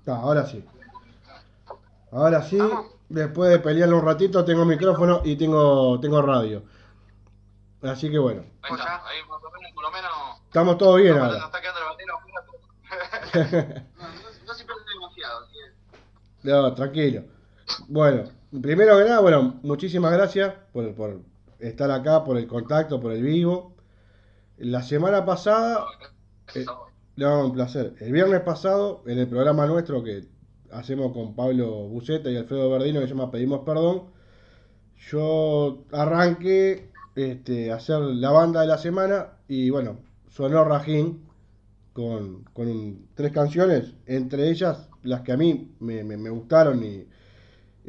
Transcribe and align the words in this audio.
Está, 0.00 0.16
ahora 0.16 0.46
sí. 0.46 0.64
Ahora 2.10 2.42
sí, 2.42 2.58
después 3.08 3.50
de 3.50 3.58
pelearlo 3.58 3.98
un 3.98 4.04
ratito, 4.04 4.44
tengo 4.44 4.64
micrófono 4.64 5.20
y 5.24 5.36
tengo, 5.36 6.00
tengo 6.00 6.22
radio. 6.22 6.62
Así 7.82 8.10
que 8.10 8.18
bueno. 8.18 8.42
Ahí 8.62 8.72
está, 8.74 9.06
ahí 9.06 9.18
por 9.28 9.42
lo 9.42 9.50
menos, 9.50 9.72
por 9.74 9.84
lo 9.84 9.90
menos 9.90 10.10
Estamos 10.46 10.78
todos 10.78 10.96
bien 11.00 11.18
ahora. 11.18 11.38
está 11.38 11.60
quedando 11.60 11.80
el 11.80 11.86
batero 11.86 12.16
afuera. 12.16 13.84
no, 13.98 14.08
no, 14.08 14.46
no 14.46 14.54
se 14.54 14.64
pierde 14.64 14.82
demasiado. 14.94 15.46
No, 16.42 16.74
tranquilo. 16.74 17.24
Bueno, 17.88 18.24
primero 18.60 18.96
que 18.98 19.04
nada, 19.04 19.20
bueno, 19.20 19.60
muchísimas 19.62 20.12
gracias 20.12 20.54
por, 20.72 20.94
por 20.94 21.20
estar 21.58 21.90
acá, 21.90 22.24
por 22.24 22.38
el 22.38 22.46
contacto, 22.48 23.00
por 23.00 23.12
el 23.12 23.22
vivo. 23.22 23.76
La 24.56 24.82
semana 24.82 25.24
pasada, 25.24 25.84
eh, 26.54 26.64
no, 27.16 27.46
un 27.46 27.52
placer. 27.52 27.94
El 28.00 28.12
viernes 28.12 28.40
pasado, 28.42 29.02
en 29.06 29.18
el 29.18 29.28
programa 29.28 29.66
nuestro 29.66 30.02
que 30.02 30.24
hacemos 30.70 31.12
con 31.12 31.34
Pablo 31.34 31.88
Buceta 31.88 32.30
y 32.30 32.36
Alfredo 32.36 32.70
Verdino, 32.70 33.00
que 33.00 33.06
se 33.08 33.14
llama 33.14 33.30
Pedimos 33.30 33.60
Perdón, 33.64 34.04
yo 35.10 35.84
arranqué 35.92 36.90
este, 37.16 37.72
a 37.72 37.76
hacer 37.76 38.00
la 38.00 38.30
banda 38.30 38.60
de 38.62 38.66
la 38.68 38.78
semana 38.78 39.38
y 39.48 39.70
bueno, 39.70 39.98
sonó 40.28 40.64
Rajín 40.64 41.28
con, 41.94 42.44
con 42.54 43.08
tres 43.14 43.32
canciones, 43.32 43.94
entre 44.06 44.50
ellas 44.50 44.88
las 45.02 45.22
que 45.22 45.32
a 45.32 45.36
mí 45.36 45.74
me, 45.80 46.04
me- 46.04 46.16
me 46.18 46.30
gustaron 46.30 46.82
y, 46.84 46.88
y, 46.88 47.06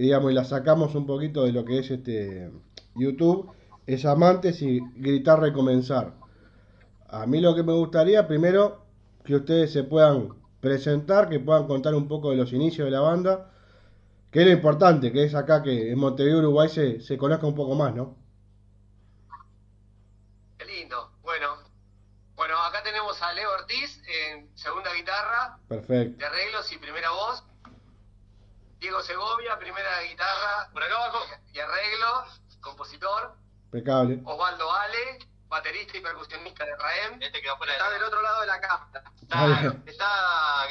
digamos, 0.04 0.32
y 0.32 0.36
las 0.36 0.50
sacamos 0.50 0.96
un 0.96 1.06
poquito 1.06 1.46
de 1.46 1.54
lo 1.54 1.66
que 1.66 1.80
es 1.80 1.92
este 1.92 2.52
YouTube, 2.96 3.52
es 3.88 4.06
Amantes 4.06 4.62
y 4.62 4.80
Gritar 4.98 5.40
Recomenzar. 5.42 6.16
A 7.10 7.26
mí 7.28 7.42
lo 7.42 7.56
que 7.56 7.64
me 7.64 7.74
gustaría, 7.74 8.28
primero, 8.28 8.81
que 9.24 9.36
ustedes 9.36 9.72
se 9.74 9.84
puedan 9.84 10.30
presentar, 10.60 11.30
que 11.30 11.40
puedan 11.40 11.68
contar 11.68 11.94
un 11.96 12.08
poco 12.08 12.32
de 12.32 12.38
los 12.38 12.52
inicios 12.54 12.86
de 12.86 12.92
la 12.92 13.00
banda, 13.02 13.52
que 14.32 14.42
es 14.42 14.46
lo 14.46 14.52
importante, 14.54 15.12
que 15.12 15.24
es 15.26 15.36
acá 15.36 15.62
que 15.64 15.92
en 15.92 16.00
Montevideo, 16.00 16.40
Uruguay, 16.40 16.70
se, 16.70 17.02
se 17.02 17.18
conozca 17.18 17.46
un 17.48 17.56
poco 17.56 17.76
más, 17.76 17.94
¿no? 17.96 18.16
Qué 20.58 20.66
lindo. 20.66 21.12
Bueno, 21.22 21.56
bueno, 22.36 22.58
acá 22.60 22.82
tenemos 22.84 23.22
a 23.22 23.34
Leo 23.34 23.50
Ortiz 23.54 24.02
en 24.08 24.56
segunda 24.58 24.94
guitarra 24.94 25.58
Perfecto. 25.68 26.18
de 26.18 26.26
arreglos 26.26 26.72
y 26.72 26.78
primera 26.78 27.10
voz. 27.12 27.44
Diego 28.80 29.02
Segovia, 29.02 29.60
primera 29.60 30.02
guitarra 30.10 30.70
Por 30.74 30.82
acá 30.84 30.96
abajo. 30.96 31.20
y 31.54 31.60
arreglos, 31.60 32.42
compositor. 32.62 33.36
Impecable. 33.66 34.22
Osvaldo 34.26 34.72
Ale, 34.72 35.20
baterista 35.52 35.98
y 35.98 36.02
percusionista 36.02 36.66
de 36.66 36.76
Raem. 36.78 37.22
Este 37.22 37.42
queda 37.42 37.58
fuera 37.58 37.74
de 37.74 37.78
Está 37.78 37.92
del 37.92 38.04
otro 38.04 38.22
lado 38.22 38.42
de 38.42 38.48
la 38.48 38.62
cámara. 38.62 39.04
Claro, 39.28 39.76
está 39.86 40.06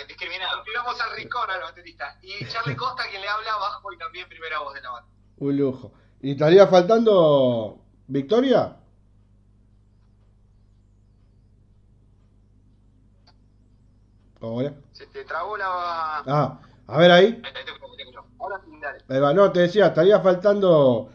discriminado. 0.09 0.63
Tiramos 0.65 0.99
al 1.01 1.17
rincón 1.17 1.51
al 1.51 1.61
baterista. 1.61 2.19
Y 2.23 2.47
Charlie 2.47 2.75
Costa, 2.75 3.05
quien 3.09 3.21
le 3.21 3.29
habla, 3.29 3.57
bajo 3.57 3.93
y 3.93 3.99
también 3.99 4.29
primera 4.29 4.59
voz 4.61 4.75
de 4.75 4.81
la 4.81 4.91
banda. 4.91 5.09
Un 5.37 5.57
lujo. 5.57 5.93
¿Y 6.23 6.33
estaría 6.33 6.67
faltando 6.67 7.79
Victoria? 8.07 8.77
Hola. 14.41 14.73
Se 14.93 15.07
te 15.07 15.25
trabó 15.25 15.57
la. 15.59 16.23
Ah, 16.27 16.59
a 16.87 16.99
ver 16.99 17.11
ahí. 17.11 17.43
Está. 17.45 17.61
Ahora 18.39 18.59
sí, 18.65 18.71
dale. 18.81 19.05
Ahí 19.07 19.21
va. 19.21 19.35
No, 19.35 19.53
te 19.53 19.61
decía, 19.61 19.89
estaría 19.89 20.19
faltando 20.21 21.11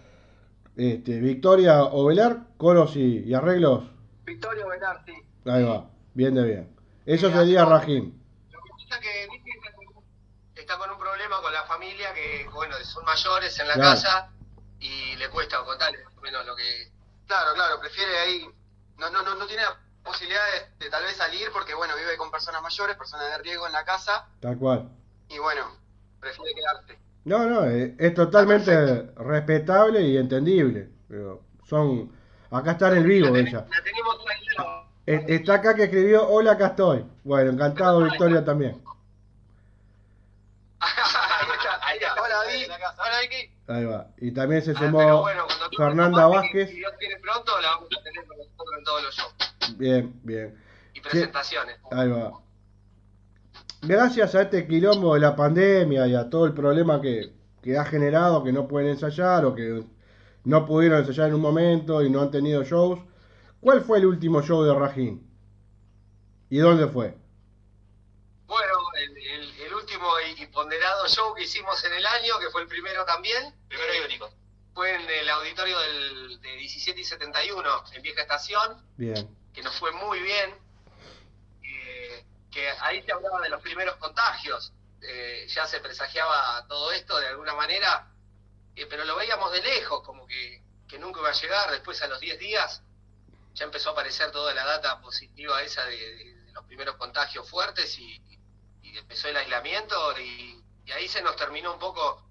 este, 0.77 1.19
Victoria 1.19 1.83
Ovelar, 1.83 2.47
coros 2.57 2.95
y, 2.95 3.19
y 3.23 3.33
arreglos. 3.33 3.83
Victorio 4.23 4.67
Benar, 4.67 5.03
sí. 5.05 5.13
Ahí 5.45 5.63
va. 5.63 5.89
Bien 6.13 6.33
de 6.35 6.43
bien. 6.43 6.75
Eso 7.05 7.27
Sí, 7.29 7.33
sería 7.33 7.61
hacemos- 7.63 7.79
Rajín. 7.81 8.23
Lo 8.51 8.59
que 8.63 8.69
pasa 8.71 8.95
es 8.95 9.01
que 9.01 10.61
está 10.61 10.77
con, 10.77 10.89
un 10.89 10.97
problema 10.97 11.41
con 11.41 11.53
la 11.53 11.63
familia 11.63 12.13
que, 12.13 12.47
bueno, 12.53 12.75
son 12.83 13.05
mayores 13.05 13.57
en 13.59 13.67
la 13.67 13.73
Claro. 13.75 13.89
casa 13.91 14.31
y 14.79 15.15
le 15.17 15.29
cuesta 15.29 15.63
contarle 15.63 16.03
más 16.03 16.17
o 16.17 16.21
menos 16.21 16.45
lo 16.45 16.55
que... 16.55 16.91
Claro, 17.27 17.53
claro, 17.53 17.79
prefiere 17.79 18.17
ahí... 18.19 18.45
No, 18.97 19.09
no, 19.09 19.21
no, 19.23 19.35
no 19.35 19.45
tiene 19.45 19.63
la 19.63 19.77
posibilidad 20.03 20.41
de, 20.79 20.85
de 20.85 20.89
tal 20.91 21.03
vez 21.03 21.15
salir 21.17 21.49
porque, 21.51 21.73
bueno, 21.75 21.95
vive 21.95 22.15
con 22.17 22.31
personas 22.31 22.61
mayores, 22.61 22.95
personas 22.95 23.29
de 23.29 23.37
riesgo 23.39 23.67
en 23.67 23.73
la 23.73 23.83
casa 23.83 24.27
Tal 24.39 24.57
cual. 24.57 24.89
y, 25.29 25.37
bueno, 25.37 25.67
prefiere 26.19 26.51
quedarse. 26.55 26.97
No, 27.25 27.45
no, 27.49 27.65
eh, 27.65 27.95
es 27.97 28.13
totalmente 28.13 29.09
respetable 29.17 30.01
y 30.01 30.17
entendible. 30.17 30.89
Pero 31.07 31.41
son. 31.67 32.11
Acá 32.51 32.71
está 32.71 32.89
en 32.91 32.97
el 32.97 33.03
vivo 33.05 33.29
la, 33.35 33.39
ella. 33.39 33.65
la 33.69 33.83
tenemos 33.83 34.15
ahí. 34.29 35.25
Está 35.35 35.55
acá 35.55 35.75
que 35.75 35.83
escribió, 35.83 36.27
hola, 36.27 36.53
acá 36.53 36.67
estoy. 36.67 37.05
Bueno, 37.23 37.51
encantado, 37.51 38.03
Victoria 38.03 38.43
también. 38.45 38.81
ahí 40.79 40.91
está, 40.97 41.85
ahí 41.87 41.97
está. 41.97 42.13
Hola, 42.21 42.35
Vicky. 42.51 42.71
Hola, 42.71 43.19
Vicky. 43.21 43.51
Ahí 43.67 43.85
va. 43.85 44.07
Y 44.17 44.31
también 44.31 44.61
se 44.63 44.71
Ah, 44.71 44.75
sumó 44.79 45.21
bueno, 45.21 45.45
cuando 45.47 45.69
tú 45.69 45.77
Fernanda 45.77 46.27
Vázquez. 46.27 46.69
Si 46.69 46.75
Dios 46.77 46.93
quiere 46.99 47.17
pronto, 47.19 47.59
la 47.61 47.69
vamos 47.71 47.89
a 47.99 48.03
tener 48.03 48.25
con 48.27 48.37
nosotros 48.37 48.69
en 48.77 48.83
todos 48.83 49.03
los 49.03 49.15
shows 49.15 49.77
Bien, 49.77 50.19
bien. 50.23 50.55
y 50.93 51.01
presentaciones. 51.01 51.77
Ahí 51.91 52.09
va. 52.09 52.31
Gracias 53.87 54.35
a 54.35 54.41
este 54.43 54.67
quilombo 54.67 55.13
de 55.13 55.19
la 55.21 55.35
pandemia 55.35 56.07
y 56.07 56.15
a 56.15 56.29
todo 56.29 56.45
el 56.45 56.53
problema 56.53 57.01
que, 57.01 57.33
que 57.61 57.77
ha 57.77 57.85
generado, 57.85 58.43
que 58.43 58.51
no 58.51 58.67
pueden 58.67 58.89
ensayar 58.89 59.45
o 59.45 59.53
que 59.55 59.83
no 60.43 60.65
pudieron 60.65 60.99
ensayar 60.99 61.29
en 61.29 61.35
un 61.35 61.41
momento 61.41 62.01
y 62.03 62.09
no 62.09 62.21
han 62.21 62.31
tenido 62.31 62.63
shows, 62.63 62.99
¿cuál 63.61 63.81
fue 63.81 63.99
el 63.99 64.05
último 64.07 64.41
show 64.41 64.63
de 64.63 64.73
Rajín? 64.73 65.29
¿Y 66.49 66.57
dónde 66.57 66.87
fue? 66.87 67.17
Bueno, 68.47 68.73
el, 68.97 69.17
el- 69.17 69.61
el 69.61 69.73
último 69.73 70.07
y 70.21 70.41
y 70.43 70.47
ponderado 70.47 71.07
show 71.07 71.33
que 71.35 71.43
hicimos 71.43 71.83
en 71.85 71.93
el 71.93 72.05
año, 72.05 72.39
que 72.39 72.49
fue 72.49 72.61
el 72.61 72.67
primero 72.67 73.03
también, 73.05 73.53
Primero 73.67 73.93
y 73.93 73.97
eh, 73.97 74.05
único. 74.05 74.29
fue 74.73 74.93
en 74.95 75.01
el 75.09 75.29
auditorio 75.29 75.77
del, 75.79 76.41
de 76.41 76.55
17 76.57 76.99
y 76.99 77.03
71, 77.03 77.69
en 77.93 78.01
Vieja 78.01 78.21
Estación, 78.21 78.77
Bien. 78.97 79.27
que 79.53 79.61
nos 79.63 79.75
fue 79.79 79.91
muy 79.91 80.19
bien. 80.21 80.51
Que 82.55 82.71
ahí 82.79 83.03
se 83.03 83.11
hablaba 83.11 83.41
de 83.41 83.49
los 83.49 83.61
primeros 83.61 83.97
contagios, 83.97 84.71
eh, 85.01 85.45
ya 85.49 85.67
se 85.67 85.81
presagiaba 85.81 86.65
todo 86.69 86.89
esto 86.93 87.19
de 87.19 87.27
alguna 87.27 87.53
manera, 87.53 88.09
eh, 88.73 88.85
pero 88.89 89.03
lo 89.03 89.17
veíamos 89.17 89.51
de 89.51 89.61
lejos, 89.61 90.01
como 90.03 90.25
que, 90.25 90.63
que 90.87 90.97
nunca 90.97 91.19
iba 91.19 91.29
a 91.29 91.33
llegar. 91.33 91.69
Después, 91.69 92.01
a 92.01 92.07
los 92.07 92.17
10 92.21 92.39
días, 92.39 92.81
ya 93.53 93.65
empezó 93.65 93.89
a 93.89 93.91
aparecer 93.91 94.31
toda 94.31 94.53
la 94.53 94.63
data 94.63 95.01
positiva 95.01 95.61
esa 95.63 95.83
de, 95.83 96.45
los 96.53 96.63
primeros 96.63 96.95
contagios 96.95 97.47
fuertes 97.49 97.99
y, 97.99 98.21
empezó 98.97 99.27
el 99.27 99.35
aislamiento 99.35 100.17
y, 100.17 100.63
y 100.85 100.91
ahí 100.93 101.09
se 101.09 101.21
nos 101.21 101.35
terminó 101.35 101.73
un 101.73 101.79
poco 101.79 102.25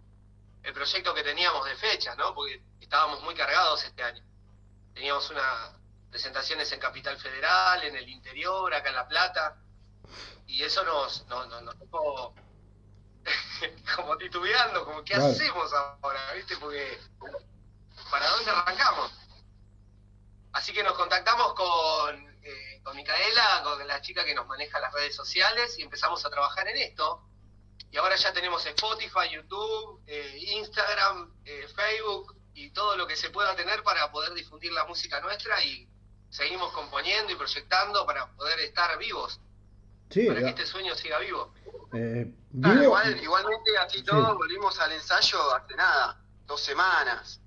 el 0.62 0.73
proyecto 0.73 1.12
que 1.12 1.23
teníamos 1.23 1.67
de 1.67 1.77
fechas, 1.77 2.17
¿no? 2.17 2.35
Porque 2.35 2.62
estábamos 2.81 3.23
muy 3.23 3.35
cargados 3.35 3.85
este 3.85 4.03
año. 4.03 4.25
Teníamos 4.95 5.29
unas 5.29 5.75
presentaciones 6.11 6.73
en 6.73 6.81
Capital 6.81 7.19
Federal, 7.19 7.85
en 7.85 7.97
el 7.97 8.09
interior, 8.09 8.73
acá 8.73 8.89
en 8.89 8.95
La 8.95 9.06
Plata, 9.06 9.59
y 10.47 10.63
eso 10.63 10.85
nos, 10.85 11.27
nos, 11.27 11.49
nos, 11.49 11.63
nos 11.63 11.75
como 13.97 14.17
titubeando, 14.19 14.85
como 14.85 15.03
¿qué 15.05 15.15
hacemos 15.15 15.73
ahora? 15.73 16.33
¿Viste? 16.35 16.57
Porque 16.57 16.99
¿para 18.11 18.29
dónde 18.31 18.51
arrancamos? 18.51 19.13
Así 20.53 20.73
que 20.73 20.83
nos 20.83 20.93
contactamos 20.95 21.55
con, 21.55 22.39
eh, 22.43 22.81
con 22.85 22.97
Micaela, 22.97 23.63
con 23.65 23.87
la 23.87 24.01
chica 24.01 24.25
que 24.25 24.35
nos 24.35 24.47
maneja 24.47 24.79
las 24.79 24.93
redes 24.93 25.17
sociales, 25.17 25.79
y 25.79 25.83
empezamos 25.83 26.25
a 26.25 26.31
trabajar 26.31 26.69
en 26.69 26.77
esto. 26.77 27.23
Y 27.91 27.97
ahora 27.97 28.17
ya 28.17 28.33
tenemos 28.33 28.65
Spotify, 28.67 29.31
YouTube, 29.33 30.03
eh, 30.07 30.37
Instagram, 30.39 31.33
eh, 31.45 31.67
Facebook 31.75 32.37
y 32.55 32.71
todo 32.71 32.97
lo 32.97 33.07
que 33.07 33.17
se 33.17 33.31
pueda 33.31 33.57
tener 33.57 33.83
para 33.83 34.11
poder 34.13 34.33
difundir 34.35 34.73
la 34.73 34.85
música 34.85 35.21
nuestra 35.21 35.63
y 35.65 35.89
seguimos 36.31 36.73
componiendo 36.73 37.33
y 37.33 37.37
proyectando 37.37 38.07
para 38.07 38.31
poder 38.35 38.61
estar 38.61 38.97
vivos, 38.99 39.41
Sí, 40.11 40.27
para 40.27 40.41
que 40.41 40.49
este 40.49 40.67
sueño 40.67 40.95
siga 40.95 41.19
vivo. 41.19 41.53
eh, 41.93 42.33
Claro, 42.61 42.75
vivo- 42.81 42.85
igual- 42.85 43.23
igualmente 43.23 43.71
así 43.85 43.99
Sí. 43.99 44.05
todo, 44.05 44.37
volvimos 44.37 44.79
al 44.81 44.93
ensayo 44.93 45.39
hace 45.55 45.75
nada, 45.77 46.21
dos 46.47 46.61
semanas. 46.61 47.41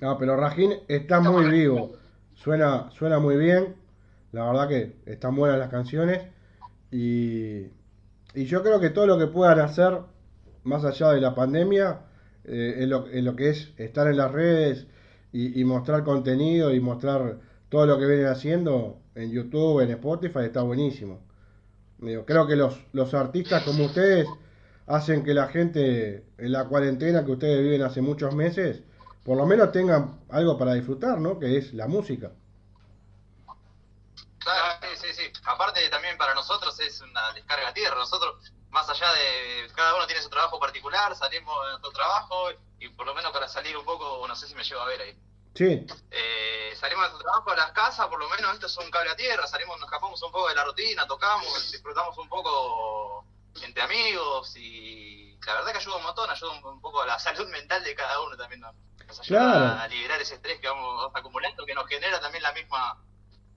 No, 0.00 0.16
pero 0.18 0.36
Rajín 0.36 0.74
está 0.88 1.20
muy 1.20 1.50
vivo. 1.50 1.92
Suena, 2.34 2.90
suena 2.92 3.18
muy 3.18 3.36
bien. 3.36 3.76
La 4.32 4.44
verdad 4.44 4.68
que 4.68 4.96
están 5.06 5.34
buenas 5.34 5.58
las 5.58 5.70
canciones. 5.70 6.22
Y, 6.90 7.66
y 8.34 8.44
yo 8.46 8.62
creo 8.62 8.78
que 8.80 8.90
todo 8.90 9.06
lo 9.06 9.18
que 9.18 9.26
puedan 9.26 9.58
hacer, 9.60 9.98
más 10.62 10.84
allá 10.84 11.10
de 11.12 11.20
la 11.20 11.34
pandemia, 11.34 12.00
eh, 12.44 12.76
en, 12.78 12.90
lo, 12.90 13.08
en 13.08 13.24
lo 13.24 13.34
que 13.34 13.50
es 13.50 13.72
estar 13.76 14.06
en 14.06 14.16
las 14.18 14.30
redes 14.30 14.86
y, 15.32 15.60
y 15.60 15.64
mostrar 15.64 16.04
contenido 16.04 16.72
y 16.72 16.80
mostrar 16.80 17.38
todo 17.68 17.84
lo 17.86 17.98
que 17.98 18.06
vienen 18.06 18.26
haciendo 18.28 19.00
en 19.18 19.32
YouTube, 19.32 19.80
en 19.80 19.90
Spotify, 19.90 20.40
está 20.44 20.62
buenísimo. 20.62 21.20
Digo, 21.98 22.24
creo 22.24 22.46
que 22.46 22.54
los, 22.54 22.78
los 22.92 23.12
artistas 23.14 23.64
como 23.64 23.86
ustedes 23.86 24.28
hacen 24.86 25.24
que 25.24 25.34
la 25.34 25.48
gente 25.48 26.24
en 26.38 26.52
la 26.52 26.66
cuarentena 26.66 27.24
que 27.24 27.32
ustedes 27.32 27.60
viven 27.60 27.82
hace 27.82 28.00
muchos 28.00 28.34
meses, 28.34 28.82
por 29.24 29.36
lo 29.36 29.44
menos 29.44 29.72
tengan 29.72 30.20
algo 30.30 30.56
para 30.56 30.74
disfrutar, 30.74 31.20
¿no? 31.20 31.38
Que 31.38 31.58
es 31.58 31.74
la 31.74 31.88
música. 31.88 32.30
Claro, 34.38 34.80
sí, 34.82 35.08
sí, 35.08 35.14
sí. 35.14 35.32
Aparte 35.44 35.86
también 35.90 36.16
para 36.16 36.34
nosotros 36.34 36.78
es 36.80 37.00
una 37.00 37.32
descarga 37.34 37.74
tierra. 37.74 37.96
Nosotros, 37.96 38.52
más 38.70 38.88
allá 38.88 39.12
de 39.12 39.72
cada 39.74 39.96
uno 39.96 40.06
tiene 40.06 40.22
su 40.22 40.30
trabajo 40.30 40.60
particular, 40.60 41.14
salimos 41.16 41.54
de 41.64 41.70
nuestro 41.72 41.90
trabajo 41.90 42.50
y 42.78 42.88
por 42.90 43.04
lo 43.04 43.14
menos 43.14 43.32
para 43.32 43.48
salir 43.48 43.76
un 43.76 43.84
poco, 43.84 44.26
no 44.26 44.36
sé 44.36 44.46
si 44.46 44.54
me 44.54 44.62
llevo 44.62 44.82
a 44.82 44.86
ver 44.86 45.00
ahí. 45.00 45.18
Sí. 45.54 45.86
Eh, 46.10 46.74
salimos 46.76 47.04
de 47.04 47.10
nuestro 47.10 47.30
trabajo 47.30 47.50
a 47.50 47.56
las 47.56 47.72
casas, 47.72 48.06
por 48.06 48.18
lo 48.18 48.28
menos 48.28 48.54
esto 48.54 48.66
es 48.66 48.76
un 48.78 48.90
cable 48.90 49.10
a 49.10 49.16
tierra, 49.16 49.46
salimos, 49.46 49.76
nos 49.78 49.86
escapamos 49.86 50.22
un 50.22 50.32
poco 50.32 50.48
de 50.48 50.54
la 50.54 50.64
rutina, 50.64 51.06
tocamos, 51.06 51.70
disfrutamos 51.72 52.16
un 52.18 52.28
poco 52.28 53.24
entre 53.62 53.82
amigos 53.82 54.56
y 54.56 55.36
la 55.46 55.54
verdad 55.54 55.72
que 55.72 55.78
ayuda 55.78 55.96
un 55.96 56.02
montón, 56.02 56.30
ayuda 56.30 56.52
un, 56.52 56.80
poco 56.80 57.02
a 57.02 57.06
la 57.06 57.18
salud 57.18 57.48
mental 57.48 57.82
de 57.82 57.94
cada 57.94 58.20
uno 58.20 58.36
también. 58.36 58.60
Nos 58.60 59.20
ayuda 59.20 59.82
a 59.82 59.88
liberar 59.88 60.20
ese 60.20 60.34
estrés 60.34 60.60
que 60.60 60.68
vamos 60.68 61.10
acumulando, 61.14 61.64
que 61.64 61.74
nos 61.74 61.86
genera 61.88 62.20
también 62.20 62.42
la 62.42 62.52
misma 62.52 63.02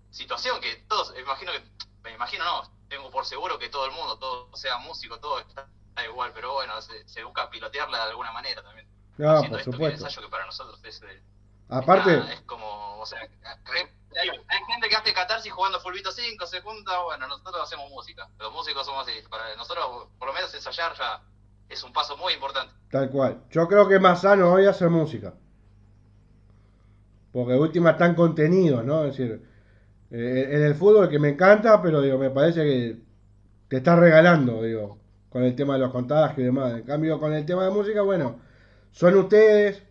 situación 0.10 0.60
que 0.62 0.78
todos, 0.88 1.14
imagino 1.18 1.52
que, 1.52 1.62
me 2.04 2.14
imagino 2.14 2.44
no, 2.46 2.72
tengo 2.88 3.12
por 3.12 3.26
seguro 3.26 3.60
que 3.60 3.70
todo 3.70 3.86
el 3.86 3.92
mundo, 3.92 4.18
todo 4.18 4.56
sea 4.56 4.78
músico, 4.78 5.20
todo 5.20 5.40
está 5.40 5.68
igual, 6.06 6.32
pero 6.34 6.54
bueno, 6.54 6.74
se, 6.82 7.24
busca 7.24 7.50
pilotearla 7.50 8.06
de 8.06 8.10
alguna 8.12 8.32
manera 8.32 8.64
también. 8.64 8.88
No, 9.18 9.44
por 9.44 9.64
supuesto. 9.64 9.78
Que 9.78 9.86
ensayo 9.86 10.22
que 10.22 10.30
para 10.30 10.46
nosotros 10.46 10.80
es, 10.84 11.02
Aparte, 11.72 12.18
es 12.34 12.42
como, 12.42 13.00
o 13.00 13.06
sea, 13.06 13.20
hay, 13.22 14.30
gente 14.68 14.90
que 14.90 14.96
hace 14.96 15.14
catarsis 15.14 15.54
jugando 15.54 15.80
Fulvito 15.80 16.12
5, 16.12 16.46
se 16.46 16.60
junta, 16.60 17.00
bueno, 17.04 17.28
nosotros 17.30 17.64
hacemos 17.64 17.90
música, 17.90 18.28
los 18.40 18.52
músicos 18.52 18.86
somos 18.86 19.08
así, 19.08 19.18
para 19.30 19.56
nosotros 19.56 20.10
por 20.20 20.28
lo 20.28 20.34
menos 20.34 20.54
ensayar 20.54 20.94
ya 20.98 21.22
es 21.70 21.82
un 21.86 21.94
paso 21.94 22.18
muy 22.18 22.34
importante. 22.34 22.74
Tal 22.90 23.10
cual, 23.10 23.44
yo 23.50 23.70
creo 23.70 23.88
que 23.88 23.96
es 23.96 24.02
más 24.02 24.22
sano 24.22 24.52
hoy 24.52 24.66
hacer 24.66 24.90
música. 24.90 25.34
Porque 27.32 27.54
última 27.54 27.92
están 27.92 28.16
contenidos, 28.16 28.84
¿no? 28.84 29.06
Es 29.06 29.16
decir, 29.16 29.42
eh, 30.12 30.50
en 30.52 30.64
el 30.64 30.76
fútbol 30.76 31.08
que 31.08 31.20
me 31.20 31.30
encanta, 31.30 31.82
pero 31.82 32.02
digo, 32.02 32.18
me 32.18 32.32
parece 32.32 32.64
que 32.66 33.02
te 33.70 33.78
estás 33.78 33.98
regalando, 33.98 34.62
digo, 34.62 35.00
con 35.30 35.44
el 35.44 35.56
tema 35.56 35.76
de 35.76 35.80
los 35.80 35.92
contagios 35.94 36.40
y 36.40 36.44
demás. 36.44 36.74
En 36.74 36.84
cambio, 36.84 37.18
con 37.18 37.32
el 37.32 37.46
tema 37.46 37.64
de 37.64 37.72
música, 37.72 38.02
bueno, 38.02 38.42
son 38.92 39.16
ustedes, 39.16 39.82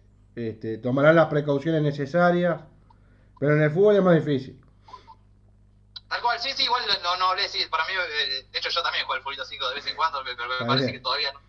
este, 0.48 0.78
tomarán 0.78 1.16
las 1.16 1.26
precauciones 1.26 1.82
necesarias, 1.82 2.60
pero 3.38 3.54
en 3.54 3.62
el 3.62 3.70
fútbol 3.70 3.96
es 3.96 4.02
más 4.02 4.14
difícil. 4.14 4.60
Tal 6.08 6.20
cual, 6.22 6.40
sí, 6.40 6.50
sí, 6.56 6.64
igual 6.64 6.82
no, 7.02 7.16
no 7.16 7.26
hablé, 7.26 7.48
sí, 7.48 7.64
para 7.70 7.84
mí, 7.86 7.92
eh, 7.92 8.48
de 8.50 8.58
hecho 8.58 8.70
yo 8.70 8.82
también 8.82 9.06
juego 9.06 9.18
el 9.18 9.22
fútbol 9.22 9.46
5 9.46 9.68
de 9.68 9.74
vez 9.74 9.86
en 9.86 9.96
cuando, 9.96 10.22
pero 10.24 10.48
me 10.60 10.66
parece 10.66 10.92
que 10.92 11.00
todavía 11.00 11.32
no, 11.32 11.40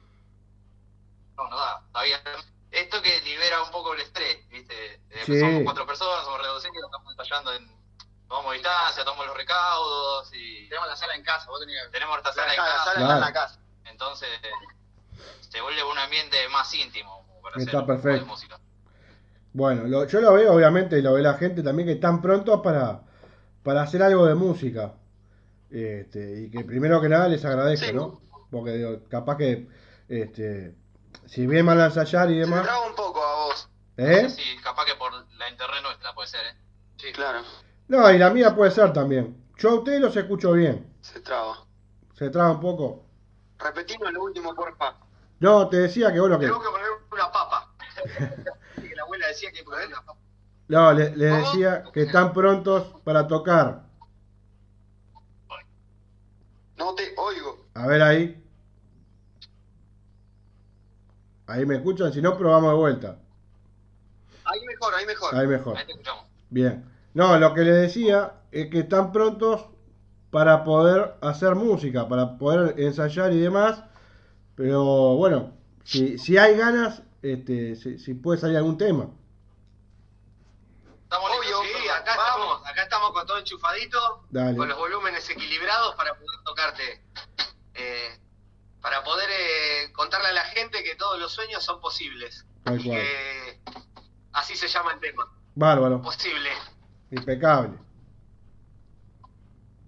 no, 1.37 1.49
no 1.49 1.57
da, 1.57 1.83
todavía 1.91 2.21
esto 2.71 3.01
que 3.01 3.21
libera 3.21 3.63
un 3.63 3.71
poco 3.71 3.93
el 3.93 4.01
estrés, 4.01 4.47
¿viste? 4.49 5.01
Sí. 5.25 5.39
Somos 5.39 5.63
cuatro 5.63 5.85
personas, 5.85 6.23
somos 6.23 6.41
reducidos, 6.41 6.85
estamos 6.85 7.11
ensayando 7.11 7.53
en 7.53 7.81
tomamos 8.31 8.53
distancia, 8.53 9.03
tomamos 9.03 9.27
los 9.27 9.35
recaudos 9.35 10.31
y... 10.33 10.69
Tenemos 10.69 10.87
la 10.87 10.95
sala 10.95 11.15
en 11.15 11.23
casa, 11.23 11.47
vos 11.49 11.59
tenías... 11.59 11.91
Tenemos 11.91 12.17
esta 12.17 12.31
sala, 12.31 12.53
en 12.53 12.55
casa. 12.55 12.93
Sala 12.93 13.13
en 13.15 13.19
la 13.19 13.33
casa. 13.33 13.59
Entonces, 13.83 14.29
se 15.49 15.59
vuelve 15.59 15.83
un 15.83 15.97
ambiente 15.97 16.47
más 16.47 16.73
íntimo 16.73 17.27
para 17.43 17.61
Está 17.61 17.85
perfecto. 17.85 18.25
música. 18.25 18.57
Bueno, 19.53 20.05
yo 20.05 20.21
lo 20.21 20.33
veo 20.33 20.53
obviamente 20.53 20.97
y 20.97 21.01
lo 21.01 21.13
ve 21.13 21.21
la 21.21 21.33
gente 21.33 21.61
también 21.61 21.87
que 21.87 21.93
están 21.93 22.21
prontos 22.21 22.61
para, 22.61 23.01
para 23.63 23.81
hacer 23.81 24.01
algo 24.01 24.25
de 24.25 24.35
música. 24.35 24.93
Este, 25.69 26.41
y 26.41 26.51
que 26.51 26.63
primero 26.63 27.01
que 27.01 27.09
nada 27.09 27.27
les 27.27 27.43
agradezco, 27.45 27.93
¿no? 27.93 28.21
Porque 28.49 28.71
digo, 28.71 28.99
capaz 29.09 29.37
que 29.37 29.67
este, 30.07 30.75
si 31.25 31.47
bien 31.47 31.65
van 31.65 31.79
a 31.79 31.85
ensayar 31.85 32.29
y 32.31 32.39
demás... 32.39 32.65
Se 32.65 32.89
un 32.89 32.95
poco 32.95 33.23
a 33.23 33.35
vos. 33.45 33.69
¿Eh? 33.97 34.29
Sí, 34.29 34.57
capaz 34.63 34.85
que 34.85 34.95
por 34.95 35.11
la 35.13 35.49
internet 35.49 35.79
nuestra 35.83 36.13
puede 36.13 36.27
ser, 36.27 36.41
¿eh? 36.45 36.57
Sí, 36.97 37.11
claro. 37.13 37.39
No, 37.87 38.09
y 38.11 38.17
la 38.17 38.29
mía 38.29 38.55
puede 38.55 38.71
ser 38.71 38.93
también. 38.93 39.45
Yo 39.57 39.69
a 39.69 39.75
ustedes 39.75 40.01
los 40.01 40.15
escucho 40.15 40.53
bien. 40.53 40.93
Se 41.01 41.19
traba. 41.19 41.65
Se 42.13 42.29
traba 42.29 42.51
un 42.51 42.59
poco. 42.59 43.05
Repetimos 43.59 44.11
lo 44.11 44.23
último, 44.23 44.55
porfa. 44.55 44.95
No, 45.39 45.67
te 45.67 45.77
decía 45.77 46.11
que 46.13 46.19
bueno 46.19 46.39
que. 46.39 46.45
Tengo 46.45 46.61
que 46.61 46.69
poner 46.69 46.87
una 47.11 47.31
papa. 47.31 47.73
decía 49.31 49.51
que. 49.51 49.63
No, 50.67 50.93
le, 50.93 51.09
decía 51.09 51.83
que 51.93 52.03
están 52.03 52.33
prontos 52.33 52.95
para 53.03 53.27
tocar. 53.27 53.83
No 56.77 56.95
te 56.95 57.13
oigo. 57.17 57.65
A 57.73 57.87
ver 57.87 58.01
ahí. 58.01 58.43
Ahí 61.47 61.65
me 61.65 61.75
escuchan, 61.75 62.13
si 62.13 62.21
no 62.21 62.37
probamos 62.37 62.71
de 62.71 62.77
vuelta. 62.77 63.19
Ahí 64.45 64.61
mejor, 64.65 64.93
ahí 64.95 65.05
mejor. 65.05 65.35
Ahí 65.35 65.47
mejor. 65.47 65.77
Ahí 65.77 65.85
te 65.85 65.91
escuchamos. 65.91 66.25
Bien. 66.49 66.89
No, 67.13 67.37
lo 67.37 67.53
que 67.53 67.61
le 67.61 67.73
decía 67.73 68.41
es 68.51 68.69
que 68.69 68.79
están 68.79 69.11
prontos 69.11 69.65
para 70.29 70.63
poder 70.63 71.15
hacer 71.21 71.55
música, 71.55 72.07
para 72.07 72.37
poder 72.37 72.79
ensayar 72.79 73.33
y 73.33 73.39
demás. 73.39 73.83
Pero 74.55 75.15
bueno, 75.17 75.53
si, 75.83 76.17
si 76.17 76.37
hay 76.37 76.55
ganas, 76.55 77.03
este, 77.21 77.75
si, 77.75 78.13
puede 78.13 78.39
salir 78.39 78.57
algún 78.57 78.77
tema. 78.77 79.09
Estamos 81.03 81.29
Obvio, 81.31 81.57
sí, 81.63 81.89
acá 81.89 82.11
estamos, 82.11 82.61
acá 82.65 82.83
estamos 82.83 83.10
con 83.21 83.27
todo 83.27 83.37
enchufadito, 83.37 84.23
con 84.31 84.67
los 84.67 84.77
volúmenes 84.79 85.29
equilibrados 85.29 85.93
para 85.93 86.15
poder 86.15 86.39
tocarte, 86.43 87.03
eh, 87.75 88.19
para 88.81 89.03
poder 89.03 89.29
eh, 89.29 89.91
contarle 89.93 90.29
a 90.29 90.33
la 90.33 90.43
gente 90.45 90.83
que 90.83 90.95
todos 90.95 91.19
los 91.19 91.31
sueños 91.31 91.63
son 91.63 91.79
posibles. 91.79 92.47
así 94.33 94.55
se 94.55 94.67
llama 94.67 94.93
el 94.93 94.99
tema. 94.99 95.31
Bárbaro. 95.53 96.01
Posible. 96.01 96.49
Impecable. 97.11 97.77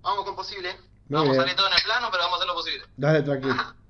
Vamos 0.02 0.26
con 0.26 0.36
posible. 0.36 0.78
vamos 1.10 1.36
a 1.36 1.42
salir 1.42 1.56
todo 1.56 1.68
en 1.68 1.74
el 1.74 1.82
plano, 1.82 2.10
pero 2.12 2.26
vamos 2.26 2.36
a 2.36 2.38
hacer 2.38 2.48
lo 2.48 2.54
posible. 2.54 2.86
Dale, 2.98 3.24
tranquilo. 3.24 3.56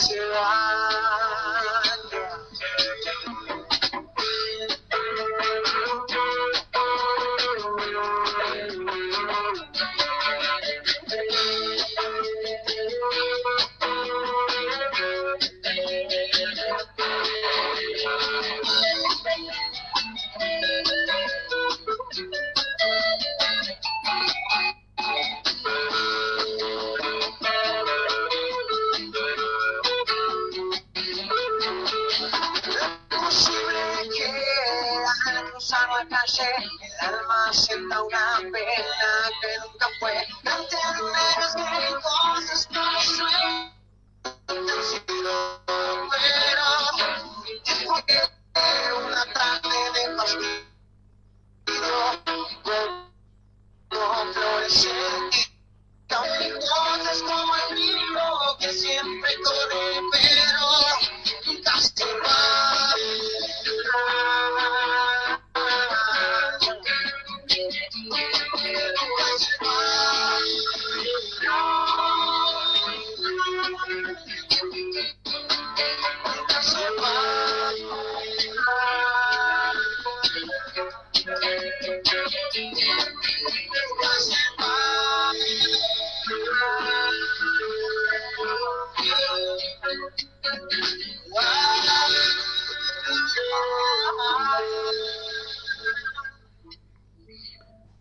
se 0.00 0.18
va. 0.32 0.79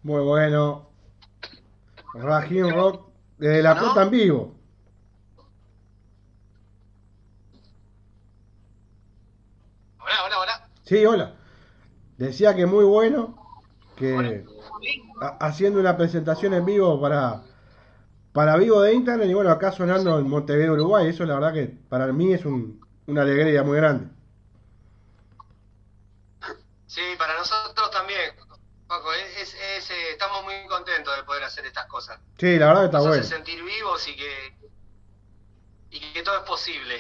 Muy 0.09 0.23
bueno. 0.23 0.89
Rajin 2.15 2.67
Rock 2.73 3.11
de 3.37 3.61
La 3.61 3.77
Plata 3.79 4.01
en 4.01 4.09
vivo. 4.09 4.55
Hola, 9.99 10.15
hola, 10.25 10.39
hola. 10.39 10.67
Sí, 10.83 11.05
hola. 11.05 11.33
Decía 12.17 12.55
que 12.55 12.65
muy 12.65 12.85
bueno, 12.85 13.37
que 13.95 14.45
ha- 15.21 15.37
haciendo 15.45 15.79
una 15.79 15.95
presentación 15.97 16.53
en 16.55 16.65
vivo 16.65 16.99
para, 16.99 17.43
para 18.33 18.57
vivo 18.57 18.81
de 18.81 18.93
internet 18.93 19.29
y 19.29 19.33
bueno, 19.35 19.51
acá 19.51 19.71
sonando 19.71 20.19
en 20.19 20.27
Montevideo, 20.29 20.73
Uruguay. 20.73 21.07
Eso 21.09 21.25
la 21.25 21.35
verdad 21.35 21.53
que 21.53 21.65
para 21.89 22.11
mí 22.13 22.33
es 22.33 22.45
un, 22.45 22.81
una 23.07 23.21
alegría 23.23 23.63
muy 23.63 23.77
grande. 23.77 24.07
Sí, 32.39 32.57
la 32.57 32.67
verdad 32.67 32.81
que 32.81 32.85
está 32.85 32.97
Nos 32.99 33.07
bueno. 33.07 33.21
hace 33.21 33.35
sentir 33.35 33.59
vivos 33.63 34.07
y 34.07 34.15
que, 34.15 35.97
y 35.97 36.13
que 36.13 36.21
todo 36.23 36.37
es 36.37 36.43
posible, 36.43 36.95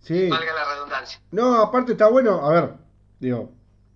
Sí. 0.00 0.28
valga 0.30 0.52
la 0.54 0.74
redundancia. 0.74 1.20
No, 1.32 1.60
aparte 1.60 1.92
está 1.92 2.08
bueno, 2.08 2.46
a 2.46 2.52
ver, 2.52 2.74
digo, 3.18 3.52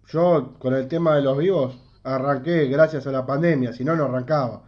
yo 0.09 0.55
con 0.59 0.75
el 0.75 0.89
tema 0.89 1.17
de 1.17 1.23
los 1.23 1.37
vivos 1.39 1.77
arranqué 2.03 2.67
gracias 2.67 3.07
a 3.07 3.13
la 3.13 3.25
pandemia, 3.27 3.73
si 3.73 3.85
no, 3.85 3.95
no 3.95 4.07
arrancaba. 4.07 4.65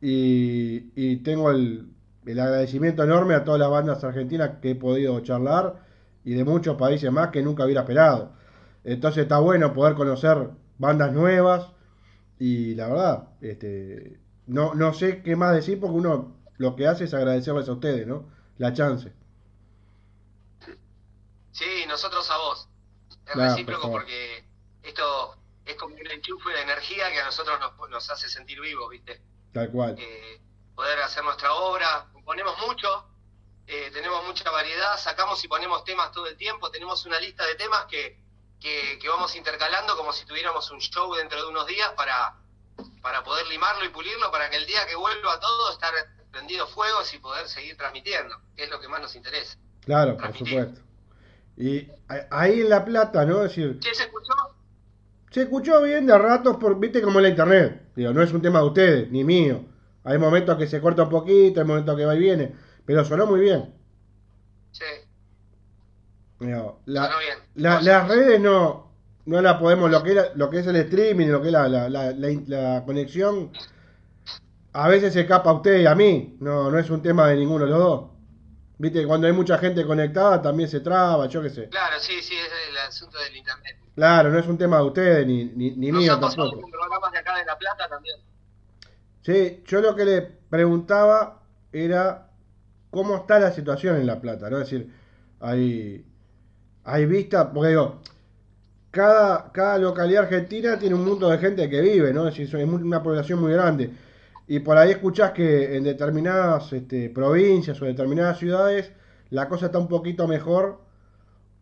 Y, 0.00 0.90
y 0.96 1.16
tengo 1.18 1.50
el, 1.50 1.88
el 2.26 2.40
agradecimiento 2.40 3.04
enorme 3.04 3.34
a 3.34 3.44
todas 3.44 3.60
las 3.60 3.70
bandas 3.70 4.02
argentinas 4.04 4.58
que 4.60 4.70
he 4.72 4.74
podido 4.74 5.18
charlar 5.20 5.76
y 6.24 6.34
de 6.34 6.44
muchos 6.44 6.76
países 6.76 7.10
más 7.12 7.28
que 7.28 7.42
nunca 7.42 7.64
hubiera 7.64 7.82
esperado. 7.82 8.32
Entonces 8.84 9.22
está 9.22 9.38
bueno 9.38 9.72
poder 9.72 9.94
conocer 9.94 10.50
bandas 10.78 11.12
nuevas 11.12 11.70
y 12.38 12.74
la 12.74 12.88
verdad, 12.88 13.28
este, 13.40 14.18
no, 14.46 14.74
no 14.74 14.94
sé 14.94 15.22
qué 15.22 15.36
más 15.36 15.54
decir 15.54 15.80
porque 15.80 15.96
uno 15.96 16.36
lo 16.56 16.76
que 16.76 16.86
hace 16.86 17.04
es 17.04 17.14
agradecerles 17.14 17.68
a 17.68 17.72
ustedes, 17.72 18.06
¿no? 18.06 18.30
La 18.58 18.72
chance. 18.72 19.12
Sí, 21.52 21.84
nosotros 21.86 22.30
a 22.30 22.36
vos. 22.38 22.68
Es 23.26 23.34
recíproco 23.34 23.82
por 23.82 23.90
favor. 23.90 24.00
porque 24.00 24.44
esto 24.82 25.36
es 25.64 25.76
como 25.76 25.94
un 25.94 26.10
enchufe 26.10 26.50
de 26.50 26.62
energía 26.62 27.10
que 27.10 27.20
a 27.20 27.24
nosotros 27.24 27.58
nos, 27.60 27.90
nos 27.90 28.10
hace 28.10 28.28
sentir 28.28 28.60
vivos, 28.60 28.90
¿viste? 28.90 29.20
Tal 29.52 29.70
cual. 29.70 29.96
Eh, 29.98 30.40
poder 30.74 31.00
hacer 31.00 31.22
nuestra 31.24 31.52
obra, 31.54 32.08
componemos 32.12 32.56
mucho, 32.66 33.06
eh, 33.66 33.90
tenemos 33.92 34.24
mucha 34.24 34.50
variedad, 34.50 34.96
sacamos 34.98 35.42
y 35.44 35.48
ponemos 35.48 35.84
temas 35.84 36.10
todo 36.12 36.26
el 36.26 36.36
tiempo, 36.36 36.70
tenemos 36.70 37.04
una 37.06 37.20
lista 37.20 37.46
de 37.46 37.54
temas 37.54 37.84
que, 37.86 38.18
que, 38.58 38.98
que 39.00 39.08
vamos 39.08 39.36
intercalando 39.36 39.96
como 39.96 40.12
si 40.12 40.24
tuviéramos 40.24 40.70
un 40.70 40.80
show 40.80 41.14
dentro 41.14 41.42
de 41.42 41.48
unos 41.48 41.66
días 41.66 41.92
para, 41.92 42.34
para 43.02 43.22
poder 43.24 43.46
limarlo 43.48 43.84
y 43.84 43.88
pulirlo, 43.88 44.30
para 44.30 44.48
que 44.50 44.56
el 44.56 44.66
día 44.66 44.86
que 44.88 44.94
vuelva 44.96 45.38
todo 45.40 45.72
estar 45.72 45.92
prendido 46.30 46.66
fuegos 46.68 47.12
y 47.14 47.18
poder 47.18 47.46
seguir 47.48 47.76
transmitiendo, 47.76 48.34
que 48.56 48.64
es 48.64 48.70
lo 48.70 48.80
que 48.80 48.88
más 48.88 49.00
nos 49.00 49.14
interesa. 49.16 49.58
Claro, 49.80 50.16
por 50.16 50.36
supuesto. 50.36 50.80
Y 51.56 51.88
ahí 52.30 52.60
en 52.62 52.70
La 52.70 52.84
Plata, 52.84 53.24
¿no? 53.26 53.42
Es 53.44 53.50
decir, 53.54 53.78
¿Qué 53.80 53.94
se 53.94 54.04
escuchó? 54.04 54.32
se 55.30 55.42
escuchó 55.42 55.82
bien 55.82 56.06
de 56.06 56.16
ratos, 56.16 56.56
por, 56.56 56.78
viste 56.78 57.02
como 57.02 57.20
la 57.20 57.28
internet. 57.28 57.90
Digo, 57.96 58.12
no 58.12 58.22
es 58.22 58.32
un 58.32 58.40
tema 58.40 58.60
de 58.60 58.66
ustedes, 58.66 59.10
ni 59.10 59.24
mío. 59.24 59.64
Hay 60.04 60.18
momentos 60.18 60.56
que 60.56 60.66
se 60.66 60.80
corta 60.80 61.02
un 61.04 61.10
poquito, 61.10 61.60
hay 61.60 61.66
momentos 61.66 61.96
que 61.96 62.04
va 62.06 62.14
y 62.14 62.18
viene, 62.20 62.54
pero 62.86 63.04
sonó 63.04 63.26
muy 63.26 63.40
bien. 63.40 63.74
Sí, 64.72 64.84
Digo, 66.40 66.80
la- 66.86 67.06
sonó 67.06 67.18
bien. 67.18 67.38
la- 67.54 67.80
las 67.82 68.08
redes 68.08 68.40
no, 68.40 68.91
no 69.26 69.40
la 69.40 69.58
podemos, 69.58 69.90
lo 69.90 70.02
que, 70.02 70.20
lo 70.34 70.50
que 70.50 70.58
es 70.60 70.66
el 70.66 70.76
streaming, 70.76 71.28
lo 71.28 71.40
que 71.40 71.48
es 71.48 71.52
la, 71.52 71.68
la, 71.68 71.88
la, 71.88 72.12
la 72.12 72.84
conexión, 72.84 73.50
a 74.72 74.88
veces 74.88 75.12
se 75.12 75.20
escapa 75.20 75.50
a 75.50 75.54
usted 75.54 75.80
y 75.80 75.86
a 75.86 75.94
mí. 75.94 76.36
No, 76.40 76.70
no 76.70 76.78
es 76.78 76.90
un 76.90 77.02
tema 77.02 77.28
de 77.28 77.36
ninguno 77.36 77.64
de 77.64 77.70
los 77.70 77.78
dos. 77.78 78.10
Viste, 78.78 79.06
cuando 79.06 79.26
hay 79.26 79.32
mucha 79.32 79.58
gente 79.58 79.86
conectada 79.86 80.42
también 80.42 80.68
se 80.68 80.80
traba, 80.80 81.26
yo 81.26 81.40
qué 81.42 81.50
sé. 81.50 81.68
Claro, 81.68 81.96
sí, 82.00 82.20
sí, 82.20 82.34
es 82.34 82.50
el 82.70 82.78
asunto 82.78 83.18
del 83.18 83.36
internet. 83.36 83.76
Claro, 83.94 84.30
no 84.30 84.38
es 84.38 84.46
un 84.46 84.58
tema 84.58 84.78
de 84.78 84.84
ustedes 84.84 85.26
ni, 85.26 85.44
ni, 85.44 85.70
ni 85.72 85.92
mío 85.92 86.18
tampoco. 86.18 86.60
con 86.60 86.70
programas 86.70 87.12
de 87.12 87.18
acá 87.18 87.36
de 87.36 87.44
La 87.44 87.56
Plata 87.56 87.88
también. 87.88 88.16
Sí, 89.20 89.62
yo 89.66 89.80
lo 89.80 89.94
que 89.94 90.04
le 90.04 90.22
preguntaba 90.22 91.42
era 91.70 92.30
cómo 92.90 93.16
está 93.16 93.38
la 93.38 93.52
situación 93.52 93.96
en 93.96 94.06
La 94.06 94.20
Plata, 94.20 94.50
¿no? 94.50 94.58
Es 94.58 94.70
decir, 94.70 94.92
hay, 95.40 96.04
hay 96.84 97.06
vista, 97.06 97.52
porque 97.52 97.68
digo, 97.68 98.00
cada, 98.92 99.50
cada 99.52 99.78
localidad 99.78 100.24
argentina 100.24 100.78
tiene 100.78 100.94
un 100.94 101.04
mundo 101.04 101.28
de 101.30 101.38
gente 101.38 101.68
que 101.68 101.80
vive, 101.80 102.12
¿no? 102.12 102.28
Es 102.28 102.36
decir, 102.36 102.54
es 102.54 102.68
una 102.68 103.02
población 103.02 103.40
muy 103.40 103.52
grande. 103.52 103.90
Y 104.46 104.60
por 104.60 104.76
ahí 104.76 104.90
escuchás 104.90 105.32
que 105.32 105.76
en 105.76 105.84
determinadas 105.84 106.72
este, 106.74 107.08
provincias 107.08 107.80
o 107.80 107.86
determinadas 107.86 108.38
ciudades 108.38 108.92
la 109.30 109.48
cosa 109.48 109.66
está 109.66 109.78
un 109.78 109.88
poquito 109.88 110.28
mejor 110.28 110.82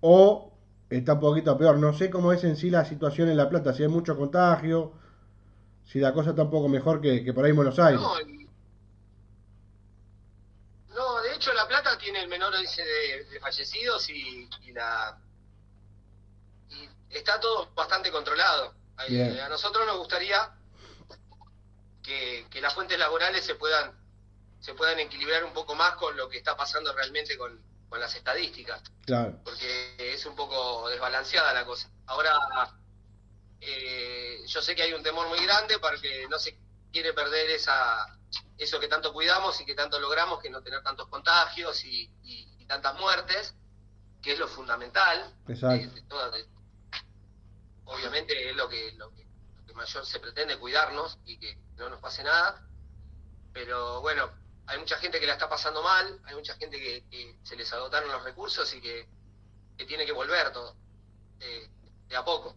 o 0.01 0.53
está 0.91 1.13
un 1.13 1.21
poquito 1.21 1.57
peor. 1.57 1.79
No 1.79 1.93
sé 1.93 2.11
cómo 2.11 2.33
es 2.33 2.43
en 2.43 2.57
sí 2.57 2.69
la 2.69 2.85
situación 2.85 3.29
en 3.29 3.37
La 3.37 3.49
Plata, 3.49 3.73
si 3.73 3.85
hay 3.85 3.89
mucho 3.89 4.17
contagio, 4.17 4.93
si 5.85 6.01
la 6.01 6.13
cosa 6.13 6.31
está 6.31 6.43
un 6.43 6.51
poco 6.51 6.69
mejor 6.69 7.01
que, 7.01 7.23
que 7.23 7.33
por 7.33 7.45
ahí 7.45 7.51
en 7.51 7.57
Buenos 7.57 7.79
Aires. 7.79 8.01
No, 8.01 8.17
de 11.23 11.35
hecho 11.37 11.53
La 11.55 11.69
Plata 11.69 11.97
tiene 11.97 12.23
el 12.23 12.29
menor 12.29 12.53
índice 12.57 12.83
de, 12.83 13.25
de 13.33 13.39
fallecidos 13.39 14.11
y, 14.11 14.49
y 14.67 14.73
la 14.73 15.17
está 17.11 17.39
todo 17.41 17.71
bastante 17.75 18.11
controlado. 18.11 18.75
Bien. 19.09 19.41
A 19.41 19.49
nosotros 19.49 19.87
nos 19.87 19.97
gustaría 19.99 20.53
que, 22.03 22.47
que 22.51 22.61
las 22.61 22.75
fuentes 22.75 22.99
laborales 22.99 23.45
se 23.45 23.55
puedan 23.55 23.99
se 24.61 24.75
puedan 24.75 24.99
equilibrar 24.99 25.43
un 25.45 25.55
poco 25.55 25.75
más 25.75 25.95
con 25.95 26.15
lo 26.19 26.29
que 26.29 26.37
está 26.37 26.55
pasando 26.55 26.93
realmente 26.93 27.39
con, 27.39 27.59
con 27.89 27.99
las 27.99 28.15
estadísticas 28.15 28.83
Claro, 29.07 29.41
porque 29.43 29.97
es 29.99 30.27
un 30.27 30.37
poco 30.37 30.87
desbalanceada 30.91 31.55
la 31.55 31.65
cosa. 31.65 31.91
Ahora, 32.07 32.39
eh, 33.61 34.43
yo 34.47 34.61
sé 34.63 34.75
que 34.75 34.83
hay 34.83 34.93
un 34.93 35.03
temor 35.03 35.29
muy 35.29 35.43
grande 35.45 35.79
porque 35.79 36.27
no 36.29 36.39
se 36.39 36.59
quiere 36.93 37.13
perder 37.13 37.51
esa 37.51 38.07
eso 38.59 38.79
que 38.79 38.89
tanto 38.89 39.13
cuidamos 39.15 39.59
y 39.61 39.65
que 39.65 39.75
tanto 39.75 39.99
logramos, 39.99 40.41
que 40.43 40.51
no 40.51 40.63
tener 40.63 40.83
tantos 40.83 41.09
contagios 41.09 41.83
y, 41.85 42.11
y- 42.23 42.57
y 42.59 42.67
tantas 42.67 42.95
muertes, 42.99 43.55
que 44.23 44.33
es 44.35 44.39
lo 44.39 44.47
fundamental. 44.47 45.35
De- 45.79 45.87
de 45.87 46.03
toda- 46.03 46.31
de- 46.31 46.47
obviamente 47.91 48.51
es 48.51 48.57
lo 48.57 48.69
que, 48.69 48.93
lo 48.93 49.11
que 49.11 49.27
lo 49.57 49.67
que 49.67 49.75
mayor 49.75 50.07
se 50.07 50.21
pretende, 50.21 50.59
cuidarnos 50.59 51.19
y 51.25 51.39
que 51.39 51.59
no 51.77 51.89
nos 51.91 52.01
pase 52.01 52.23
nada. 52.23 52.67
Pero 53.53 54.01
bueno, 54.01 54.31
hay 54.67 54.79
mucha 54.79 54.97
gente 54.97 55.19
que 55.19 55.27
la 55.27 55.35
está 55.35 55.49
pasando 55.49 55.83
mal, 55.83 56.21
hay 56.25 56.35
mucha 56.35 56.55
gente 56.55 56.79
que, 56.79 57.05
que 57.11 57.37
se 57.43 57.57
les 57.57 57.73
agotaron 57.73 58.11
los 58.11 58.23
recursos 58.25 58.73
y 58.75 58.81
que, 58.81 59.09
que 59.77 59.85
tiene 59.85 60.07
que 60.07 60.13
volver 60.13 60.53
todo, 60.53 60.77
eh, 61.41 61.69
de 62.09 62.17
a 62.17 62.25
poco. 62.25 62.57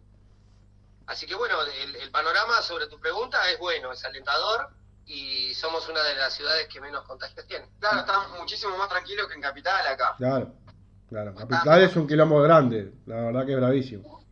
Así 1.06 1.26
que 1.26 1.34
bueno, 1.34 1.60
el, 1.62 1.96
el 1.96 2.10
panorama 2.10 2.62
sobre 2.62 2.86
tu 2.86 2.98
pregunta 2.98 3.50
es 3.50 3.58
bueno, 3.58 3.92
es 3.92 4.04
alentador 4.04 4.70
y 5.06 5.52
somos 5.54 5.86
una 5.88 6.02
de 6.02 6.14
las 6.14 6.32
ciudades 6.32 6.66
que 6.68 6.80
menos 6.80 7.04
contagios 7.04 7.46
tiene. 7.46 7.68
Claro, 7.78 8.00
estamos 8.00 8.38
muchísimo 8.38 8.76
más 8.78 8.88
tranquilos 8.88 9.28
que 9.28 9.34
en 9.34 9.42
Capital 9.42 9.86
acá. 9.86 10.14
claro, 10.16 10.54
claro. 11.08 11.34
Capital 11.34 11.82
es 11.82 11.96
un 11.96 12.06
quilombo 12.06 12.40
grande, 12.40 12.94
la 13.06 13.16
verdad 13.16 13.44
que 13.44 13.52
es 13.52 13.58
bravísimo. 13.58 14.23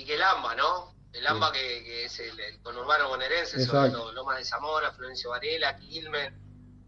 Y 0.00 0.04
que 0.04 0.14
el 0.14 0.22
AMBA, 0.22 0.54
¿no? 0.56 0.94
El 1.12 1.26
AMBA 1.26 1.52
que, 1.52 1.58
que 1.84 2.04
es 2.04 2.20
el, 2.20 2.38
el 2.38 2.60
conurbano 2.60 3.08
bonaerense, 3.08 3.64
sobre 3.64 3.90
todo 3.90 4.12
Lomas 4.12 4.38
de 4.38 4.44
Zamora, 4.44 4.92
Florencio 4.92 5.30
Varela, 5.30 5.76
Quilmes, 5.76 6.32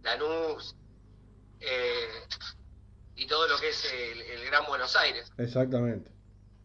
Lanús, 0.03 0.77
eh, 1.61 2.09
y 3.17 3.27
todo 3.27 3.49
lo 3.49 3.59
que 3.59 3.71
es 3.71 3.85
el, 3.93 4.21
el 4.21 4.45
Gran 4.47 4.67
Buenos 4.67 4.95
Aires. 4.97 5.33
Exactamente. 5.38 6.11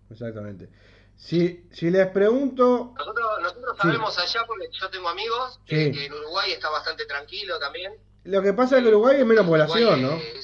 Exactamente. 0.10 0.70
Si, 1.16 1.68
si 1.72 1.90
les 1.90 2.08
pregunto, 2.08 2.94
Nosotros, 2.98 3.26
nosotros 3.42 3.76
Sí. 3.78 3.82
sabemos 3.88 4.18
allá 4.20 4.46
porque 4.46 4.68
yo 4.72 4.90
tengo 4.90 5.08
amigos 5.10 5.60
Sí. 5.68 5.76
que, 5.76 5.92
que 5.92 6.06
en 6.08 6.14
Uruguay 6.14 6.52
está 6.52 6.70
bastante 6.70 7.06
tranquilo 7.06 7.58
también. 7.60 7.94
lo 8.26 8.42
que 8.42 8.52
pasa 8.54 8.78
es 8.78 8.84
que 8.84 8.90
Uruguay 8.90 9.18
es 9.22 9.26
menos 9.26 9.44
Uruguay, 9.48 9.62
población, 9.68 10.02
¿no? 10.02 10.12
eh, 10.18 10.42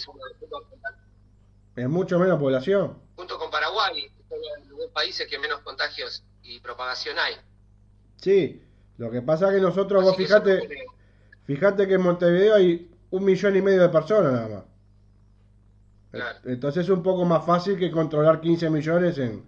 es 1.75 1.89
mucho 1.89 2.17
menos 2.19 2.39
población. 2.39 3.01
junto 3.15 3.37
con 3.37 3.51
Paraguay, 3.51 4.11
los 4.89 4.93
países 4.93 5.27
que 5.27 5.39
menos 5.39 5.59
contagios 5.59 6.23
y 6.41 6.59
propagación 6.59 7.17
hay. 7.19 7.35
Sí. 8.17 8.61
Lo 8.97 9.11
que 9.11 9.21
pasa 9.21 9.47
es 9.47 9.55
que 9.55 9.61
nosotros, 9.61 10.03
vos 10.03 10.13
Así 10.13 10.25
que 10.25 10.85
fijate 11.45 11.87
que 11.87 11.93
en 11.93 12.01
Montevideo 12.01 12.55
hay 12.55 12.91
un 13.11 13.23
millón 13.23 13.55
y 13.55 13.61
medio 13.61 13.81
de 13.81 13.89
personas 13.89 14.33
nada 14.33 14.47
más. 14.49 14.63
Claro. 16.11 16.39
Entonces 16.45 16.83
es 16.85 16.89
un 16.89 17.03
poco 17.03 17.23
más 17.23 17.45
fácil 17.45 17.77
que 17.77 17.91
controlar 17.91 18.41
15 18.41 18.69
millones 18.69 19.17
en, 19.19 19.45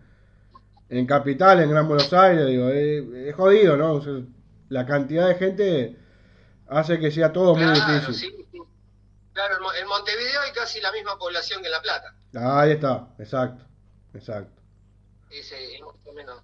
en 0.89 1.05
capital, 1.07 1.59
en 1.59 1.69
Gran 1.69 1.87
Buenos 1.87 2.13
Aires. 2.13 2.45
Digo, 2.45 2.69
es, 2.69 3.27
es 3.27 3.35
jodido, 3.35 3.75
¿no? 3.75 3.93
O 3.93 4.01
sea, 4.01 4.13
la 4.69 4.85
cantidad 4.85 5.27
de 5.27 5.35
gente 5.35 5.97
hace 6.67 6.99
que 6.99 7.11
sea 7.11 7.33
todo 7.33 7.55
muy 7.55 7.65
difícil. 7.65 8.13
sí, 8.13 8.47
sí. 8.51 8.57
Claro, 9.33 9.55
en 9.73 9.87
Montevideo 9.87 10.41
hay 10.41 10.51
casi 10.51 10.79
la 10.81 10.91
misma 10.91 11.17
población 11.17 11.61
que 11.61 11.67
en 11.67 11.71
La 11.71 11.81
Plata. 11.81 12.13
Ahí 12.35 12.71
está, 12.71 13.07
exacto, 13.17 13.65
exacto. 14.13 14.60
Es, 15.31 15.51
es 15.51 15.81
más 15.81 15.95
o 16.05 16.13
menos. 16.13 16.41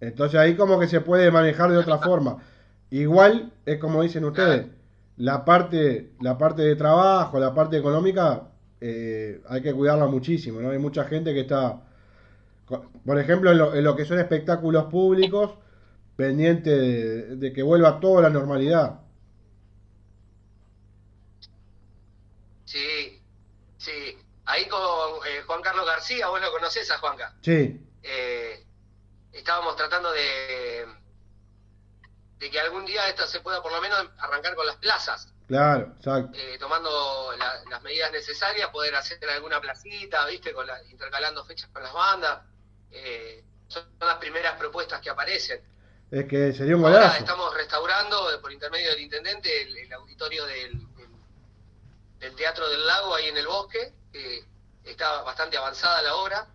Entonces 0.00 0.38
ahí 0.38 0.56
como 0.56 0.78
que 0.78 0.88
se 0.88 1.00
puede 1.00 1.30
manejar 1.30 1.70
de 1.70 1.78
otra 1.78 1.98
forma. 2.08 2.38
Igual 2.90 3.52
es 3.64 3.78
como 3.78 4.02
dicen 4.02 4.24
ustedes, 4.24 4.66
la 5.16 5.44
parte, 5.44 6.12
la 6.20 6.36
parte 6.36 6.62
de 6.62 6.76
trabajo, 6.76 7.38
la 7.38 7.54
parte 7.54 7.76
económica, 7.78 8.48
eh, 8.80 9.40
hay 9.48 9.62
que 9.62 9.72
cuidarla 9.72 10.06
muchísimo, 10.06 10.60
¿no? 10.60 10.70
Hay 10.70 10.78
mucha 10.78 11.04
gente 11.04 11.32
que 11.32 11.40
está, 11.40 11.80
por 13.04 13.18
ejemplo, 13.18 13.50
en 13.52 13.58
lo, 13.58 13.74
en 13.74 13.84
lo 13.84 13.96
que 13.96 14.04
son 14.04 14.18
espectáculos 14.18 14.84
públicos, 14.86 15.52
pendiente 16.16 16.70
de, 16.70 17.36
de 17.36 17.52
que 17.52 17.62
vuelva 17.62 18.00
toda 18.00 18.22
la 18.22 18.30
normalidad. 18.30 19.00
Sí, 22.64 23.20
sí. 23.78 24.16
Ahí 24.44 24.66
con 24.68 24.80
eh, 24.80 25.42
Juan 25.46 25.62
Carlos 25.62 25.86
García, 25.86 26.28
vos 26.28 26.40
lo 26.40 26.50
conocés 26.50 26.90
a 26.90 26.98
Juanca. 26.98 27.34
Sí, 27.42 27.80
Eh, 28.02 28.64
estábamos 29.32 29.76
tratando 29.76 30.10
de, 30.12 30.86
de 32.38 32.50
que 32.50 32.60
algún 32.60 32.84
día 32.84 33.08
esto 33.08 33.26
se 33.26 33.40
pueda 33.40 33.62
por 33.62 33.72
lo 33.72 33.80
menos 33.80 33.98
arrancar 34.18 34.54
con 34.54 34.66
las 34.66 34.76
plazas, 34.76 35.32
claro, 35.46 35.92
exacto. 35.96 36.36
eh, 36.38 36.56
tomando 36.58 37.32
la- 37.38 37.62
las 37.70 37.82
medidas 37.82 38.10
necesarias, 38.12 38.68
poder 38.70 38.94
hacer 38.96 39.18
alguna 39.30 39.60
placita, 39.60 40.26
¿viste? 40.26 40.52
Con 40.52 40.66
la- 40.66 40.82
intercalando 40.84 41.44
fechas 41.44 41.70
con 41.72 41.82
las 41.82 41.92
bandas. 41.92 42.40
Eh, 42.90 43.44
son 43.68 43.84
las 44.00 44.16
primeras 44.16 44.56
propuestas 44.58 45.00
que 45.00 45.08
aparecen. 45.10 45.62
Es 46.10 46.26
que 46.26 46.52
sería 46.52 46.76
un 46.76 46.84
Ahora 46.84 46.98
golazo. 46.98 47.18
estamos 47.20 47.54
restaurando, 47.54 48.30
eh, 48.34 48.38
por 48.38 48.52
intermedio 48.52 48.90
del 48.90 49.00
intendente, 49.00 49.62
el, 49.62 49.76
el 49.78 49.92
auditorio 49.94 50.44
del, 50.44 50.72
del- 50.96 51.08
del 52.18 52.36
Teatro 52.36 52.68
del 52.68 52.86
Lago 52.86 53.14
ahí 53.14 53.28
en 53.28 53.36
el 53.36 53.46
bosque. 53.46 53.94
que 54.12 54.44
está 54.84 55.22
bastante 55.22 55.56
avanzada 55.56 56.02
la 56.02 56.14
obra. 56.16 56.46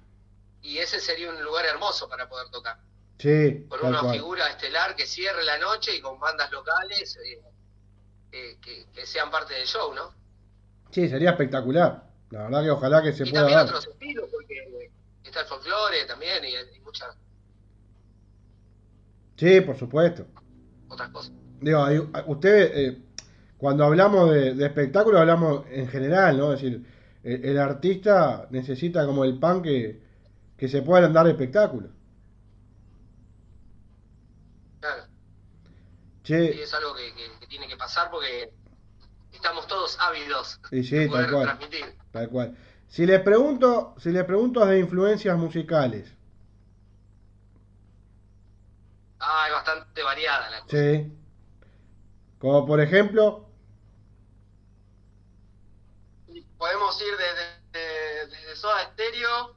Y 0.67 0.79
ese 0.79 0.99
sería 0.99 1.29
un 1.29 1.41
lugar 1.41 1.65
hermoso 1.65 2.09
para 2.09 2.27
poder 2.27 2.49
tocar. 2.49 2.77
Sí, 3.19 3.65
Con 3.69 3.85
una 3.85 4.01
cual. 4.01 4.13
figura 4.13 4.47
estelar 4.49 4.95
que 4.95 5.05
cierre 5.05 5.43
la 5.43 5.57
noche 5.57 5.95
y 5.95 6.01
con 6.01 6.19
bandas 6.19 6.51
locales 6.51 7.15
eh, 7.17 7.41
eh, 8.33 8.57
que, 8.61 8.85
que 8.93 9.05
sean 9.05 9.31
parte 9.31 9.53
del 9.53 9.65
show, 9.65 9.93
¿no? 9.93 10.13
Sí, 10.91 11.07
sería 11.07 11.31
espectacular. 11.31 12.03
La 12.31 12.43
verdad 12.43 12.63
que 12.63 12.69
ojalá 12.71 13.01
que 13.01 13.13
se 13.13 13.23
y 13.25 13.29
pueda 13.31 13.43
también 13.43 13.57
dar. 13.59 13.67
otros 13.67 13.87
estilos, 13.87 14.29
porque 14.31 14.91
está 15.23 15.39
el 15.41 15.45
folclore 15.47 16.05
también 16.05 16.43
y, 16.43 16.49
y 16.75 16.79
muchas 16.81 17.15
Sí, 19.37 19.61
por 19.61 19.77
supuesto. 19.77 20.25
otras 20.89 21.09
cosas. 21.09 21.31
Digo, 21.61 21.83
hay- 21.83 21.99
ustedes, 22.27 22.71
eh, 22.75 22.97
cuando 23.57 23.83
hablamos 23.85 24.31
de, 24.31 24.53
de 24.53 24.65
espectáculo, 24.65 25.19
hablamos 25.19 25.65
en 25.69 25.87
general, 25.87 26.37
¿no? 26.37 26.53
Es 26.53 26.61
decir, 26.61 26.85
el, 27.23 27.45
el 27.45 27.57
artista 27.59 28.47
necesita 28.51 29.05
como 29.05 29.23
el 29.23 29.39
pan 29.39 29.61
que, 29.61 30.01
que 30.57 30.67
se 30.67 30.81
puedan 30.81 31.13
dar 31.13 31.27
espectáculos. 31.27 31.91
Claro. 34.79 35.07
Che, 36.23 36.61
es 36.63 36.73
algo 36.73 36.93
que, 36.95 37.13
que- 37.15 37.39
que 37.39 37.47
tiene 37.47 37.67
que 37.67 37.77
pasar 37.77 38.11
porque 38.11 38.53
estamos 39.31 39.67
todos 39.67 39.97
ávidos 39.99 40.59
y 40.71 40.83
sí, 40.83 40.95
de 40.97 41.09
tal 41.09 41.09
poder 41.09 41.31
cual, 41.31 41.43
transmitir. 41.43 41.97
tal 42.11 42.29
cual. 42.29 42.57
Si 42.87 43.05
les 43.05 43.21
pregunto, 43.21 43.95
si 43.99 44.11
les 44.11 44.25
pregunto 44.25 44.65
de 44.65 44.79
influencias 44.79 45.37
musicales, 45.37 46.13
Ah, 49.19 49.45
es 49.47 49.53
bastante 49.53 50.01
variada 50.03 50.49
la 50.49 50.61
cosa. 50.61 50.75
sí. 50.77 51.13
Como 52.39 52.65
por 52.65 52.79
ejemplo, 52.81 53.45
Podemos 56.57 56.99
ir 57.01 57.13
desde, 57.17 58.27
desde 58.27 58.55
Soda 58.55 58.91
Stereo 58.93 59.55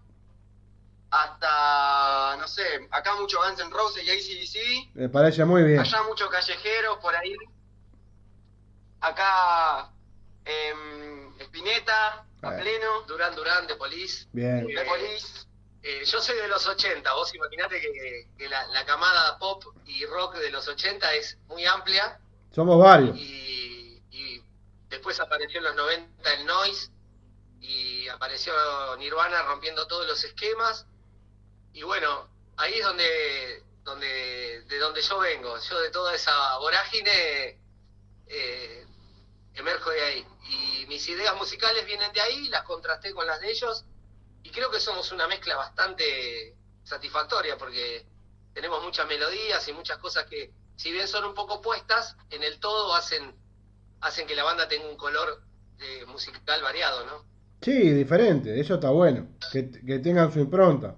no 2.39 2.49
sé, 2.49 2.89
acá 2.91 3.15
mucho 3.17 3.39
Guns 3.43 3.61
N' 3.61 3.71
Roses 3.71 4.03
y 4.05 4.11
ACDC, 4.11 4.95
me 4.95 5.09
parece 5.09 5.45
muy 5.45 5.63
bien. 5.63 5.79
allá 5.81 6.03
muchos 6.05 6.29
callejeros 6.31 6.99
por 6.99 7.15
ahí, 7.15 7.35
acá 9.01 9.91
em, 10.45 11.33
Spinetta, 11.41 12.25
a 12.43 12.55
Eh. 12.57 12.61
pleno, 12.61 13.03
Durán 13.03 13.35
Durán 13.35 13.67
de 13.67 13.75
Police. 13.77 14.27
Bien. 14.33 14.67
Police, 14.87 15.47
Eh, 15.83 16.05
yo 16.05 16.21
soy 16.21 16.37
de 16.37 16.47
los 16.49 16.67
80, 16.67 17.11
vos 17.15 17.35
imaginate 17.35 17.81
que, 17.81 18.29
que 18.37 18.49
la, 18.51 18.67
la 18.67 18.85
camada 18.85 19.39
pop 19.39 19.65
y 19.87 20.05
rock 20.05 20.35
de 20.37 20.51
los 20.51 20.69
80 20.69 21.15
es 21.15 21.39
muy 21.49 21.65
amplia 21.65 22.21
Somos 22.55 22.79
varios. 22.79 23.17
y, 23.17 24.03
y 24.11 24.45
después 24.91 25.19
apareció 25.21 25.57
en 25.57 25.65
los 25.65 25.75
90 25.77 26.35
el 26.35 26.45
noise 26.45 26.91
y 27.63 28.07
apareció 28.09 28.53
Nirvana 28.99 29.41
rompiendo 29.45 29.87
todos 29.87 30.07
los 30.07 30.23
esquemas 30.23 30.85
y 31.73 31.83
bueno, 31.83 32.29
ahí 32.57 32.75
es 32.75 32.85
donde, 32.85 33.63
donde 33.83 34.63
de 34.69 34.79
donde 34.79 35.03
yo 35.03 35.19
vengo, 35.19 35.57
yo 35.59 35.81
de 35.81 35.91
toda 35.91 36.15
esa 36.15 36.59
vorágine 36.59 37.59
eh, 38.27 38.87
emerjo 39.55 39.91
de 39.91 40.03
ahí. 40.03 40.27
Y 40.49 40.87
mis 40.87 41.09
ideas 41.09 41.37
musicales 41.37 41.87
vienen 41.87 42.13
de 42.13 42.21
ahí, 42.21 42.49
las 42.49 42.63
contrasté 42.65 43.13
con 43.13 43.27
las 43.27 43.41
de 43.41 43.51
ellos. 43.51 43.85
Y 44.43 44.51
creo 44.51 44.71
que 44.71 44.81
somos 44.81 45.13
una 45.13 45.29
mezcla 45.29 45.57
bastante 45.57 46.57
satisfactoria 46.83 47.57
porque 47.57 48.07
tenemos 48.55 48.83
muchas 48.83 49.07
melodías 49.07 49.67
y 49.69 49.73
muchas 49.73 49.99
cosas 49.99 50.25
que 50.25 50.53
si 50.77 50.91
bien 50.91 51.07
son 51.07 51.25
un 51.25 51.35
poco 51.35 51.61
puestas 51.61 52.17
en 52.31 52.43
el 52.43 52.59
todo 52.59 52.95
hacen 52.95 53.37
hacen 54.01 54.27
que 54.27 54.35
la 54.35 54.45
banda 54.45 54.67
tenga 54.67 54.89
un 54.89 54.97
color 54.97 55.43
eh, 55.79 56.07
musical 56.07 56.63
variado 56.63 57.05
no 57.05 57.31
Sí, 57.63 57.91
diferente, 57.91 58.59
eso 58.59 58.75
está 58.77 58.89
bueno. 58.89 59.29
Que, 59.53 59.71
que 59.71 59.99
tengan 59.99 60.33
su 60.33 60.41
impronta. 60.41 60.97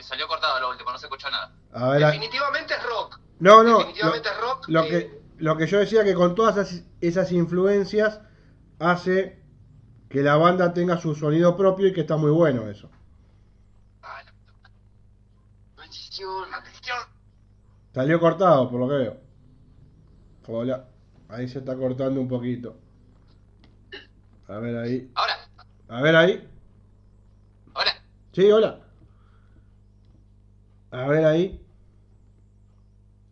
Salió 0.00 0.28
cortado 0.28 0.60
lo 0.60 0.70
último, 0.70 0.90
no 0.92 0.98
se 0.98 1.06
escuchó 1.06 1.28
nada. 1.30 1.52
A 1.72 1.88
ver, 1.90 2.04
a- 2.04 2.10
definitivamente 2.10 2.74
es 2.74 2.82
rock 2.84 3.18
no, 3.40 3.62
no, 3.64 3.78
definitivamente 3.78 4.28
lo- 4.28 4.34
es 4.34 4.40
rock 4.40 4.68
Lo 4.68 4.82
eh, 4.84 4.88
que, 4.88 5.22
lo 5.38 5.56
que 5.56 5.66
yo 5.66 5.78
decía 5.78 6.04
que 6.04 6.14
con 6.14 6.34
todas 6.34 6.56
esas, 6.56 6.84
esas 7.00 7.32
influencias 7.32 8.20
hace 8.78 9.42
que 10.08 10.22
la 10.22 10.36
banda 10.36 10.72
tenga 10.72 10.96
su 10.98 11.14
sonido 11.14 11.56
propio 11.56 11.88
y 11.88 11.92
que 11.92 12.02
está 12.02 12.16
muy 12.16 12.30
bueno 12.30 12.68
eso. 12.70 12.88
ah. 14.02 14.22
Salió 17.92 18.18
cortado, 18.20 18.70
por 18.70 18.80
lo 18.80 18.88
que 18.88 18.94
veo. 18.94 19.16
Hola. 20.46 20.88
Ahí 21.28 21.48
se 21.48 21.58
está 21.60 21.76
cortando 21.76 22.20
un 22.20 22.28
poquito. 22.28 22.76
A 24.48 24.58
ver 24.58 24.76
ahí. 24.76 25.10
Ahora, 25.14 25.34
A 25.88 26.02
ver 26.02 26.16
ahí. 26.16 26.48
ahora. 27.74 28.02
Sí, 28.32 28.50
hola. 28.50 28.80
A 30.94 31.08
ver 31.08 31.24
ahí. 31.24 31.60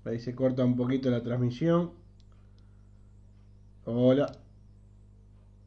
Ahí 0.05 0.19
se 0.19 0.35
corta 0.35 0.65
un 0.65 0.77
poquito 0.77 1.11
la 1.11 1.23
transmisión. 1.23 1.93
Hola. 3.85 4.33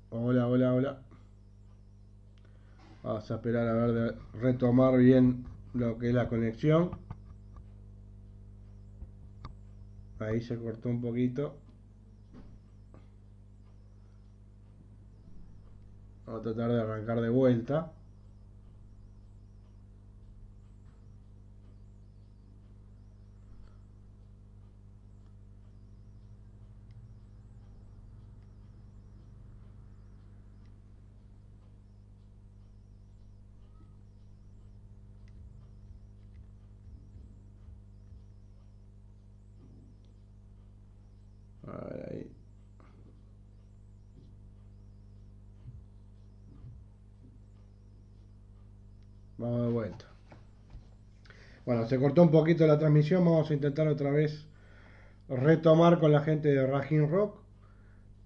Hola, 0.09 0.45
hola, 0.45 0.73
hola. 0.73 1.01
Vamos 3.01 3.31
a 3.31 3.35
esperar 3.35 3.65
a 3.69 3.73
ver 3.73 3.93
de 3.93 4.17
retomar 4.41 4.97
bien 4.97 5.45
lo 5.73 5.97
que 5.97 6.09
es 6.09 6.13
la 6.13 6.27
conexión. 6.27 6.91
Ahí 10.19 10.41
se 10.41 10.57
cortó 10.57 10.89
un 10.89 10.99
poquito. 10.99 11.55
Vamos 16.25 16.41
a 16.41 16.43
tratar 16.43 16.71
de 16.71 16.81
arrancar 16.81 17.21
de 17.21 17.29
vuelta. 17.29 17.93
De 49.51 49.69
vuelta. 49.69 50.05
Bueno, 51.65 51.87
se 51.87 51.99
cortó 51.99 52.21
un 52.21 52.31
poquito 52.31 52.67
la 52.67 52.77
transmisión, 52.77 53.25
vamos 53.25 53.49
a 53.49 53.53
intentar 53.53 53.87
otra 53.87 54.11
vez 54.11 54.45
retomar 55.27 55.99
con 55.99 56.11
la 56.11 56.21
gente 56.21 56.49
de 56.49 56.65
Rajin 56.65 57.09
Rock 57.09 57.39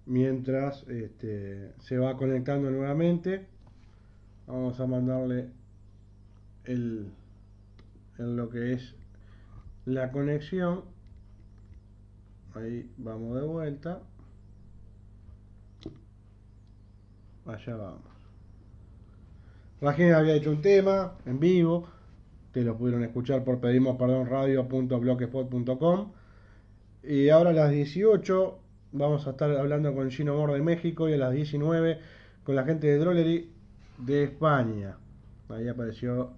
mientras 0.06 0.82
este, 0.88 1.72
se 1.80 1.98
va 1.98 2.16
conectando 2.16 2.70
nuevamente. 2.70 3.46
Vamos 4.46 4.80
a 4.80 4.86
mandarle 4.86 5.48
el, 6.64 7.12
lo 8.18 8.50
que 8.50 8.72
es 8.72 8.94
la 9.86 10.10
conexión. 10.10 10.84
Ahí 12.54 12.90
vamos 12.96 13.36
de 13.40 13.46
vuelta. 13.46 14.00
Allá 17.46 17.76
vamos. 17.76 18.19
Rajin 19.80 20.12
había 20.12 20.34
hecho 20.34 20.50
un 20.50 20.60
tema 20.60 21.14
en 21.24 21.40
vivo 21.40 21.88
que 22.52 22.62
lo 22.62 22.76
pudieron 22.76 23.02
escuchar 23.02 23.44
por 23.44 23.60
pedimos 23.60 23.96
perdón 23.96 24.26
radio.blogspot.com 24.28 26.12
y 27.02 27.30
ahora 27.30 27.50
a 27.50 27.52
las 27.54 27.70
18 27.70 28.58
vamos 28.92 29.26
a 29.26 29.30
estar 29.30 29.50
hablando 29.56 29.94
con 29.94 30.10
Gino 30.10 30.34
Mor 30.34 30.52
de 30.52 30.60
México 30.60 31.08
y 31.08 31.14
a 31.14 31.16
las 31.16 31.32
19 31.32 31.98
con 32.44 32.56
la 32.56 32.64
gente 32.64 32.88
de 32.88 32.98
Drollery 32.98 33.52
de 33.98 34.24
España. 34.24 34.96
Ahí 35.48 35.68
apareció 35.68 36.32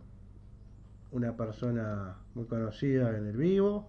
una 1.10 1.36
persona 1.36 2.16
muy 2.34 2.44
conocida 2.44 3.16
en 3.16 3.26
el 3.26 3.36
vivo. 3.36 3.88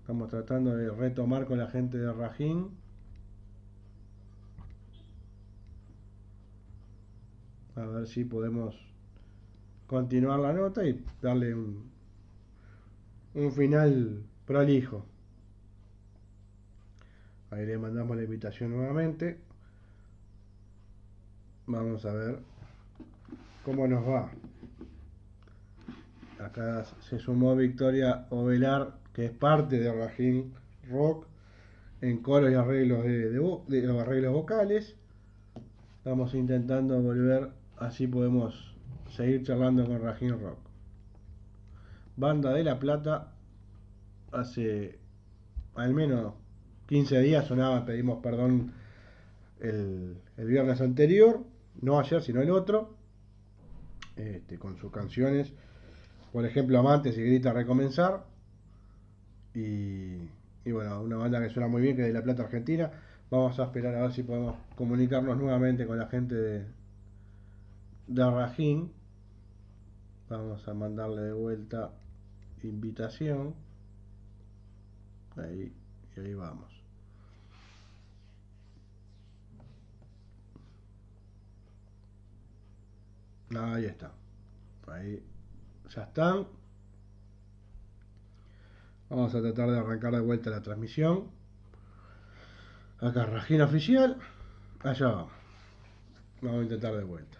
Estamos 0.00 0.28
tratando 0.28 0.76
de 0.76 0.90
retomar 0.90 1.46
con 1.46 1.58
la 1.58 1.68
gente 1.68 1.96
de 1.96 2.12
Rajín. 2.12 2.70
A 7.76 7.86
ver 7.86 8.06
si 8.06 8.24
podemos 8.24 8.74
continuar 9.86 10.40
la 10.40 10.52
nota 10.52 10.86
y 10.86 11.04
darle 11.20 11.54
un, 11.54 11.90
un 13.34 13.52
final 13.52 14.22
prolijo. 14.46 15.06
Ahí 17.50 17.66
le 17.66 17.78
mandamos 17.78 18.16
la 18.16 18.24
invitación 18.24 18.72
nuevamente. 18.72 19.38
Vamos 21.66 22.04
a 22.04 22.12
ver 22.12 22.38
cómo 23.64 23.86
nos 23.86 24.06
va. 24.06 24.30
Acá 26.38 26.84
se 27.00 27.18
sumó 27.18 27.56
Victoria 27.56 28.26
Ovelar, 28.30 28.98
que 29.12 29.26
es 29.26 29.30
parte 29.30 29.78
de 29.78 29.92
Rajin 29.92 30.52
Rock, 30.90 31.26
en 32.00 32.18
coros 32.18 32.50
y 32.50 32.54
arreglos 32.54 33.04
de, 33.04 33.30
de 33.30 34.00
arreglos 34.00 34.32
vocales. 34.32 34.96
Estamos 35.98 36.34
intentando 36.34 37.00
volver, 37.00 37.50
así 37.78 38.06
podemos 38.06 38.74
seguir 39.10 39.42
charlando 39.42 39.86
con 39.86 40.00
Rajin 40.00 40.40
Rock. 40.40 40.58
Banda 42.16 42.52
de 42.52 42.64
La 42.64 42.78
Plata, 42.78 43.32
hace 44.32 44.98
al 45.74 45.94
menos 45.94 46.34
15 46.86 47.20
días 47.20 47.46
sonaba, 47.46 47.84
pedimos 47.84 48.22
perdón 48.22 48.72
el, 49.60 50.20
viernes 50.36 50.80
anterior, 50.80 51.44
no 51.80 51.98
ayer 51.98 52.22
sino 52.22 52.40
el 52.40 52.50
otro, 52.50 52.94
este, 54.16 54.58
con 54.58 54.76
sus 54.76 54.92
canciones, 54.92 55.52
por 56.32 56.44
ejemplo 56.44 56.78
Amantes 56.78 57.18
y 57.18 57.22
Grita 57.22 57.52
Recomenzar, 57.52 58.24
y, 59.54 60.28
y 60.64 60.72
bueno, 60.72 61.00
una 61.02 61.16
banda 61.16 61.40
que 61.40 61.50
suena 61.50 61.68
muy 61.68 61.82
bien, 61.82 61.96
que 61.96 62.02
es 62.02 62.08
de 62.08 62.14
La 62.14 62.22
Plata 62.22 62.42
Argentina. 62.44 62.90
Vamos 63.30 63.58
a 63.58 63.64
esperar 63.64 63.94
a 63.94 64.02
ver 64.02 64.12
si 64.12 64.22
podemos 64.22 64.56
comunicarnos 64.76 65.36
nuevamente 65.36 65.86
con 65.86 65.98
la 65.98 66.06
gente 66.06 66.34
de, 66.34 66.66
de 68.06 68.30
Rajín 68.30 68.92
Vamos 70.28 70.66
a 70.66 70.74
mandarle 70.74 71.22
de 71.22 71.32
vuelta 71.32 71.92
invitación. 72.62 73.54
Ahí, 75.36 75.72
y 76.16 76.20
ahí 76.20 76.34
vamos. 76.34 76.72
Ahí 83.56 83.84
está. 83.84 84.12
Ahí 84.88 85.22
ya 85.94 86.02
están. 86.02 86.46
Vamos 89.10 89.34
a 89.34 89.42
tratar 89.42 89.70
de 89.70 89.78
arrancar 89.78 90.14
de 90.14 90.20
vuelta 90.20 90.50
la 90.50 90.62
transmisión. 90.62 91.30
Acá, 92.98 93.26
Ragina 93.26 93.64
Oficial. 93.64 94.18
Allá 94.82 95.08
vamos. 95.08 95.32
Vamos 96.40 96.60
a 96.60 96.62
intentar 96.62 96.96
de 96.96 97.04
vuelta. 97.04 97.33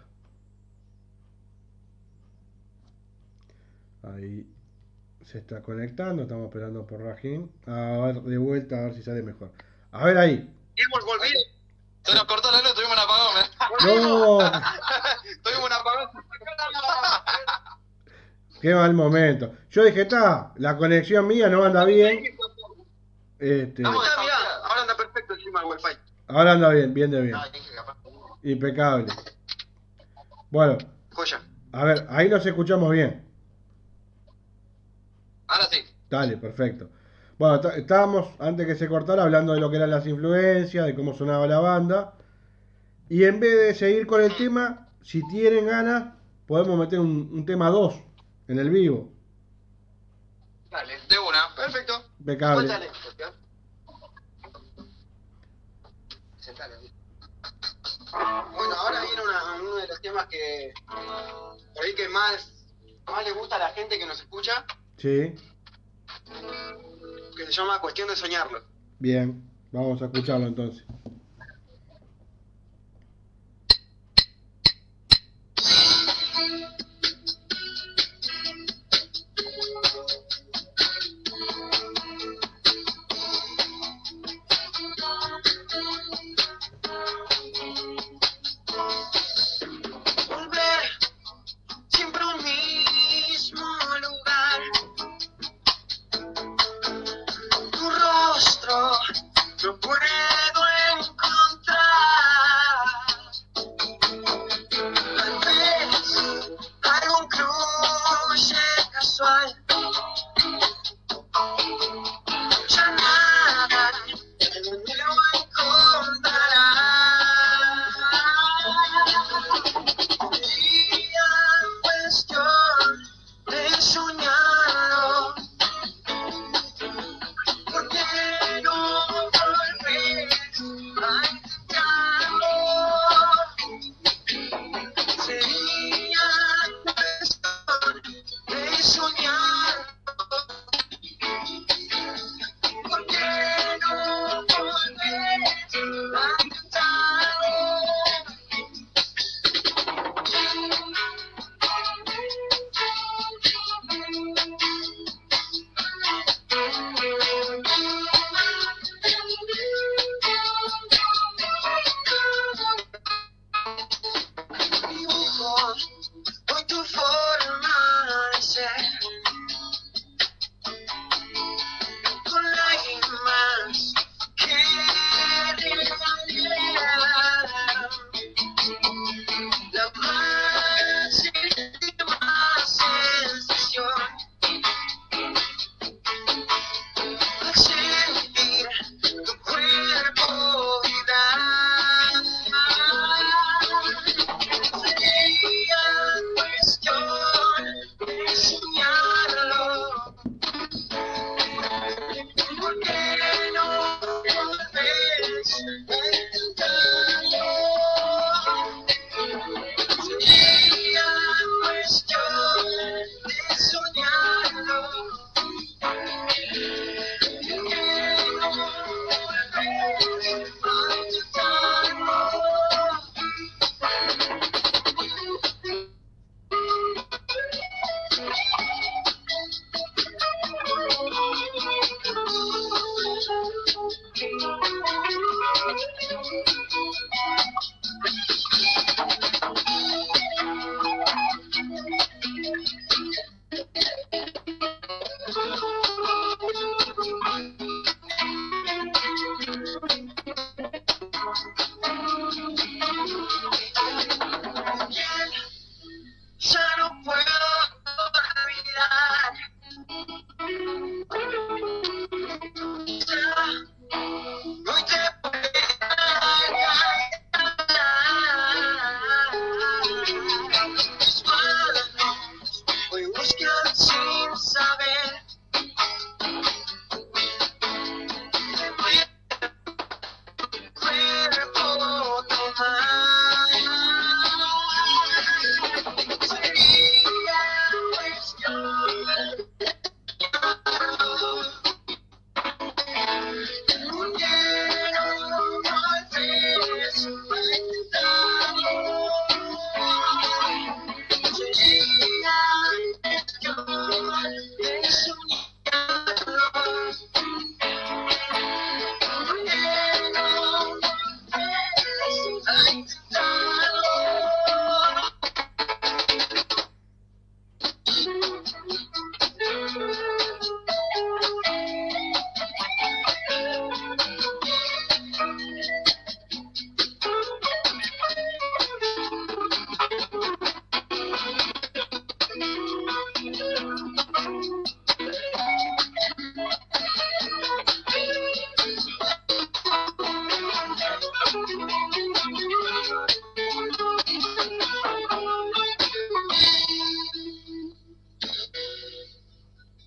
Ahí 4.13 4.45
se 5.23 5.39
está 5.39 5.63
conectando, 5.63 6.21
estamos 6.23 6.45
esperando 6.45 6.85
por 6.85 7.01
Rajin. 7.01 7.51
A 7.65 7.97
ver, 8.05 8.21
de 8.21 8.37
vuelta, 8.37 8.77
a 8.77 8.81
ver 8.85 8.93
si 8.93 9.01
sale 9.01 9.23
mejor. 9.23 9.51
A 9.91 10.05
ver 10.05 10.15
ahí. 10.17 10.53
Hemos 10.75 11.03
volvido. 11.05 11.39
Se 12.03 12.13
nos 12.13 12.25
cortó 12.25 12.51
la 12.51 12.61
luz, 12.61 12.75
tuvimos 12.75 12.93
un 12.93 12.99
apagón. 12.99 13.37
¿eh? 13.41 13.45
No. 13.83 14.37
tuvimos 15.43 15.65
un 15.65 15.73
apagón. 15.73 16.09
Qué 18.61 18.75
mal 18.75 18.93
momento. 18.93 19.51
Yo 19.71 19.83
dije, 19.83 20.01
está, 20.01 20.53
la 20.57 20.77
conexión 20.77 21.25
mía 21.27 21.49
no 21.49 21.63
anda 21.63 21.83
bien. 21.85 22.23
Este... 23.39 23.83
ahora 23.83 24.81
anda 24.81 24.95
perfecto 24.95 25.33
encima 25.33 25.61
el 25.61 25.65
wifi. 25.65 25.97
Ahora 26.27 26.51
anda 26.53 26.69
bien, 26.69 26.93
bien 26.93 27.11
de 27.11 27.21
bien. 27.21 27.35
Impecable. 28.43 29.11
Bueno. 30.51 30.77
A 31.71 31.83
ver, 31.83 32.05
ahí 32.09 32.29
nos 32.29 32.45
escuchamos 32.45 32.91
bien. 32.91 33.24
Dale, 36.09 36.37
perfecto. 36.37 36.89
Bueno, 37.37 37.69
estábamos, 37.71 38.29
antes 38.39 38.65
que 38.65 38.75
se 38.75 38.87
cortara, 38.87 39.23
hablando 39.23 39.53
de 39.53 39.59
lo 39.59 39.69
que 39.69 39.77
eran 39.77 39.89
las 39.89 40.07
influencias, 40.07 40.85
de 40.85 40.95
cómo 40.95 41.13
sonaba 41.13 41.47
la 41.47 41.59
banda. 41.59 42.13
Y 43.09 43.25
en 43.25 43.39
vez 43.39 43.55
de 43.57 43.75
seguir 43.75 44.07
con 44.07 44.21
el 44.21 44.35
tema, 44.35 44.89
si 45.01 45.21
tienen 45.27 45.67
ganas, 45.67 46.13
podemos 46.47 46.77
meter 46.77 46.99
un, 46.99 47.45
tema 47.45 47.69
2 47.69 47.95
en 48.47 48.59
el 48.59 48.69
vivo. 48.69 49.11
Dale, 50.69 50.93
de 51.09 51.19
una, 51.19 51.55
perfecto. 51.55 51.93
Impecable. 52.19 52.67
Bueno, 58.53 58.75
ahora 58.75 59.01
viene 59.01 59.21
uno 59.61 59.75
de 59.75 59.87
los 59.87 60.01
temas 60.01 60.27
que 60.27 60.73
por 60.87 61.83
ahí 61.83 61.93
que 61.95 62.07
más, 62.07 62.65
más 63.05 63.25
le 63.25 63.33
gusta 63.33 63.57
a 63.57 63.59
la 63.59 63.69
gente 63.69 63.99
que 63.99 64.05
nos 64.05 64.19
escucha. 64.19 64.65
Sí. 64.97 65.35
Que 67.35 67.45
se 67.45 67.51
llama 67.51 67.79
Cuestión 67.81 68.07
de 68.07 68.15
Soñarlo. 68.15 68.63
Bien, 68.99 69.43
vamos 69.71 70.01
a 70.01 70.05
escucharlo 70.05 70.47
entonces. 70.47 70.85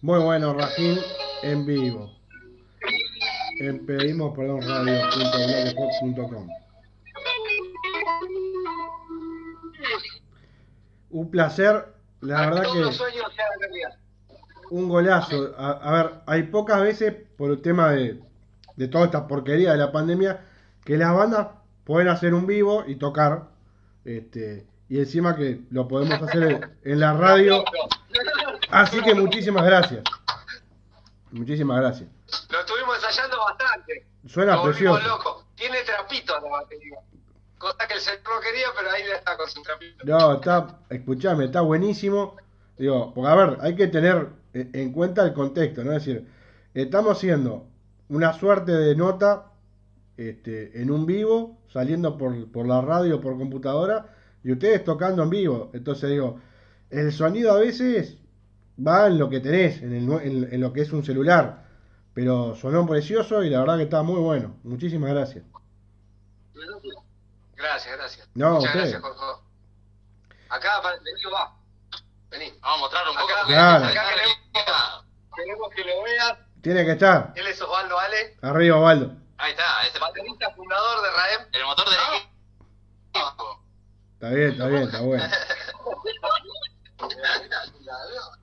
Muy 0.08 0.20
bueno, 0.20 0.54
Rajín 0.54 0.98
en 1.42 1.66
vivo. 1.66 2.10
En 3.60 3.84
pedimos 3.84 4.34
perdón 4.34 4.62
radio.blogspot.com. 4.62 6.48
Un 11.10 11.30
placer, 11.30 11.88
la 12.22 12.40
verdad 12.40 12.62
que 12.72 12.84
un 14.70 14.88
golazo. 14.88 15.54
A, 15.58 15.72
a 15.72 15.92
ver, 16.02 16.12
hay 16.24 16.44
pocas 16.44 16.80
veces 16.80 17.14
por 17.36 17.50
el 17.50 17.60
tema 17.60 17.90
de, 17.90 18.18
de 18.76 18.88
toda 18.88 19.04
esta 19.04 19.28
porquería 19.28 19.72
de 19.72 19.76
la 19.76 19.92
pandemia 19.92 20.40
que 20.86 20.96
las 20.96 21.14
bandas 21.14 21.48
pueden 21.84 22.08
hacer 22.08 22.32
un 22.32 22.46
vivo 22.46 22.82
y 22.86 22.96
tocar. 22.96 23.48
Este, 24.06 24.66
y 24.88 25.00
encima 25.00 25.36
que 25.36 25.60
lo 25.68 25.86
podemos 25.86 26.22
hacer 26.22 26.42
en, 26.44 26.64
en 26.92 26.98
la 26.98 27.12
radio. 27.12 27.62
Así 28.70 29.00
que 29.02 29.14
muchísimas 29.14 29.64
gracias. 29.64 30.02
Muchísimas 31.30 31.80
gracias. 31.80 32.08
Lo 32.50 32.60
estuvimos 32.60 32.96
ensayando 32.96 33.38
bastante. 33.38 34.06
Suena 34.26 34.62
precioso. 34.62 35.06
locos. 35.06 35.44
Tiene 35.54 35.82
trapitos 35.82 36.42
la 36.42 36.48
batería. 36.48 36.98
Cosa 37.58 37.88
que 37.88 37.94
el 37.94 38.00
señor 38.00 38.20
no 38.24 38.40
quería, 38.40 38.66
pero 38.76 38.90
ahí 38.90 39.02
está 39.14 39.36
con 39.36 39.48
su 39.48 39.62
trapito. 39.62 40.04
No, 40.04 40.34
está, 40.34 40.78
escuchame, 40.90 41.46
está 41.46 41.60
buenísimo. 41.60 42.36
Digo, 42.76 43.12
porque 43.12 43.30
a 43.30 43.34
ver, 43.34 43.58
hay 43.60 43.74
que 43.74 43.88
tener 43.88 44.28
eh, 44.54 44.70
en 44.72 44.92
cuenta 44.92 45.24
el 45.24 45.32
contexto, 45.32 45.82
¿no? 45.82 45.92
Es 45.92 46.04
decir, 46.04 46.28
estamos 46.74 47.16
haciendo 47.16 47.66
una 48.08 48.32
suerte 48.32 48.72
de 48.72 48.94
nota 48.94 49.46
este, 50.16 50.80
en 50.80 50.90
un 50.90 51.06
vivo, 51.06 51.58
saliendo 51.72 52.16
por, 52.16 52.50
por 52.52 52.66
la 52.66 52.80
radio, 52.80 53.20
por 53.20 53.36
computadora, 53.36 54.14
y 54.44 54.52
ustedes 54.52 54.84
tocando 54.84 55.24
en 55.24 55.30
vivo. 55.30 55.70
Entonces 55.74 56.10
digo, 56.10 56.40
el 56.90 57.12
sonido 57.12 57.52
a 57.52 57.58
veces 57.58 58.18
va 58.84 59.06
en 59.06 59.18
lo 59.18 59.28
que 59.28 59.40
tenés, 59.40 59.82
en, 59.82 59.94
el 59.94 60.10
en, 60.26 60.52
en 60.54 60.60
lo 60.60 60.72
que 60.72 60.80
es 60.82 60.92
un 60.92 61.04
celular. 61.04 61.64
Pero 62.14 62.56
sonó 62.56 62.84
precioso 62.86 63.42
y 63.44 63.50
la 63.50 63.60
verdad 63.60 63.76
que 63.76 63.84
está 63.84 64.02
muy 64.02 64.18
bueno. 64.20 64.56
Muchísimas 64.64 65.10
gracias. 65.10 65.44
Gracias, 67.54 67.96
gracias. 67.96 68.28
No, 68.34 68.54
Muchas 68.54 68.74
usted. 68.74 68.80
gracias, 68.80 69.02
Jorge. 69.02 69.42
Acá, 70.48 70.80
vení, 70.80 71.22
va. 71.32 71.56
Vení. 72.30 72.52
Vamos 72.60 72.78
a 72.78 72.80
mostrarlo 72.80 73.12
un 73.12 73.18
poco. 73.18 73.32
Acá, 73.32 73.46
Claro. 73.46 73.84
acá 73.84 74.02
queremos, 74.10 74.36
queremos 75.36 75.70
que 75.74 75.84
lo 75.84 76.02
veas. 76.02 76.38
Tiene 76.62 76.84
que 76.84 76.92
estar. 76.92 77.32
Él 77.36 77.46
es 77.46 77.60
Osvaldo 77.62 77.98
Ale, 77.98 78.36
Arriba, 78.42 78.80
Waldo. 78.80 79.12
Ahí 79.38 79.52
está, 79.52 79.86
ese 79.86 79.98
baterista 80.00 80.50
fundador 80.52 81.02
de 81.02 81.10
Raem. 81.10 81.40
el 81.52 81.64
motor 81.64 81.88
del 81.88 81.98
equipo. 81.98 83.64
Está 84.14 84.30
bien, 84.30 84.50
está 84.50 84.66
bien, 84.66 84.82
está 84.82 85.00
bueno. 85.00 85.24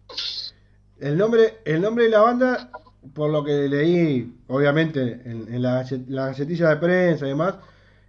El 1.00 1.18
nombre, 1.18 1.60
el 1.66 1.82
nombre 1.82 2.06
de 2.06 2.10
la 2.12 2.22
banda, 2.22 2.70
por 3.14 3.30
lo 3.30 3.44
que 3.44 3.68
leí, 3.68 4.34
obviamente, 4.48 5.02
en, 5.26 5.54
en 5.54 5.62
la, 5.62 5.86
la 6.08 6.28
gacetilla 6.28 6.70
de 6.70 6.78
prensa 6.78 7.26
y 7.26 7.30
demás, 7.30 7.56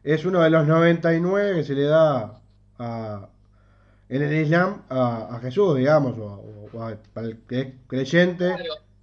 es 0.04 0.24
uno 0.24 0.40
de 0.42 0.50
los 0.50 0.66
99 0.66 1.56
que 1.56 1.64
se 1.64 1.74
le 1.74 1.82
da 1.84 2.40
a, 2.78 3.28
en 4.08 4.22
el 4.22 4.34
Islam 4.42 4.82
a, 4.90 5.36
a 5.36 5.40
Jesús, 5.40 5.76
digamos, 5.78 6.18
o, 6.18 6.70
o- 6.74 6.82
a- 6.82 6.96
para 7.14 7.28
el 7.28 7.38
que 7.48 7.60
es 7.60 7.68
creyente, 7.88 8.60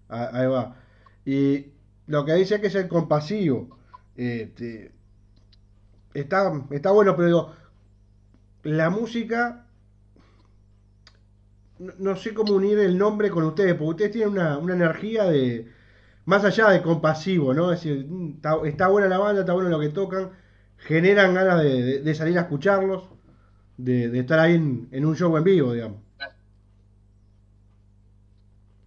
a- 0.09 0.39
ahí 0.39 0.47
va. 0.47 0.75
Y 1.25 1.67
lo 2.07 2.25
que 2.25 2.33
dice 2.35 2.61
que 2.61 2.67
es 2.67 2.75
el 2.75 2.87
compasivo. 2.87 3.69
Este, 4.15 4.91
está, 6.13 6.51
está 6.71 6.91
bueno, 6.91 7.15
pero 7.15 7.27
digo, 7.27 7.51
la 8.63 8.89
música 8.89 9.62
no, 11.79 12.15
sé 12.15 12.33
cómo 12.33 12.53
unir 12.53 12.79
el 12.79 12.97
nombre 12.97 13.29
con 13.29 13.43
ustedes, 13.43 13.73
porque 13.73 13.89
ustedes 13.89 14.11
tienen 14.11 14.29
una, 14.29 14.57
una 14.57 14.73
energía 14.73 15.25
de, 15.25 15.71
más 16.25 16.43
allá 16.45 16.69
de 16.69 16.81
compasivo, 16.81 17.53
¿no? 17.53 17.71
Es 17.71 17.83
decir, 17.83 18.05
mm, 18.07 18.41
está, 18.65 18.87
buena 18.87 19.07
la 19.07 19.17
banda, 19.17 19.41
está 19.41 19.53
bueno 19.53 19.69
lo 19.69 19.79
que 19.79 19.89
tocan, 19.89 20.31
generan 20.77 21.33
ganas 21.33 21.61
de, 21.61 22.15
salir 22.15 22.37
a 22.37 22.41
escucharlos, 22.41 23.09
de, 23.77 24.19
estar 24.19 24.39
ahí 24.39 24.55
en, 24.55 25.05
un 25.05 25.15
show 25.15 25.35
en 25.37 25.43
vivo, 25.43 25.73
digamos. 25.73 26.01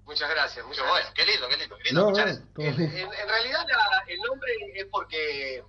Muchas 0.04 0.30
gracias, 0.30 0.64
muchas 0.64 0.84
gracias. 0.86 1.12
Qué 1.14 1.26
lindo, 1.26 1.48
qué 1.48 1.56
lindo, 1.56 1.76
qué 1.76 1.84
lindo 1.90 2.08
en, 2.08 3.28
realidad 3.28 3.66
el 4.06 4.18
nombre 4.20 4.52
es 4.74 4.86
porque, 4.86 5.62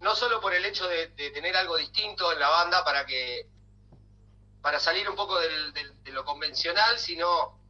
no 0.00 0.14
solo 0.14 0.40
por 0.40 0.52
el 0.52 0.64
hecho 0.66 0.86
de, 0.86 1.06
tener 1.30 1.56
algo 1.56 1.78
distinto 1.78 2.30
en 2.32 2.40
la 2.40 2.48
banda 2.48 2.84
para 2.84 3.06
que 3.06 3.46
para 4.64 4.80
salir 4.80 5.06
un 5.10 5.14
poco 5.14 5.38
de 5.38 6.10
lo 6.10 6.24
convencional, 6.24 6.98
sino 6.98 7.60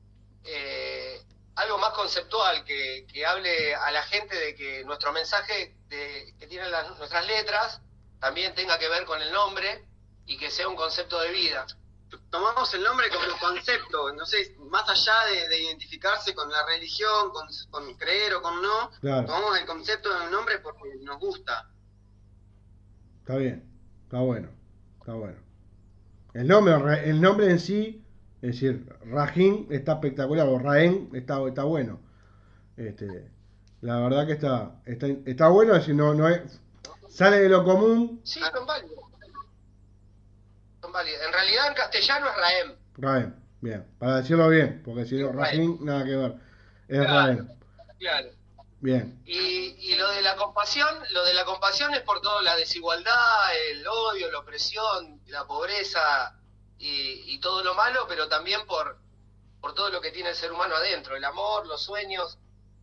eh, 0.44 1.20
algo 1.57 1.76
más 1.76 1.90
conceptual, 1.90 2.64
que, 2.64 3.04
hable 3.26 3.74
a 3.74 3.90
la 3.90 4.04
gente 4.04 4.37
de 4.37 4.54
que 4.54 4.85
nuestro 4.85 5.11
mensaje 5.11 5.74
de, 5.88 6.33
que 6.38 6.46
tienen 6.46 6.70
las, 6.70 6.96
nuestras 6.96 7.26
letras 7.26 7.80
también 8.20 8.54
tenga 8.54 8.78
que 8.78 8.88
ver 8.88 9.04
con 9.07 9.20
el 9.20 9.33
nombre 9.33 9.85
y 10.24 10.38
que 10.38 10.52
sea 10.52 10.68
un 10.68 10.76
concepto 10.76 11.20
de 11.20 11.33
vida. 11.33 11.66
Tomamos 12.30 12.72
el 12.74 12.85
nombre 12.85 13.11
como 13.11 13.24
un 13.24 13.40
concepto, 13.40 14.12
no 14.12 14.24
sé, 14.24 14.54
más 14.61 14.88
allá 14.88 15.48
de, 15.48 15.62
identificarse 15.62 16.33
con 16.33 16.48
la 16.48 16.64
religión, 16.64 17.33
con, 17.72 17.94
creer 17.96 18.35
o 18.35 18.40
con 18.40 18.62
no, 18.62 18.92
tomamos 19.02 19.59
el 19.59 19.66
concepto 19.66 20.16
del 20.16 20.30
nombre 20.30 20.61
porque 20.61 20.94
nos 21.00 21.18
gusta. 21.18 21.68
Está 23.22 23.35
bien, 23.35 23.68
está 24.04 24.18
bueno, 24.18 24.48
está 25.00 25.14
bueno. 25.14 25.43
El 26.34 26.48
nombre, 26.48 27.08
el 27.08 27.20
nombre 27.20 27.50
en 27.50 27.58
sí 27.58 28.04
es 28.44 28.60
decir, 28.60 28.86
Rajin 29.06 29.68
está 29.70 29.94
espectacular, 29.94 30.46
o 30.46 30.58
Raen 30.58 31.08
está, 31.14 31.42
está 31.48 31.64
bueno. 31.64 31.98
Este, 32.76 33.30
la 33.80 34.00
verdad 34.00 34.26
que 34.26 34.34
está, 34.34 34.82
está, 34.84 35.06
está 35.24 35.48
bueno, 35.48 35.72
es 35.72 35.78
decir, 35.78 35.94
no, 35.94 36.12
no 36.12 36.28
es, 36.28 36.60
sale 37.08 37.40
de 37.40 37.48
lo 37.48 37.64
común. 37.64 38.20
Sí, 38.22 38.40
son 38.52 38.66
válidos. 38.66 38.98
Son 40.82 40.92
válidos. 40.92 41.20
En 41.26 41.32
realidad 41.32 41.68
en 41.68 41.74
castellano 41.74 42.26
es 42.26 42.36
Raem. 42.36 42.76
Raem, 42.98 43.34
bien, 43.62 43.86
para 43.98 44.16
decirlo 44.16 44.50
bien, 44.50 44.82
porque 44.84 45.06
si 45.06 45.16
no, 45.16 45.32
Rajin, 45.32 45.78
nada 45.82 46.04
que 46.04 46.14
ver. 46.14 46.34
Es 46.86 46.98
claro, 46.98 47.32
Raem. 47.32 47.48
Claro. 47.98 48.28
Bien. 48.84 49.22
Y, 49.24 49.38
y 49.78 49.94
lo 49.94 50.10
de 50.10 50.20
la 50.20 50.36
compasión, 50.36 50.86
lo 51.12 51.24
de 51.24 51.32
la 51.32 51.46
compasión 51.46 51.94
es 51.94 52.02
por 52.02 52.20
toda 52.20 52.42
la 52.42 52.54
desigualdad, 52.54 53.56
el 53.70 53.86
odio, 53.88 54.30
la 54.30 54.40
opresión, 54.40 55.22
la 55.28 55.46
pobreza, 55.46 56.38
y, 56.78 57.38
todo 57.38 57.64
lo 57.64 57.74
malo, 57.74 58.04
pero 58.06 58.28
también 58.28 58.66
por, 58.66 58.98
por 59.62 59.74
todo 59.74 59.88
lo 59.88 60.02
que 60.02 60.10
tiene 60.10 60.28
el 60.28 60.34
ser 60.34 60.52
humano 60.52 60.76
adentro, 60.76 61.16
el 61.16 61.24
amor, 61.24 61.66
los 61.66 61.82
sueños, 61.82 62.38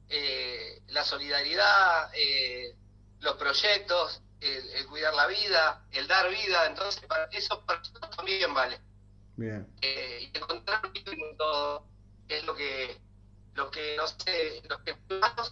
eh, 0.10 0.82
la 0.88 1.04
solidaridad, 1.04 2.10
eh, 2.16 2.76
los 3.20 3.36
proyectos, 3.36 4.24
el, 4.40 4.88
cuidar 4.88 5.14
la 5.14 5.28
vida, 5.28 5.86
el 5.92 6.08
dar 6.08 6.32
vida, 6.32 6.66
entonces 6.66 7.00
para 7.06 7.26
eso 7.26 7.64
para 7.64 7.80
también 8.18 8.52
vale. 8.56 8.80
Bien. 9.36 9.72
Eh, 9.82 10.32
y 10.34 10.36
encontrar 10.36 10.82
en 10.96 11.38
todo 11.38 11.86
es 12.28 12.44
lo 12.44 12.56
que 12.56 13.00
lo 13.54 13.70
que 13.70 13.96
nos 13.98 14.18
lo 14.70 14.84
que 14.84 14.98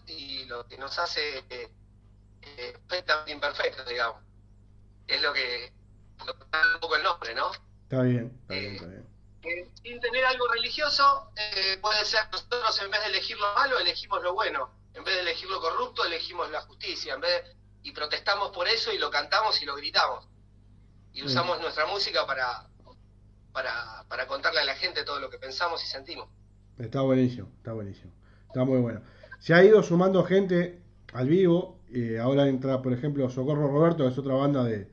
y 0.07 0.45
lo 0.45 0.65
que 0.67 0.77
nos 0.77 0.97
hace 0.99 1.43
eh, 1.49 2.77
perfectamente 2.87 3.31
imperfectos, 3.31 3.85
digamos. 3.87 4.23
Es 5.07 5.21
lo 5.21 5.33
que, 5.33 5.73
lo 6.25 6.33
que 6.37 6.45
da 6.51 6.75
un 6.75 6.79
poco 6.79 6.95
el 6.95 7.03
nombre, 7.03 7.33
¿no? 7.33 7.51
Está 7.83 8.01
bien, 8.03 8.37
está 8.41 8.53
bien, 8.53 8.75
está 8.75 8.87
bien. 8.87 9.09
Eh, 9.41 9.71
sin 9.81 9.99
tener 9.99 10.25
algo 10.25 10.47
religioso, 10.47 11.31
eh, 11.35 11.77
puede 11.81 12.03
ser 12.05 12.27
nosotros 12.31 12.81
en 12.81 12.91
vez 12.91 13.01
de 13.01 13.07
elegir 13.07 13.37
lo 13.37 13.53
malo, 13.53 13.79
elegimos 13.79 14.21
lo 14.21 14.33
bueno. 14.33 14.71
En 14.93 15.03
vez 15.03 15.15
de 15.15 15.21
elegir 15.21 15.49
lo 15.49 15.59
corrupto, 15.61 16.05
elegimos 16.05 16.49
la 16.51 16.61
justicia. 16.61 17.13
En 17.13 17.21
vez 17.21 17.55
y 17.81 17.91
protestamos 17.91 18.51
por 18.51 18.67
eso 18.67 18.91
y 18.91 18.97
lo 18.97 19.09
cantamos 19.09 19.61
y 19.61 19.65
lo 19.65 19.75
gritamos. 19.75 20.27
Y 21.13 21.23
usamos 21.23 21.59
nuestra 21.59 21.85
música 21.85 22.25
para, 22.25 22.67
para, 23.51 24.05
para 24.07 24.27
contarle 24.27 24.59
a 24.59 24.65
la 24.65 24.75
gente 24.75 25.03
todo 25.03 25.19
lo 25.19 25.29
que 25.29 25.39
pensamos 25.39 25.83
y 25.83 25.87
sentimos. 25.87 26.29
Está 26.79 27.01
buenísimo, 27.01 27.47
está 27.57 27.73
buenísimo. 27.73 28.11
Está 28.47 28.65
muy 28.65 28.79
bueno. 28.79 29.01
Se 29.37 29.53
ha 29.53 29.63
ido 29.63 29.83
sumando 29.83 30.23
gente 30.23 30.79
al 31.13 31.27
vivo. 31.27 31.77
Eh, 31.93 32.19
ahora 32.19 32.47
entra, 32.47 32.81
por 32.81 32.93
ejemplo, 32.93 33.29
Socorro 33.29 33.67
Roberto, 33.67 34.03
que 34.03 34.09
es 34.09 34.17
otra 34.17 34.33
banda 34.33 34.63
de, 34.63 34.87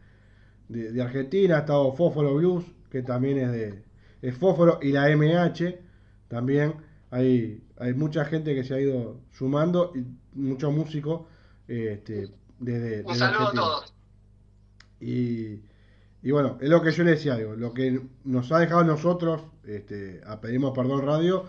de, 0.69 0.93
de 0.93 1.03
Argentina. 1.03 1.57
Ha 1.57 1.61
estado 1.61 1.93
Fósforo 1.93 2.35
Blues, 2.35 2.65
que 2.91 3.03
también 3.03 3.39
es 3.39 3.53
de 3.53 3.87
Fósforo, 4.33 4.79
y 4.83 4.93
la 4.93 5.09
MH, 5.15 5.79
también 6.29 6.75
hay, 7.11 7.63
hay 7.79 7.95
mucha 7.95 8.25
gente 8.25 8.55
que 8.55 8.65
se 8.65 8.75
ha 8.75 8.81
ido 8.81 9.21
sumando, 9.33 9.93
y 9.95 10.05
muchos 10.39 10.73
músicos 10.73 11.23
este, 11.69 12.31
desde... 12.59 13.03
Un 13.05 13.15
saludo 13.15 13.49
a 13.49 13.53
todos. 13.53 13.95
Y, 15.01 15.61
y, 16.23 16.31
bueno, 16.31 16.59
es 16.61 16.69
lo 16.69 16.83
que 16.83 16.91
yo 16.91 17.05
le 17.05 17.13
decía, 17.13 17.37
digo, 17.37 17.55
lo 17.55 17.73
que 17.75 18.01
nos 18.25 18.51
ha 18.53 18.59
dejado 18.59 18.85
nosotros, 18.85 19.43
este, 19.65 20.23
a 20.27 20.41
Pedimos 20.41 20.73
Perdón 20.75 21.05
Radio, 21.05 21.45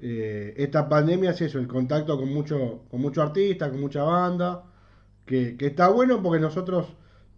eh, 0.00 0.54
esta 0.56 0.88
pandemia 0.88 1.30
es 1.30 1.40
eso, 1.40 1.58
el 1.58 1.68
contacto 1.68 2.18
con 2.18 2.32
mucho, 2.32 2.84
con 2.90 3.00
mucho 3.00 3.22
artista, 3.22 3.70
con 3.70 3.80
mucha 3.80 4.02
banda, 4.02 4.64
que, 5.24 5.56
que 5.56 5.66
está 5.66 5.88
bueno 5.88 6.22
porque 6.22 6.40
nosotros 6.40 6.88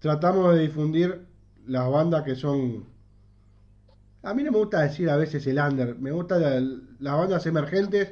tratamos 0.00 0.54
de 0.54 0.62
difundir 0.62 1.26
las 1.66 1.90
bandas 1.90 2.22
que 2.24 2.34
son 2.36 2.86
a 4.26 4.34
mí 4.34 4.42
no 4.42 4.50
me 4.50 4.59
gusta 4.59 4.82
decir 4.82 5.09
a 5.09 5.16
veces 5.16 5.46
el 5.46 5.59
under, 5.59 5.96
me 5.98 6.11
gustan 6.11 6.96
las 6.98 7.16
bandas 7.16 7.46
emergentes 7.46 8.11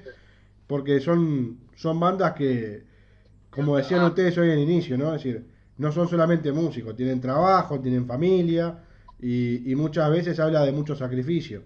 porque 0.69 1.01
son, 1.01 1.59
son 1.75 1.99
bandas 1.99 2.35
que, 2.35 2.85
como 3.51 3.77
decían 3.77 4.05
ustedes 4.05 4.39
hoy 4.39 4.51
en 4.51 4.59
el 4.59 4.61
inicio, 4.61 4.97
¿no? 4.97 5.13
Es 5.13 5.25
decir, 5.25 5.45
no 5.77 5.91
son 5.91 6.09
solamente 6.09 6.53
músicos, 6.53 6.95
tienen 6.95 7.21
trabajo, 7.21 7.81
tienen 7.81 8.07
familia 8.07 8.79
y, 9.21 9.75
muchas 9.75 10.09
veces 10.09 10.39
habla 10.39 10.65
de 10.65 10.71
mucho 10.71 10.95
sacrificio. 10.95 11.65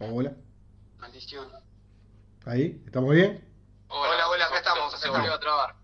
Hola. 0.00 0.34
Maldición. 0.98 1.46
¿Ahí? 2.46 2.82
¿Estamos 2.86 3.14
bien? 3.14 3.44
Hola, 3.88 4.28
hola, 4.28 4.46
acá 4.46 4.58
estamos, 4.58 4.98
se 4.98 5.08
volvió 5.10 5.34
a 5.34 5.40
trabar. 5.40 5.74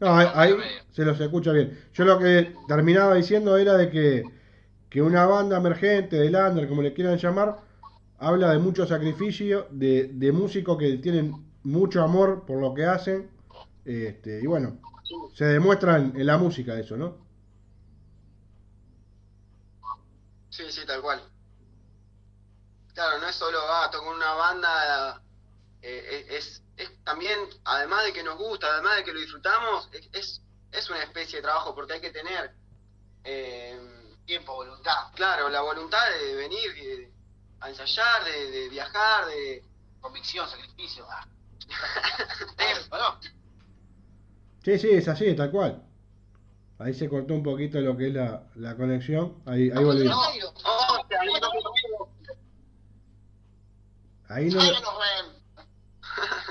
No, 0.00 0.16
ahí, 0.16 0.54
se 0.90 1.04
los 1.04 1.20
escucha 1.20 1.52
bien. 1.52 1.78
Yo 1.92 2.04
lo 2.06 2.18
que 2.18 2.54
terminaba 2.66 3.14
diciendo 3.14 3.58
era 3.58 3.74
de 3.74 3.90
que, 3.90 4.24
que 4.88 5.02
una 5.02 5.26
banda 5.26 5.58
emergente, 5.58 6.16
de 6.16 6.30
lander, 6.30 6.68
como 6.68 6.80
le 6.80 6.94
quieran 6.94 7.18
llamar, 7.18 7.58
habla 8.18 8.50
de 8.50 8.58
mucho 8.58 8.86
sacrificio, 8.86 9.68
de, 9.70 10.08
de 10.08 10.32
músicos 10.32 10.78
que 10.78 10.96
tienen 10.98 11.34
mucho 11.64 12.02
amor 12.02 12.46
por 12.46 12.60
lo 12.60 12.72
que 12.72 12.86
hacen. 12.86 13.30
Este, 13.84 14.40
y 14.42 14.46
bueno, 14.46 14.78
se 15.34 15.44
demuestra 15.44 15.98
en, 15.98 16.26
la 16.26 16.38
música 16.38 16.78
eso, 16.78 16.96
¿no? 16.96 17.18
Sí, 20.48 20.64
sí, 20.70 20.80
tal 20.86 21.02
cual. 21.02 21.33
Claro, 22.94 23.18
no 23.18 23.28
es 23.28 23.34
solo, 23.34 23.60
ah, 23.68 23.90
toco 23.90 24.10
una 24.10 24.34
banda, 24.34 25.22
eh, 25.82 26.06
eh, 26.10 26.26
es 26.36 26.64
es 26.76 27.04
también, 27.04 27.38
además 27.64 28.04
de 28.04 28.12
que 28.12 28.22
nos 28.22 28.36
gusta, 28.36 28.66
además 28.66 28.96
de 28.96 29.04
que 29.04 29.12
lo 29.12 29.20
disfrutamos, 29.20 29.88
es, 30.12 30.42
es 30.72 30.90
una 30.90 31.02
especie 31.02 31.38
de 31.38 31.42
trabajo 31.42 31.74
porque 31.74 31.94
hay 31.94 32.00
que 32.00 32.10
tener 32.10 32.52
eh, 33.22 33.78
tiempo, 34.26 34.54
voluntad. 34.54 35.12
Claro, 35.14 35.48
la 35.48 35.60
voluntad 35.60 36.02
de 36.20 36.34
venir 36.34 37.12
a 37.60 37.68
ensayar, 37.68 38.24
de, 38.24 38.68
viajar, 38.68 39.26
de... 39.26 39.62
Convicción, 40.00 40.46
sacrificio. 40.46 41.06
Ah. 41.08 41.26
sí, 44.64 44.78
sí, 44.78 44.90
es 44.90 45.08
así, 45.08 45.34
tal 45.34 45.50
cual. 45.50 45.82
Ahí 46.78 46.92
se 46.92 47.08
cortó 47.08 47.32
un 47.32 47.42
poquito 47.42 47.80
lo 47.80 47.96
que 47.96 48.08
es 48.08 48.14
la, 48.14 48.42
la 48.56 48.76
conexión. 48.76 49.42
Ahí, 49.46 49.70
ahí 49.70 49.82
volví. 49.82 50.06
Ahí 54.34 54.50
no. 54.50 54.60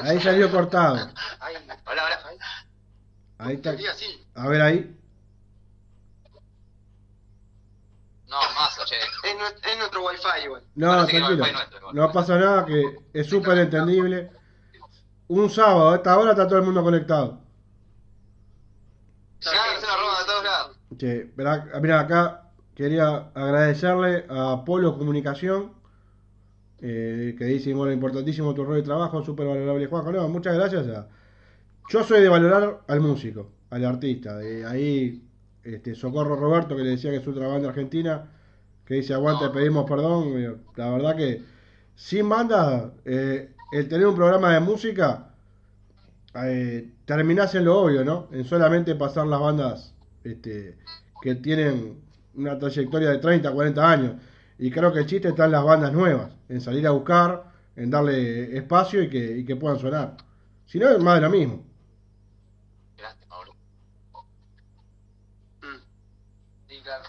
Ahí 0.03 0.21
salió 0.21 0.49
cortado. 0.49 0.95
Ahí, 1.41 1.55
hola, 1.85 2.05
hola. 2.05 2.39
Ahí 3.39 3.55
está. 3.55 3.75
A 4.35 4.47
ver 4.47 4.61
ahí. 4.61 4.97
No, 8.27 8.37
más, 8.55 8.79
che. 8.85 8.95
Es, 8.95 9.77
nuestro 9.77 10.05
wifi 10.07 10.45
igual. 10.45 10.63
No, 10.75 11.05
tranquilo. 11.05 11.45
no 11.91 12.11
pasa 12.13 12.37
nada, 12.37 12.65
que 12.65 12.99
es 13.11 13.27
súper 13.27 13.57
entendible. 13.57 14.31
Un 15.27 15.49
sábado, 15.49 15.89
a 15.89 15.95
esta 15.95 16.17
hora 16.17 16.31
está 16.31 16.47
todo 16.47 16.59
el 16.59 16.65
mundo 16.65 16.83
conectado. 16.83 17.41
Sí, 19.39 19.49
se 19.49 19.87
nos 19.87 19.99
roban 19.99 20.19
de 20.19 20.25
todos 20.25 20.43
lados. 20.45 20.77
Che, 20.97 21.33
mira, 21.81 21.99
acá 21.99 22.49
quería 22.75 23.29
agradecerle 23.35 24.25
a 24.29 24.63
Polo 24.63 24.97
Comunicación 24.97 25.82
eh, 26.85 27.33
que 27.37 27.45
dice, 27.45 27.73
bueno, 27.73 27.93
importantísimo 27.93 28.53
tu 28.53 28.65
rol 28.65 28.75
de 28.75 28.83
trabajo, 28.83 29.23
súper 29.23 29.47
valorable 29.47 29.85
Juanjo. 29.85 30.11
No, 30.11 30.27
muchas 30.27 30.53
gracias. 30.55 30.85
yo 31.89 32.03
soy 32.03 32.21
de 32.21 32.27
valorar 32.27 32.81
al 32.87 32.99
músico, 32.99 33.51
al 33.69 33.85
artista. 33.85 34.37
De 34.37 34.65
ahí 34.65 35.23
este, 35.63 35.95
Socorro 35.95 36.35
Roberto, 36.35 36.75
que 36.75 36.83
le 36.83 36.89
decía 36.89 37.09
que 37.09 37.17
es 37.17 37.27
otra 37.27 37.47
banda 37.47 37.69
argentina, 37.69 38.29
que 38.85 38.95
dice 38.95 39.13
aguante, 39.13 39.49
pedimos 39.49 39.89
perdón. 39.89 40.61
La 40.75 40.89
verdad 40.91 41.15
que 41.15 41.41
sin 41.95 42.27
banda, 42.27 42.91
eh, 43.05 43.53
el 43.71 43.87
tener 43.87 44.05
un 44.05 44.15
programa 44.15 44.53
de 44.53 44.59
música, 44.59 45.29
eh, 46.35 46.91
terminás 47.05 47.55
en 47.55 47.63
lo 47.63 47.79
obvio, 47.79 48.03
¿no? 48.03 48.27
En 48.33 48.43
solamente 48.43 48.95
pasar 48.95 49.25
las 49.27 49.39
bandas 49.39 49.95
este, 50.25 50.77
que 51.21 51.35
tienen 51.35 52.01
una 52.35 52.59
trayectoria 52.59 53.09
de 53.09 53.19
30, 53.19 53.53
40 53.53 53.89
años. 53.89 54.15
Y 54.65 54.71
creo 54.71 54.91
que 54.93 54.99
el 54.99 55.05
chiste 55.05 55.29
está 55.29 55.45
en 55.45 55.51
las 55.51 55.63
bandas 55.65 55.91
nuevas, 55.93 56.31
en 56.49 56.61
salir 56.61 56.87
a 56.87 56.91
buscar, 56.91 57.51
en 57.75 57.89
darle 57.91 58.57
espacio 58.57 59.01
y 59.03 59.09
que, 59.09 59.37
y 59.39 59.45
que 59.45 59.55
puedan 59.57 59.79
sonar. 59.79 60.17
Si 60.65 60.79
no, 60.79 60.89
es 60.89 60.99
más 61.03 61.15
de 61.15 61.21
lo 61.21 61.29
mismo. 61.29 61.65
Lástima, 62.97 63.35
boludo. 63.37 63.55
Mm. 65.63 65.81
Sí, 66.67 66.81
claro. 66.83 67.05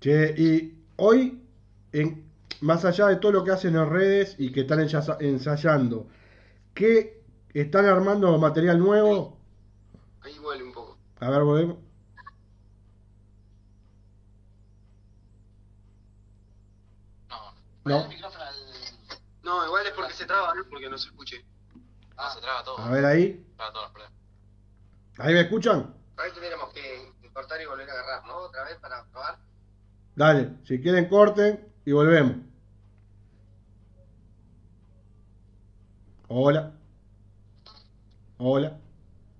Che, 0.00 0.34
y 0.36 0.84
hoy, 0.96 1.42
en, 1.92 2.24
más 2.60 2.84
allá 2.84 3.08
de 3.08 3.16
todo 3.16 3.32
lo 3.32 3.44
que 3.44 3.50
hacen 3.52 3.76
en 3.76 3.88
redes 3.90 4.36
y 4.38 4.52
que 4.52 4.60
están 4.62 4.80
ensa- 4.80 5.16
ensayando, 5.20 6.08
¿qué 6.74 7.22
están 7.54 7.86
armando 7.86 8.38
material 8.38 8.78
nuevo? 8.78 9.38
Ahí 10.22 10.38
vuelve 10.40 10.64
un 10.64 10.72
poco. 10.72 10.98
A 11.20 11.30
ver, 11.30 11.42
volvemos. 11.42 11.78
No, 17.86 18.08
No. 19.42 19.64
Igual 19.66 19.86
es 19.86 19.92
porque 19.92 20.12
se 20.12 20.26
traba, 20.26 20.54
no 20.54 20.64
porque 20.68 20.90
no 20.90 20.98
se 20.98 21.08
escuche. 21.08 21.44
no, 22.16 22.30
se 22.30 22.40
traba 22.40 22.64
todo. 22.64 22.78
A 22.78 22.90
ver 22.90 23.04
ahí. 23.04 23.32
Se 23.32 23.56
traba 23.56 23.72
todo, 23.72 23.82
los 23.84 23.92
problemas. 23.92 24.18
¿Ahí 25.18 25.34
me 25.34 25.40
escuchan? 25.40 25.94
Ahí 26.16 26.30
tuviéramos 26.32 26.72
que 26.72 27.12
cortar 27.32 27.60
y 27.60 27.66
volver 27.66 27.88
a 27.88 27.92
agarrar, 27.92 28.26
¿no? 28.26 28.36
Otra 28.38 28.64
vez 28.64 28.76
para 28.76 29.04
probar. 29.04 29.38
Dale, 30.14 30.50
si 30.64 30.80
quieren 30.80 31.08
corten 31.08 31.66
y 31.84 31.92
volvemos. 31.92 32.36
Hola. 36.28 36.72
Hola. 38.38 38.78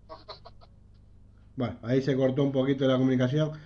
Bueno, 1.56 1.78
ahí 1.84 2.02
se 2.02 2.14
cortó 2.14 2.42
un 2.42 2.52
poquito 2.52 2.86
la 2.86 2.98
comunicación. 2.98 3.58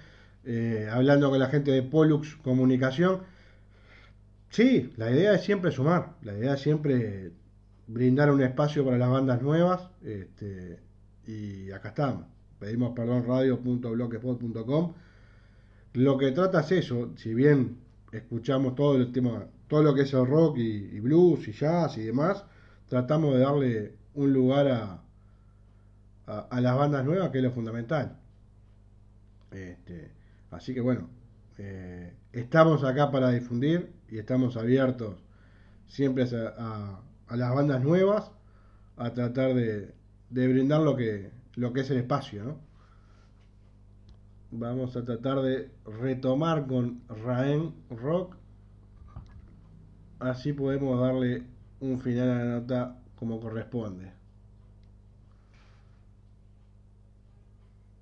Eh, 0.44 0.88
hablando 0.92 1.28
con 1.28 1.40
la 1.40 1.48
gente 1.48 1.72
de 1.72 1.82
Pollux 1.82 2.36
Comunicación. 2.36 3.26
Sí, 4.50 4.92
la 4.96 5.10
idea 5.10 5.34
es 5.34 5.44
siempre 5.44 5.70
sumar. 5.70 6.16
La 6.22 6.36
idea 6.36 6.54
es 6.54 6.60
siempre 6.60 7.32
brindar 7.86 8.30
un 8.30 8.42
espacio 8.42 8.84
para 8.84 8.98
las 8.98 9.08
bandas 9.08 9.40
nuevas. 9.42 9.88
Este, 10.02 10.80
y 11.26 11.70
acá 11.70 11.90
estamos. 11.90 12.26
Pedimos 12.58 12.92
perdón 12.94 13.24
radio.blogspot.com. 13.26 14.94
Lo 15.94 16.18
que 16.18 16.32
trata 16.32 16.60
es 16.60 16.72
eso, 16.72 17.12
si 17.16 17.34
bien 17.34 17.78
escuchamos 18.12 18.74
todo 18.74 18.96
el 18.96 19.12
tema, 19.12 19.46
todo 19.68 19.82
lo 19.82 19.94
que 19.94 20.02
es 20.02 20.12
el 20.12 20.26
rock 20.26 20.58
y, 20.58 21.00
blues 21.00 21.48
y 21.48 21.52
jazz 21.52 21.96
y 21.96 22.02
demás, 22.02 22.44
tratamos 22.88 23.34
de 23.34 23.40
darle 23.40 23.94
un 24.14 24.32
lugar 24.32 24.68
a, 24.68 25.02
a, 26.26 26.38
a 26.50 26.60
las 26.60 26.76
bandas 26.76 27.04
nuevas, 27.04 27.30
que 27.30 27.38
es 27.38 27.44
lo 27.44 27.52
fundamental. 27.52 28.18
Este, 29.50 30.10
así 30.50 30.74
que 30.74 30.80
bueno, 30.80 31.08
eh, 31.58 32.12
estamos 32.32 32.84
acá 32.84 33.10
para 33.10 33.30
difundir 33.30 33.99
y 34.10 34.18
estamos 34.18 34.56
abiertos 34.56 35.16
siempre 35.88 36.24
a, 36.24 37.00
a- 37.28 37.36
las 37.36 37.54
bandas 37.54 37.82
nuevas, 37.82 38.32
a 38.96 39.12
tratar 39.14 39.54
de, 39.54 39.94
de 40.30 40.48
brindar 40.48 40.82
lo 40.82 40.96
que, 40.96 41.30
lo 41.56 41.72
que 41.72 41.82
es 41.82 41.90
el 41.90 41.98
espacio. 41.98 42.58
Vamos 44.52 44.96
a 44.96 45.04
tratar 45.04 45.40
de 45.40 45.70
retomar 45.86 46.66
con 46.66 47.00
Raen 47.08 47.72
Rock. 47.88 48.36
Así 50.20 50.52
podemos 50.52 51.00
darle 51.00 51.42
un 51.80 51.98
final 51.98 52.30
a 52.30 52.34
la 52.36 52.44
nota 52.60 52.96
como 53.16 53.40
corresponde. 53.40 54.12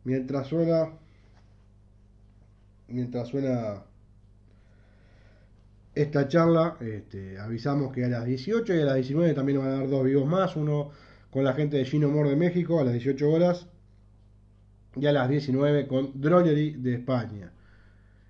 Mientras 0.05 0.49
suena. 0.49 0.91
Mientras 2.89 3.29
suena 3.29 3.85
esta 6.03 6.29
charla, 6.29 6.77
este, 6.81 7.39
avisamos 7.39 7.93
que 7.93 8.05
a 8.05 8.09
las 8.09 8.25
18 8.25 8.73
y 8.73 8.81
a 8.81 8.85
las 8.85 8.95
19 8.95 9.35
también 9.35 9.59
van 9.59 9.69
a 9.69 9.79
dar 9.79 9.89
dos 9.89 10.05
vivos 10.05 10.29
más. 10.29 10.55
Uno 10.55 10.91
con 11.31 11.43
la 11.43 11.55
gente 11.55 11.77
de 11.77 11.85
Gino 11.85 12.09
Mor 12.09 12.29
de 12.29 12.37
México 12.37 12.79
a 12.79 12.85
las 12.85 12.93
18 12.93 13.29
horas 13.29 13.67
y 14.95 15.07
a 15.07 15.13
las 15.13 15.29
19 15.29 15.89
con 15.89 16.21
Drollery 16.21 16.75
de 16.75 16.95
España. 16.95 17.53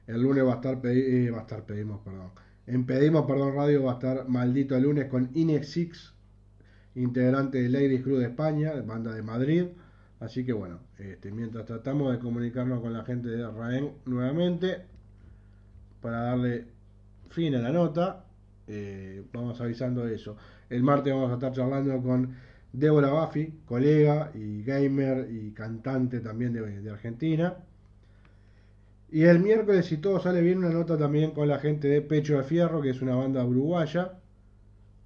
El 0.07 0.23
lunes 0.23 0.47
va 0.47 0.53
a 0.53 0.57
estar, 0.57 0.81
eh, 0.85 1.31
va 1.31 1.39
a 1.39 1.41
estar 1.43 1.65
pedimos, 1.67 2.01
perdón. 2.01 2.31
En 2.67 2.85
Pedimos 2.85 3.27
Perdón 3.27 3.55
Radio 3.55 3.85
va 3.85 3.93
a 3.93 3.95
estar 3.95 4.29
maldito 4.29 4.77
el 4.77 4.83
lunes 4.85 5.07
con 5.07 5.31
Inex 5.35 5.69
Six, 5.69 6.15
integrante 6.95 7.63
de 7.63 7.69
Ladies 7.69 8.03
Crew 8.03 8.17
de 8.17 8.27
España, 8.27 8.73
banda 8.81 9.15
de 9.15 9.23
Madrid. 9.23 9.65
Así 10.21 10.45
que 10.45 10.53
bueno, 10.53 10.81
este, 10.99 11.31
mientras 11.31 11.67
tratamos 11.67 12.13
de 12.13 12.19
comunicarnos 12.19 12.81
con 12.81 12.93
la 12.93 13.05
gente 13.05 13.29
de 13.29 13.47
Raen 13.47 13.93
nuevamente, 14.07 14.83
para 16.01 16.23
darle 16.23 16.78
fin 17.29 17.55
a 17.55 17.59
la 17.61 17.71
nota, 17.71 18.25
eh, 18.67 19.23
vamos 19.33 19.61
avisando 19.61 20.07
eso. 20.07 20.37
El 20.69 20.83
martes 20.83 21.13
vamos 21.13 21.31
a 21.31 21.35
estar 21.35 21.53
charlando 21.53 22.01
con 22.03 22.35
Débora 22.73 23.09
Baffi, 23.09 23.61
colega 23.65 24.31
y 24.35 24.63
gamer 24.63 25.29
y 25.31 25.53
cantante 25.53 26.21
también 26.21 26.53
de, 26.53 26.81
de 26.83 26.91
Argentina. 26.91 27.57
Y 29.11 29.23
el 29.23 29.41
miércoles, 29.41 29.87
si 29.87 29.97
todo 29.97 30.21
sale 30.21 30.43
bien, 30.43 30.59
una 30.59 30.71
nota 30.71 30.99
también 30.99 31.31
con 31.31 31.49
la 31.49 31.59
gente 31.59 31.89
de 31.89 32.03
Pecho 32.03 32.37
de 32.37 32.45
Fierro, 32.45 32.83
que 32.83 32.91
es 32.91 33.01
una 33.01 33.15
banda 33.17 33.45
uruguaya. 33.45 34.19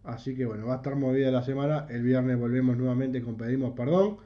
Así 0.04 0.34
que 0.34 0.44
bueno, 0.44 0.66
va 0.66 0.74
a 0.74 0.76
estar 0.76 0.96
movida 0.96 1.30
la 1.30 1.42
semana. 1.42 1.86
El 1.88 2.02
viernes 2.02 2.38
volvemos 2.38 2.76
nuevamente 2.76 3.22
con 3.22 3.36
Pedimos 3.36 3.74
Perdón. 3.74 4.16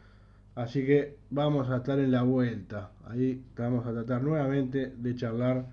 Así 0.54 0.86
que 0.86 1.18
vamos 1.28 1.68
a 1.68 1.76
estar 1.76 1.98
en 1.98 2.10
la 2.10 2.22
vuelta. 2.22 2.92
Ahí 3.04 3.44
vamos 3.56 3.86
a 3.86 3.92
tratar 3.92 4.22
nuevamente 4.22 4.94
de 4.96 5.14
charlar 5.14 5.66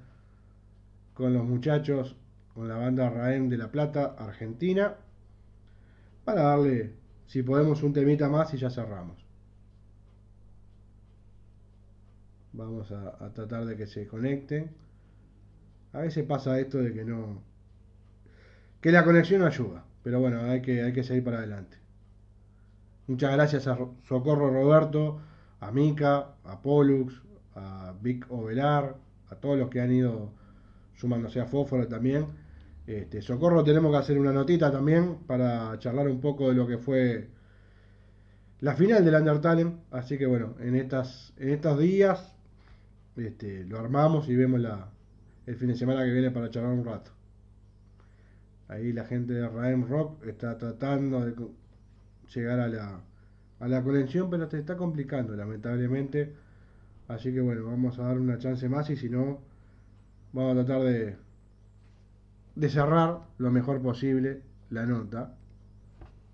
con 1.13 1.33
los 1.33 1.43
muchachos, 1.45 2.15
con 2.53 2.67
la 2.67 2.77
banda 2.77 3.09
Raen 3.09 3.49
de 3.49 3.57
La 3.57 3.71
Plata, 3.71 4.15
Argentina, 4.17 4.95
para 6.25 6.41
darle, 6.43 6.93
si 7.27 7.43
podemos, 7.43 7.81
un 7.83 7.93
temita 7.93 8.27
más 8.29 8.53
y 8.53 8.57
ya 8.57 8.69
cerramos. 8.69 9.25
Vamos 12.53 12.89
a, 12.93 13.33
tratar 13.33 13.65
de 13.65 13.75
que 13.75 13.85
se 13.85 14.07
conecten. 14.07 14.71
A 15.93 15.99
veces 15.99 16.25
pasa 16.25 16.59
esto 16.59 16.79
de 16.79 16.93
que 16.93 17.05
no. 17.05 17.41
que 18.81 18.91
la 18.91 19.03
conexión 19.03 19.41
no 19.41 19.47
ayuda. 19.47 19.83
Pero 20.03 20.19
bueno, 20.19 20.41
hay 20.43 20.61
que, 20.61 20.83
hay 20.83 20.93
que 20.93 21.03
seguir 21.03 21.23
para 21.23 21.37
adelante. 21.39 21.77
Muchas 23.07 23.31
gracias 23.33 23.67
a 23.67 23.75
Ro- 23.75 23.95
Socorro 24.03 24.49
Roberto, 24.51 25.19
a 25.61 25.71
Mica, 25.71 26.35
a 26.43 26.61
Pollux, 26.61 27.21
a 27.55 27.93
Vic 28.01 28.25
Ovelar, 28.29 28.97
a 29.29 29.35
todos 29.35 29.57
los 29.57 29.69
que 29.69 29.81
han 29.81 29.91
ido 29.93 30.31
sumándose 31.03 31.41
a 31.41 31.45
Fósforo 31.45 31.85
también. 31.85 32.27
Este, 32.87 33.21
Socorro 33.21 33.61
tenemos 33.61 33.91
que 33.91 33.97
hacer 33.97 34.17
una 34.17 34.31
notita 34.31 34.71
también 34.71 35.17
para 35.27 35.77
charlar 35.79 36.07
un 36.07 36.21
poco 36.21 36.47
de 36.47 36.55
lo 36.55 36.65
que 36.65 36.77
fue 36.77 37.27
la 38.61 38.73
final 38.73 39.03
del 39.03 39.15
Undertale. 39.15 39.69
Así 39.91 40.17
que 40.17 40.25
bueno, 40.25 40.55
en 40.61 40.75
estas 40.77 41.33
en 41.35 41.49
estos 41.49 41.77
días 41.77 42.33
este, 43.17 43.65
lo 43.65 43.79
armamos 43.79 44.29
y 44.29 44.35
vemos 44.37 44.61
la, 44.61 44.91
el 45.45 45.57
fin 45.57 45.67
de 45.67 45.75
semana 45.75 46.05
que 46.05 46.11
viene 46.13 46.31
para 46.31 46.49
charlar 46.49 46.71
un 46.71 46.85
rato. 46.85 47.11
Ahí 48.69 48.93
la 48.93 49.03
gente 49.03 49.33
de 49.33 49.49
Raem 49.49 49.85
Rock 49.85 50.25
está 50.25 50.57
tratando 50.57 51.25
de 51.25 51.35
llegar 52.33 52.61
a 52.61 52.69
la, 52.69 53.01
a 53.59 53.67
la 53.67 53.83
conexión, 53.83 54.29
pero 54.29 54.49
se 54.49 54.57
está 54.57 54.77
complicando 54.77 55.35
lamentablemente. 55.35 56.33
Así 57.09 57.33
que 57.33 57.41
bueno, 57.41 57.65
vamos 57.65 57.99
a 57.99 58.03
dar 58.03 58.17
una 58.17 58.37
chance 58.37 58.69
más 58.69 58.89
y 58.89 58.95
si 58.95 59.09
no, 59.09 59.51
vamos 60.33 60.57
a 60.57 60.65
tratar 60.65 60.81
de, 62.55 62.69
cerrar 62.69 63.21
lo 63.37 63.51
mejor 63.51 63.81
posible 63.81 64.41
la 64.69 64.85
nota. 64.85 65.37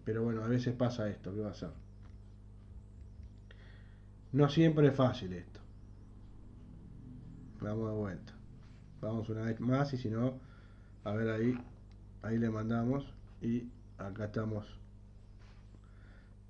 Pero 0.06 0.24
bueno, 0.24 0.44
a 0.44 0.48
veces 0.48 0.74
pasa 0.74 1.08
esto, 1.10 1.34
¿qué 1.36 1.42
va 1.42 1.52
a 1.52 1.54
ser? 1.54 1.70
No 4.32 4.50
siempre 4.50 4.88
es 4.88 4.96
fácil 4.96 5.34
esto. 5.34 5.60
Vamos 7.62 7.92
de 7.92 7.98
vuelta. 7.98 8.34
Vamos 9.02 9.30
una 9.30 9.42
vez 9.42 9.60
más 9.60 9.94
y 9.94 9.98
si 9.98 10.10
no, 10.10 10.40
a 11.04 11.14
ver 11.14 11.30
ahí, 11.30 11.58
ahí 12.22 12.38
le 12.38 12.50
mandamos 12.50 13.14
y 13.42 13.68
acá 13.98 14.26
estamos 14.26 14.66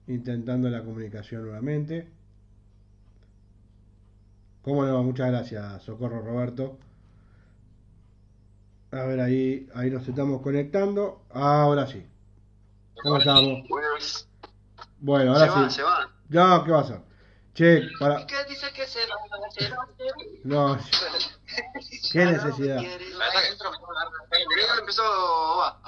intentando 0.08 0.70
la 0.70 0.84
comunicación 0.84 1.44
nuevamente. 1.44 2.08
¿Cómo 4.62 4.86
no? 4.86 5.04
Muchas 5.04 5.30
gracias, 5.30 5.84
Socorro 5.84 6.22
Roberto. 6.22 6.78
A 8.92 9.04
ver, 9.04 9.20
ahí, 9.20 9.70
ahí 9.76 9.92
nos 9.92 10.08
estamos 10.08 10.42
conectando. 10.42 11.24
Ahora 11.32 11.86
sí. 11.86 12.06
¿Cómo 13.02 13.18
estamos? 13.18 13.64
Bueno, 15.00 15.36
Se 15.36 15.42
ahora 15.44 15.54
va, 15.54 15.70
sí. 15.70 15.76
se 15.76 15.84
va. 15.84 16.10
Ya, 16.30 16.64
¿qué 16.66 16.72
va 16.72 16.82
a 16.82 16.84
ser? 16.84 17.02
Che, 17.54 17.82
para. 18.00 18.26
¿Qué 18.26 18.36
dice 18.48 18.72
que 18.74 18.88
se 18.88 19.00
va 19.08 19.16
a 19.16 19.48
hacer? 19.48 19.74
No, 20.44 20.78
qué 22.12 22.26
necesidad. 22.26 22.78
El 22.78 24.80
empezó, 24.80 25.04
va, 25.58 25.80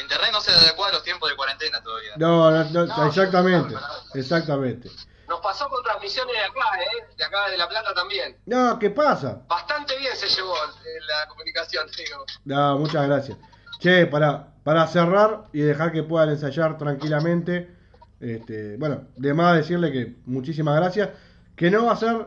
internet 0.00 0.30
no 0.32 0.40
se 0.40 0.52
adecua 0.52 0.88
a 0.88 0.92
los 0.92 1.02
tiempos 1.02 1.30
de 1.30 1.36
cuarentena 1.36 1.82
todavía. 1.82 2.12
No, 2.16 2.50
no, 2.50 2.86
no, 2.86 3.06
exactamente. 3.06 3.74
Exactamente. 4.14 4.90
Nos 5.28 5.40
pasó 5.40 5.68
con 5.68 5.82
transmisiones 5.82 6.34
de 6.34 6.40
acá, 6.42 6.80
¿eh? 6.80 7.04
De 7.16 7.24
acá 7.24 7.48
de 7.50 7.56
La 7.56 7.68
Plata 7.68 7.92
también. 7.94 8.36
No, 8.46 8.78
¿qué 8.78 8.90
pasa? 8.90 9.42
Bastante 9.48 9.96
bien 9.98 10.14
se 10.14 10.28
llevó 10.28 10.54
eh, 10.54 10.98
la 11.08 11.28
comunicación, 11.28 11.86
digo. 11.96 12.24
No, 12.44 12.78
muchas 12.78 13.06
gracias. 13.06 13.38
Che, 13.80 14.06
para, 14.06 14.54
para 14.64 14.86
cerrar 14.86 15.44
y 15.52 15.60
dejar 15.60 15.92
que 15.92 16.02
puedan 16.02 16.30
ensayar 16.30 16.78
tranquilamente, 16.78 17.74
este, 18.20 18.76
bueno, 18.78 19.04
de 19.16 19.34
más 19.34 19.56
decirle 19.56 19.92
que 19.92 20.16
muchísimas 20.26 20.76
gracias, 20.76 21.10
que 21.56 21.70
no 21.70 21.86
va 21.86 21.92
a 21.92 21.96
ser 21.96 22.24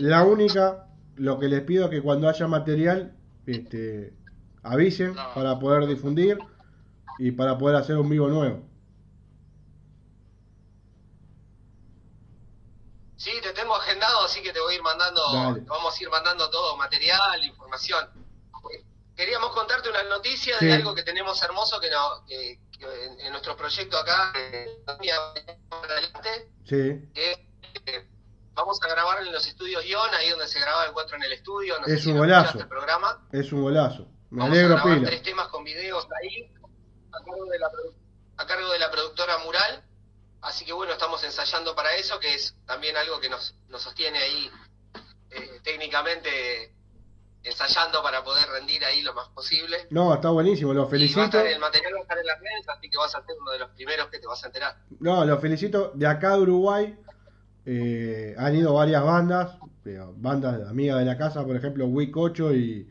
la 0.00 0.22
única, 0.22 0.86
lo 1.16 1.38
que 1.38 1.48
les 1.48 1.62
pido 1.62 1.86
es 1.86 1.90
que 1.90 2.02
cuando 2.02 2.28
haya 2.28 2.46
material, 2.46 3.12
este, 3.46 4.12
avisen 4.62 5.14
No. 5.14 5.34
para 5.34 5.58
poder 5.58 5.86
difundir 5.86 6.38
y 7.18 7.30
para 7.32 7.56
poder 7.58 7.76
hacer 7.76 7.96
un 7.96 8.08
vivo 8.08 8.28
nuevo. 8.28 8.62
Sí, 13.24 13.30
te 13.40 13.54
tengo 13.54 13.74
agendado, 13.74 14.22
así 14.24 14.42
que 14.42 14.52
te 14.52 14.60
voy 14.60 14.74
a 14.74 14.76
ir 14.76 14.82
mandando, 14.82 15.22
Dale. 15.32 15.60
vamos 15.66 15.98
a 15.98 16.02
ir 16.02 16.10
mandando 16.10 16.50
todo, 16.50 16.76
material, 16.76 17.42
información. 17.42 18.06
Queríamos 19.16 19.50
contarte 19.52 19.88
una 19.88 20.02
noticia 20.02 20.58
Sí. 20.58 20.66
de 20.66 20.74
algo 20.74 20.94
que 20.94 21.02
tenemos 21.04 21.40
hermoso 21.42 21.80
que, 21.80 21.88
no, 21.88 22.22
que, 22.26 22.58
que 22.78 23.04
en, 23.04 23.20
en 23.20 23.30
nuestro 23.32 23.56
proyecto 23.56 23.96
acá, 23.96 24.30
eh, 24.36 24.66
adelante, 25.70 26.50
Sí, 26.68 27.08
que 27.14 27.48
eh, 27.86 28.08
vamos 28.52 28.78
a 28.82 28.88
grabar 28.88 29.22
en 29.22 29.32
los 29.32 29.46
estudios 29.46 29.84
Ion, 29.86 30.12
ahí 30.14 30.28
donde 30.30 30.46
se 30.48 30.60
graba 30.60 30.84
Encuentro 30.86 31.16
en 31.16 31.22
el 31.22 31.32
Estudio. 31.32 31.78
No 31.80 31.86
sé 31.86 31.94
Es 31.94 32.02
si 32.02 32.10
un 32.12 32.18
golazo. 32.18 32.58
el 32.58 32.68
programa. 32.68 33.26
es 33.32 33.52
un 33.52 33.62
golazo. 33.62 34.06
Me 34.30 34.40
Vamos 34.42 34.52
alegro 34.58 34.74
a 34.74 34.80
grabar 34.80 34.98
pila. 34.98 35.08
tres 35.08 35.22
temas 35.22 35.48
con 35.48 35.64
videos 35.64 36.06
ahí, 36.20 36.52
a 37.12 37.18
cargo, 37.24 37.44
de 37.46 37.58
la, 37.58 37.68
produ- 37.70 37.94
a 38.36 38.46
cargo 38.46 38.68
de 38.72 38.78
la 38.80 38.90
productora 38.90 39.38
Mural. 39.38 39.84
Así 40.44 40.64
que 40.64 40.72
bueno, 40.72 40.92
estamos 40.92 41.22
ensayando 41.24 41.74
para 41.74 41.94
eso, 41.96 42.18
que 42.20 42.34
es 42.34 42.54
también 42.66 42.96
algo 42.96 43.18
que 43.20 43.28
nos, 43.28 43.54
nos 43.68 43.82
sostiene 43.82 44.18
ahí 44.18 44.50
eh, 45.30 45.60
técnicamente 45.62 46.72
ensayando 47.42 48.02
para 48.02 48.22
poder 48.24 48.46
rendir 48.48 48.84
ahí 48.84 49.02
lo 49.02 49.12
más 49.14 49.28
posible. 49.30 49.86
No, 49.90 50.14
está 50.14 50.30
buenísimo, 50.30 50.72
lo 50.72 50.80
Y 50.80 50.82
va 50.82 50.86
a 50.86 50.90
felicito. 50.90 51.22
estar- 51.24 51.46
el 51.46 51.58
material 51.58 51.94
va 51.94 51.98
a 51.98 52.02
estar 52.02 52.18
en 52.18 52.26
las 52.26 52.38
redes, 52.40 52.68
así 52.68 52.90
que 52.90 52.96
vas 52.98 53.14
a 53.14 53.24
ser 53.24 53.36
uno 53.40 53.52
de 53.52 53.58
los 53.58 53.70
primeros 53.70 54.08
que 54.08 54.18
te 54.18 54.26
vas 54.26 54.42
a 54.44 54.46
enterar. 54.46 54.76
No, 55.00 55.24
lo 55.24 55.38
felicito. 55.38 55.92
De 55.94 56.06
acá 56.06 56.36
de 56.36 56.42
Uruguay 56.42 56.96
eh, 57.66 58.34
han 58.38 58.54
ido 58.56 58.74
varias 58.74 59.02
bandas, 59.04 59.58
eh, 59.86 60.00
bandas 60.16 60.68
amigas 60.68 60.98
de 61.00 61.04
la 61.06 61.18
casa, 61.18 61.44
por 61.44 61.56
ejemplo, 61.56 61.86
Wick 61.86 62.16
8 62.16 62.54
y, 62.54 62.88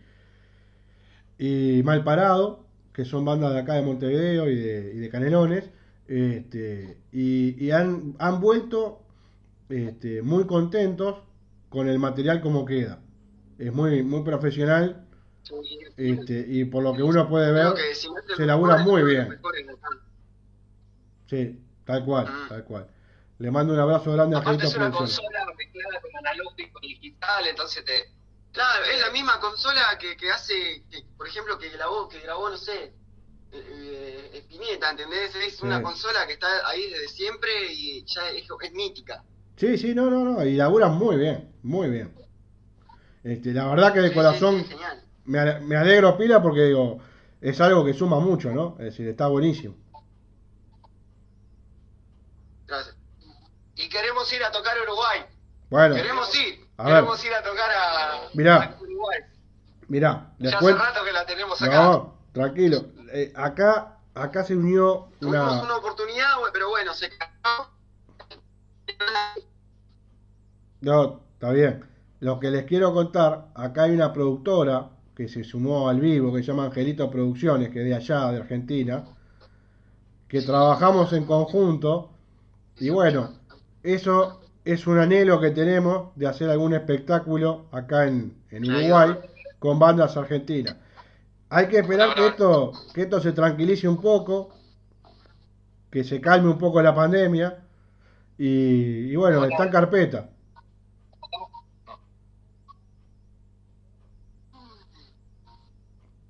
y 1.38 1.82
Mal 1.84 2.04
Parado, 2.04 2.66
que 2.94 3.06
son 3.06 3.26
bandas 3.26 3.54
de 3.54 3.60
acá 3.60 3.74
de 3.74 3.82
Montevideo 3.82 4.50
y 4.50 4.56
de, 4.56 4.92
y 4.96 4.98
de 5.00 5.10
Canelones. 5.10 5.70
Este, 6.14 7.00
y 7.12 7.66
y 7.66 7.72
han, 7.72 8.16
han 8.20 8.40
vuelto 8.40 9.02
este, 9.68 10.22
muy 10.22 10.46
contentos 10.46 11.24
con 11.70 11.90
el 11.90 11.98
material 11.98 12.40
como 12.40 12.66
queda. 12.66 13.00
Es 13.58 13.74
muy, 13.74 14.04
muy 14.04 14.22
profesional 14.22 15.08
este, 15.98 16.46
y 16.48 16.66
por 16.66 16.84
lo 16.84 16.94
que 16.94 17.02
uno 17.02 17.28
puede 17.28 17.52
ver, 17.52 17.74
si 17.96 18.08
no 18.10 18.14
se 18.38 18.46
labura 18.46 18.78
mejor, 18.78 18.92
muy 18.92 19.04
bien. 19.12 19.40
Sí, 21.28 21.60
tal 21.84 22.06
cual, 22.06 22.28
Mm. 22.28 22.50
tal 22.50 22.64
cual. 22.64 22.88
Le 23.40 23.50
mando 23.50 23.74
un 23.74 23.80
abrazo 23.80 24.14
grande 24.14 24.36
a 24.36 24.40
Aparte 24.40 24.68
Angelito 24.68 24.84
es 24.84 24.88
una 24.88 24.96
consola 24.96 25.46
mezclada 25.58 26.00
con 26.00 26.16
analógico 26.16 26.80
y 26.84 26.88
digital, 26.90 27.48
entonces 27.48 27.84
te... 27.86 28.14
Claro, 28.52 28.86
es 28.86 29.02
la 29.02 29.10
misma 29.10 29.40
consola 29.40 29.98
que, 30.00 30.16
que 30.16 30.30
hace, 30.30 30.84
que, 30.92 31.04
por 31.18 31.28
ejemplo, 31.28 31.58
que 31.58 31.70
grabó, 31.70 32.08
que 32.08 32.20
grabó, 32.20 32.52
no 32.52 32.58
sé, 32.58 32.94
eh, 33.52 34.13
eh, 34.34 34.40
Spinetta, 34.40 34.90
¿entendés? 34.92 35.36
Es 35.36 35.62
una 35.62 35.78
Sí. 35.78 35.84
consola 35.84 36.26
que 36.28 36.34
está 36.34 36.48
ahí 36.68 36.90
desde 36.90 37.08
siempre 37.10 37.52
y 37.72 38.04
ya 38.06 38.30
es, 38.32 38.46
es 38.62 38.72
mítica. 38.74 39.24
Sí, 39.56 39.78
sí, 39.78 39.94
no, 39.94 40.10
no, 40.10 40.24
no, 40.24 40.44
y 40.44 40.56
laburan 40.56 40.96
muy 40.98 41.16
bien, 41.18 41.54
muy 41.64 41.90
bien. 41.90 42.14
Este, 43.24 43.54
la 43.54 43.68
verdad 43.68 43.94
que 43.94 44.02
de 44.02 44.10
Sí, 44.10 44.16
corazón 44.16 44.66
sí, 44.68 44.76
me, 45.26 45.60
me 45.62 45.76
alegro 45.78 46.18
pila 46.18 46.42
porque 46.42 46.64
digo, 46.66 47.00
es 47.40 47.62
algo 47.62 47.86
que 47.86 47.94
suma 47.94 48.20
mucho, 48.20 48.52
¿no? 48.52 48.76
Es 48.80 48.86
decir, 48.86 49.08
está 49.08 49.28
buenísimo. 49.28 49.76
Gracias. 52.68 52.96
Y 53.76 53.90
queremos 53.90 54.32
ir 54.34 54.44
a 54.44 54.52
tocar 54.52 54.78
a 54.78 54.82
Uruguay. 54.84 55.22
Bueno, 55.70 55.96
Queremos 55.96 56.34
ir. 56.36 56.66
A 56.78 56.84
ver. 56.86 56.94
queremos 56.96 57.26
ir 57.26 57.34
a 57.34 57.44
tocar 57.44 57.70
a, 57.72 58.22
Mirá. 58.34 58.56
a 58.64 58.82
Uruguay. 58.82 59.20
mirá, 59.88 60.34
les 60.40 60.52
Ya 60.52 60.58
hace 60.58 60.74
rato 60.74 61.04
que 61.04 61.12
la 61.12 61.26
tenemos 61.26 61.62
acá. 61.62 61.84
No, 61.84 62.20
tranquilo. 62.32 62.86
Eh, 63.12 63.32
acá, 63.36 64.00
acá 64.16 64.44
se 64.44 64.56
unió 64.56 65.10
Tuvimos 65.20 65.52
una. 65.54 65.64
una 65.64 65.78
oportunidad, 65.78 66.36
pero 66.52 66.70
bueno, 66.70 66.94
se. 66.94 67.10
No, 70.82 71.22
está 71.34 71.52
bien. 71.52 71.86
Lo 72.20 72.40
que 72.40 72.52
les 72.52 72.66
quiero 72.66 72.94
contar, 72.94 73.48
acá 73.56 73.84
hay 73.84 73.92
una 73.92 74.14
productora 74.14 74.90
que 75.16 75.28
se 75.28 75.44
sumó 75.44 75.90
al 75.90 76.00
vivo, 76.00 76.34
que 76.34 76.42
se 76.42 76.48
llama 76.48 76.66
Angelito 76.66 77.10
Producciones, 77.10 77.70
que 77.70 77.80
es 77.80 77.86
de 77.86 77.96
allá, 77.96 78.32
de 78.32 78.38
Argentina, 78.38 79.06
que 80.28 80.42
trabajamos 80.42 81.14
en 81.14 81.26
conjunto. 81.26 82.12
Y 82.80 82.90
bueno, 82.90 83.34
eso 83.84 84.42
es 84.66 84.88
un 84.88 85.00
anhelo 85.00 85.40
que 85.40 85.52
tenemos 85.52 86.16
de 86.16 86.28
hacer 86.28 86.50
algún 86.50 86.74
espectáculo 86.74 87.66
acá 87.72 88.08
en, 88.08 88.42
en 88.50 88.70
Uruguay 88.70 89.18
con 89.60 89.80
bandas 89.80 90.18
argentinas. 90.18 90.76
Hay 91.56 91.68
que 91.68 91.78
esperar 91.78 92.16
que 92.16 92.26
esto, 92.26 92.72
que 92.96 93.04
esto 93.04 93.22
se 93.22 93.32
tranquilice 93.32 93.88
un 93.88 94.02
poco, 94.02 94.56
que 95.92 96.04
se 96.04 96.20
calme 96.20 96.50
un 96.50 96.58
poco 96.58 96.82
la 96.82 96.96
pandemia. 96.96 97.64
Y, 98.40 99.12
y 99.12 99.16
bueno, 99.16 99.46
está 99.46 99.66
en 99.66 99.72
carpeta. 99.72 100.32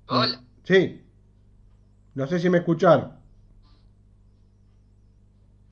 Hola. 0.08 0.42
Sí. 0.64 1.02
No 2.12 2.26
sé 2.26 2.38
si 2.38 2.50
me 2.50 2.58
escucharon. 2.58 3.18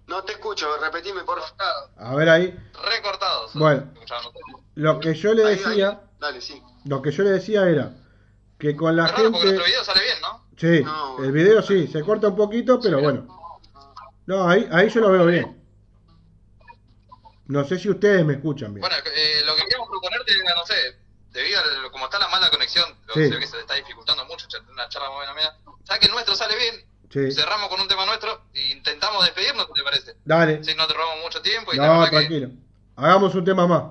No 0.07 0.25
te 0.25 0.33
escucho, 0.33 0.67
repetime, 0.81 1.25
por 1.25 1.41
favor. 1.41 1.91
A 1.99 2.15
ver 2.15 2.29
ahí. 2.31 2.59
Recortados. 2.91 3.53
Bueno. 3.53 3.93
Lo 4.77 4.99
que 4.99 5.13
yo 5.13 5.35
le 5.35 5.45
decía. 5.45 6.01
Dale, 6.19 6.41
sí. 6.41 6.63
lo 6.87 7.03
que 7.03 7.11
yo 7.11 7.23
le 7.23 7.33
decía 7.33 7.69
era 7.69 8.02
que 8.63 8.77
con 8.77 8.95
la 8.97 9.07
Es 9.07 9.11
raro 9.11 9.33
porque 9.33 9.39
gente. 9.49 9.55
nuestro 9.57 9.65
video 9.67 9.85
sale 9.85 10.03
bien, 10.05 10.21
¿no? 10.21 10.47
Sí, 10.57 10.85
No. 10.85 11.25
el 11.25 11.33
video 11.33 11.63
sí, 11.63 11.89
se 11.89 12.01
corta 12.03 12.29
un 12.29 12.37
poquito, 12.37 12.79
pero 12.81 13.01
bueno. 13.01 13.27
No, 14.27 14.49
ahí, 14.49 14.69
ahí 14.71 14.89
yo 14.89 15.01
lo 15.01 15.11
veo 15.11 15.27
bien. 15.27 15.61
No 17.49 17.65
sé 17.65 17.77
si 17.77 17.91
ustedes 17.91 18.25
me 18.25 18.35
escuchan 18.35 18.73
bien. 18.73 18.81
Bueno, 18.83 18.95
eh, 19.17 19.43
lo 19.45 19.57
que 19.57 19.63
queríamos 19.63 19.89
proponerte 19.89 20.33
no 20.55 20.65
sé, 20.65 20.75
debido 21.33 21.59
a 21.59 21.91
como 21.91 22.05
está 22.05 22.21
la 22.21 22.29
mala 22.29 22.51
conexión, 22.51 22.89
lo 23.09 23.15
Sí. 23.15 23.25
se 23.25 23.31
ve 23.35 23.41
que 23.41 23.47
se 23.49 23.57
le 23.57 23.63
está 23.63 23.75
dificultando 23.75 24.25
mucho, 24.27 24.47
una 24.71 24.89
charla 24.89 25.09
muy 25.09 25.17
buena 25.17 25.35
mía. 25.35 25.53
¿Sabes 25.83 25.99
que 26.01 26.07
el 26.07 26.13
nuestro 26.13 26.37
sale 26.37 26.57
bien? 26.57 26.87
Sí, 27.11 27.33
Cerramos 27.33 27.69
con 27.69 27.81
un 27.81 27.89
tema 27.89 28.07
nuestro 28.07 28.43
e 28.55 28.69
intentamos 28.71 29.25
despedirnos, 29.25 29.67
¿qué 29.67 29.73
te 29.75 29.83
parece? 29.83 30.17
dale. 30.25 30.63
Sí, 30.63 30.73
no 30.77 30.87
te 30.87 30.95
robamos 30.95 31.21
mucho 31.25 31.43
tiempo 31.43 31.75
y 31.75 31.79
No, 31.79 32.05
que, 32.05 32.11
tranquilo. 32.11 32.49
Hagamos 32.95 33.35
un 33.35 33.45
tema 33.45 33.67
más. 33.67 33.83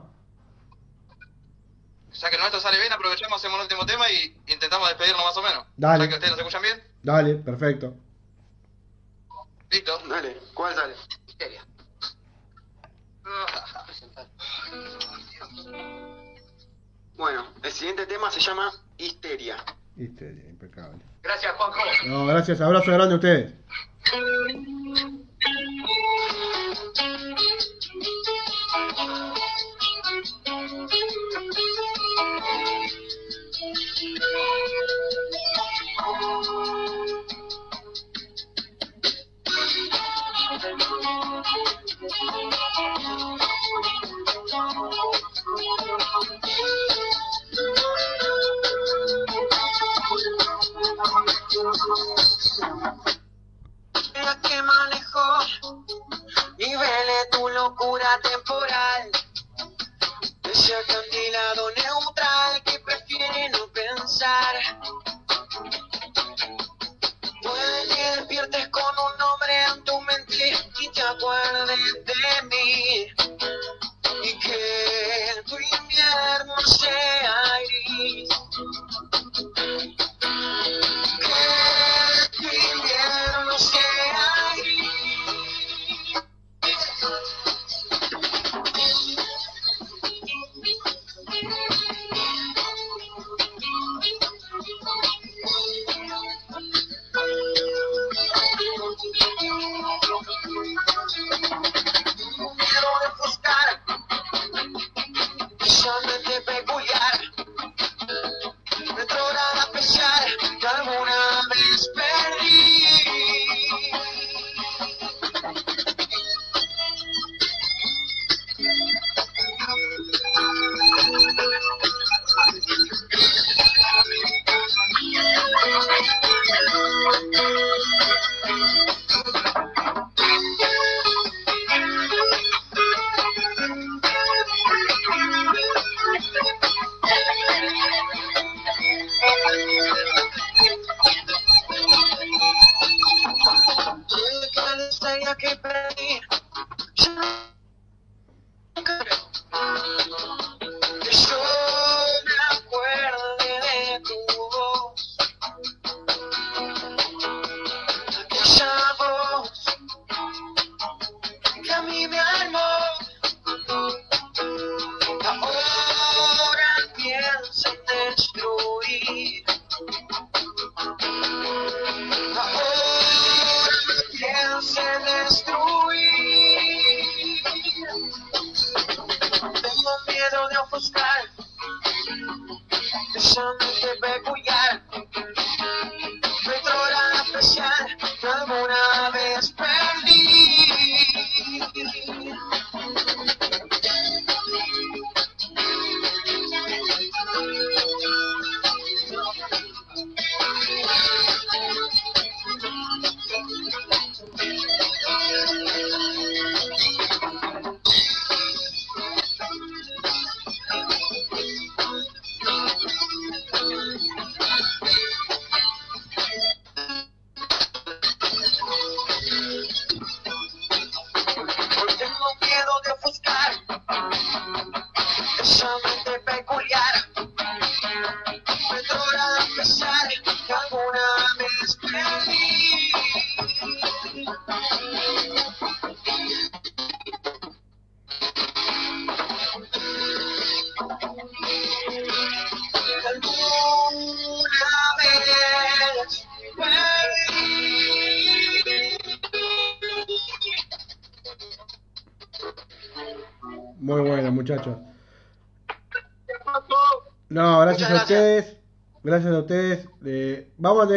ya 2.14 2.30
que 2.30 2.36
el 2.38 2.42
nuestro 2.42 2.62
sale 2.62 2.80
bien, 2.80 2.94
hacemos 3.26 3.56
el 3.56 3.62
último 3.62 3.86
tema 3.86 4.10
y 4.10 4.36
intentamos 4.48 4.88
despedirnos 4.90 5.24
más 5.26 5.38
o 5.38 5.42
menos. 5.42 5.66
Dale. 5.78 6.08
Que 6.08 6.16
ustedes 6.16 6.32
nos 6.32 6.40
escuchan 6.40 6.62
bien, 6.62 6.84
Dale, 7.04 7.36
perfecto. 7.36 7.94
listo. 9.70 9.98
Dale, 10.08 10.38
¿cuál 10.54 10.76
sale? 10.76 10.94
Histeria. 11.28 11.66
Bueno, 17.16 17.46
el 17.64 17.72
siguiente 17.72 18.06
tema 18.06 18.32
se 18.32 18.40
llama 18.40 18.72
Histeria. 18.98 19.58
Histeria, 19.98 20.50
impecable. 20.50 21.04
Gracias, 21.24 21.54
Juanjo. 21.56 21.80
No, 22.08 22.26
gracias, 22.26 22.60
abrazo 22.62 22.92
grande 22.92 23.14
a 23.14 23.18
ustedes. 23.18 23.54
Que 54.44 54.62
manejó, 54.64 55.30
nivele 56.58 57.26
tu 57.32 57.48
locura 57.50 58.20
temporal. 58.24 59.12
miedo 61.42 62.01
mirar. 64.32 64.56
Puede 67.42 68.18
despiertes 68.18 68.68
con 68.70 68.84
un 68.84 69.18
nombre 69.18 69.64
en 69.68 69.84
tu 69.84 70.02
mente 70.02 70.54
y 70.80 70.90
te 70.90 71.02
acuerdes 71.02 72.06
de 72.06 72.48
mí. 72.48 73.21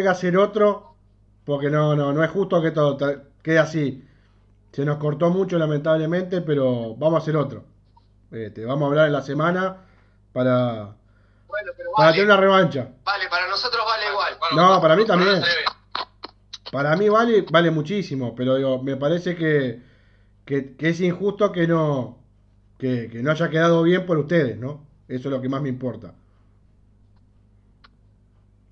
Que 0.04 0.10
hacer 0.10 0.36
otro. 0.36 0.94
Porque 1.44 1.68
no, 1.68 1.94
no, 1.94 2.12
no 2.12 2.24
es 2.24 2.30
justo 2.30 2.62
que 2.62 2.70
todo 2.70 2.96
quede 3.42 3.58
así. 3.58 4.02
Se 4.72 4.84
nos 4.84 4.96
cortó 4.98 5.30
mucho, 5.30 5.58
lamentablemente, 5.58 6.40
pero 6.40 6.94
vamos 6.96 7.20
a 7.20 7.22
hacer 7.22 7.36
otro. 7.36 7.64
Este, 8.30 8.64
vamos 8.64 8.84
a 8.84 8.86
hablar 8.88 9.06
en 9.08 9.12
la 9.12 9.22
semana 9.22 9.76
para, 10.32 10.96
Bueno, 11.46 11.72
pero 11.76 11.90
para 11.96 12.08
vale, 12.08 12.12
tener 12.16 12.26
una 12.26 12.36
revancha. 12.40 12.88
vale, 13.04 13.28
para 13.28 13.46
nosotros 13.48 13.84
vale 13.86 14.04
igual. 14.10 14.34
No, 14.56 14.80
para 14.80 14.96
mí 14.96 15.04
también. 15.04 15.42
Para 16.72 16.96
mí 16.96 17.08
vale, 17.08 17.42
vale 17.50 17.70
muchísimo, 17.70 18.34
pero 18.34 18.56
digo, 18.56 18.82
me 18.82 18.96
parece 18.96 19.36
que, 19.36 19.80
que, 20.44 20.74
que 20.76 20.88
es 20.88 21.00
injusto 21.00 21.52
que 21.52 21.66
no, 21.68 22.18
que, 22.78 23.08
que 23.10 23.22
no 23.22 23.30
haya 23.30 23.48
quedado 23.50 23.82
bien 23.84 24.04
por 24.06 24.18
ustedes, 24.18 24.58
¿no? 24.58 24.84
Eso 25.06 25.28
es 25.28 25.32
lo 25.34 25.40
que 25.40 25.48
más 25.48 25.62
me 25.62 25.68
importa. 25.68 26.14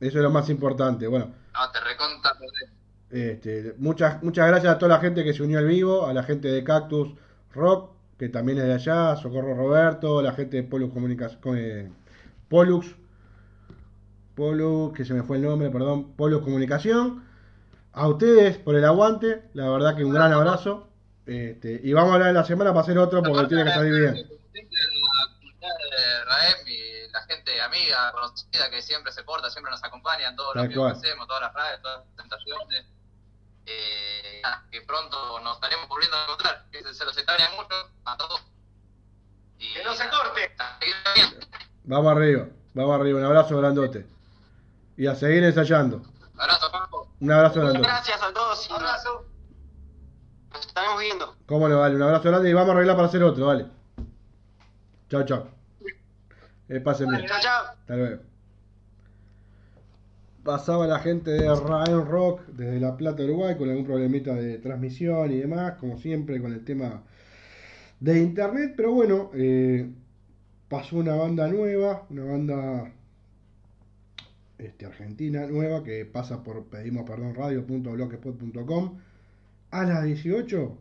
Eso 0.02 0.18
es 0.18 0.22
lo 0.24 0.30
más 0.30 0.50
importante. 0.50 1.06
Bueno, 1.06 1.26
No, 1.54 1.70
te 1.70 1.78
reconta. 1.78 2.36
este, 3.08 3.74
muchas, 3.78 4.20
muchas 4.24 4.48
gracias 4.48 4.74
a 4.74 4.78
toda 4.78 4.96
la 4.96 5.00
gente 5.00 5.22
que 5.22 5.32
se 5.32 5.44
unió 5.44 5.60
al 5.60 5.66
vivo, 5.66 6.06
a 6.06 6.12
la 6.12 6.24
gente 6.24 6.48
de 6.48 6.64
Cactus 6.64 7.14
Rock, 7.54 7.92
que 8.18 8.28
también 8.28 8.58
es 8.58 8.64
de 8.64 8.72
allá, 8.74 9.14
Socorro 9.14 9.54
Roberto, 9.54 10.20
la 10.20 10.32
gente 10.32 10.56
de 10.56 10.64
Polux 10.64 10.92
Comunicación, 10.92 11.38
eh, 11.56 11.88
Polux, 12.48 12.96
Polux, 14.34 14.96
que 14.96 15.04
se 15.04 15.14
me 15.14 15.22
fue 15.22 15.36
el 15.36 15.44
nombre, 15.44 15.70
perdón, 15.70 16.14
Polux 16.16 16.42
Comunicación. 16.42 17.22
A 17.92 18.08
ustedes 18.08 18.58
por 18.58 18.74
el 18.74 18.84
aguante, 18.84 19.42
la 19.54 19.70
verdad 19.70 19.94
que 19.96 20.04
un 20.04 20.12
gran 20.14 20.32
abrazo. 20.32 20.88
Este, 21.26 21.80
y 21.84 21.92
vamos 21.92 22.10
a 22.10 22.14
hablar 22.14 22.30
en 22.30 22.34
la 22.34 22.44
semana 22.44 22.70
para 22.70 22.80
hacer 22.80 22.98
otro 22.98 23.22
porque 23.22 23.46
tiene 23.46 23.64
que 23.64 23.70
salir 23.70 23.94
bien. 23.94 24.16
Amiga, 27.92 28.12
conocida 28.12 28.70
que 28.70 28.82
siempre 28.82 29.12
se 29.12 29.22
porta, 29.24 29.50
siempre 29.50 29.70
nos 29.70 29.82
acompaña 29.84 30.28
en 30.28 30.36
todo 30.36 30.54
lo 30.54 30.62
que 30.68 30.90
hacemos, 30.90 31.26
todas 31.26 31.42
las 31.42 31.54
radios, 31.54 31.82
todas 31.82 31.98
las 31.98 32.06
presentaciones. 32.14 32.86
Eh, 33.64 34.42
que 34.70 34.82
pronto 34.82 35.38
nos 35.40 35.54
estaremos 35.54 35.88
volviendo 35.88 36.16
a 36.16 36.24
encontrar. 36.24 36.66
que 36.70 36.82
Se 36.94 37.04
los 37.04 37.16
extraña 37.16 37.48
mucho 37.56 37.74
a 38.04 38.16
todos. 38.16 38.42
Y 39.58 39.72
Que 39.72 39.84
no 39.84 39.94
se 39.94 40.08
corte. 40.08 40.56
Vamos 41.84 42.12
arriba, 42.12 42.46
vamos 42.74 43.00
arriba, 43.00 43.18
un 43.20 43.24
abrazo 43.24 43.56
grandote. 43.58 44.06
Y 44.96 45.06
a 45.06 45.14
seguir 45.14 45.44
ensayando. 45.44 46.02
Abrazo, 46.36 46.70
Paco. 46.72 47.08
Un 47.20 47.30
abrazo 47.30 47.60
grandote. 47.60 47.86
Gracias 47.86 48.22
a 48.22 48.32
todos. 48.32 48.68
y 48.68 48.72
Abrazo. 48.72 49.26
Nos 50.52 50.66
estaremos 50.66 51.00
viendo. 51.00 51.36
¿Cómo 51.46 51.68
le 51.68 51.74
vale? 51.74 51.94
Un 51.94 52.02
abrazo 52.02 52.28
grande 52.28 52.50
y 52.50 52.52
vamos 52.52 52.70
a 52.70 52.72
arreglar 52.72 52.96
para 52.96 53.08
hacer 53.08 53.22
otro, 53.22 53.46
vale. 53.46 53.66
Chao, 55.08 55.24
chao. 55.24 55.61
Eh. 56.76 56.82
Chao. 57.40 57.64
Hasta 57.80 57.96
luego. 57.96 58.22
Pasaba 60.42 60.86
la 60.86 60.98
gente 60.98 61.30
de 61.30 61.54
Ryan 61.54 62.06
Rock 62.06 62.46
desde 62.48 62.80
La 62.80 62.96
Plata, 62.96 63.22
Uruguay, 63.22 63.56
con 63.56 63.68
algún 63.68 63.84
problemita 63.84 64.34
de 64.34 64.58
transmisión 64.58 65.30
y 65.30 65.38
demás, 65.38 65.74
como 65.78 65.98
siempre 65.98 66.40
con 66.40 66.52
el 66.52 66.64
tema 66.64 67.04
de 68.00 68.18
internet. 68.18 68.74
Pero 68.76 68.92
bueno, 68.92 69.30
eh, 69.34 69.88
pasó 70.68 70.96
una 70.96 71.14
banda 71.14 71.46
nueva, 71.46 72.06
una 72.10 72.24
banda 72.24 72.92
este, 74.58 74.86
argentina 74.86 75.46
nueva 75.46 75.84
que 75.84 76.04
pasa 76.06 76.42
por 76.42 76.66
pedimos 76.66 77.04
perdón 77.08 77.34
radio.blogspot.com 77.34 78.98
a 79.70 79.84
las 79.84 80.04
18 80.04 80.78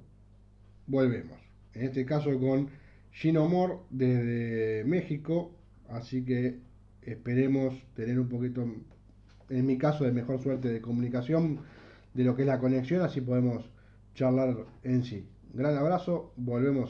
volvemos. 0.88 1.40
En 1.74 1.84
este 1.86 2.06
caso 2.06 2.38
con 2.40 2.70
Gino 3.12 3.48
Moore 3.48 3.76
desde 3.90 4.84
México. 4.86 5.52
Así 5.92 6.24
que 6.24 6.60
esperemos 7.02 7.76
tener 7.96 8.20
un 8.20 8.30
poquito, 8.30 8.66
en 9.50 9.66
mi 9.66 9.78
caso, 9.78 10.04
de 10.04 10.12
mejor 10.12 10.42
suerte 10.42 10.70
de 10.70 10.82
comunicación 10.82 11.60
de 12.14 12.24
lo 12.24 12.36
que 12.36 12.44
es 12.44 12.48
la 12.48 12.60
conexión. 12.60 13.02
Así 13.02 13.22
podemos 13.22 13.70
charlar 14.16 14.56
en 14.84 15.04
sí. 15.04 15.28
Gran 15.54 15.78
abrazo. 15.78 16.34
Volvemos. 16.36 16.90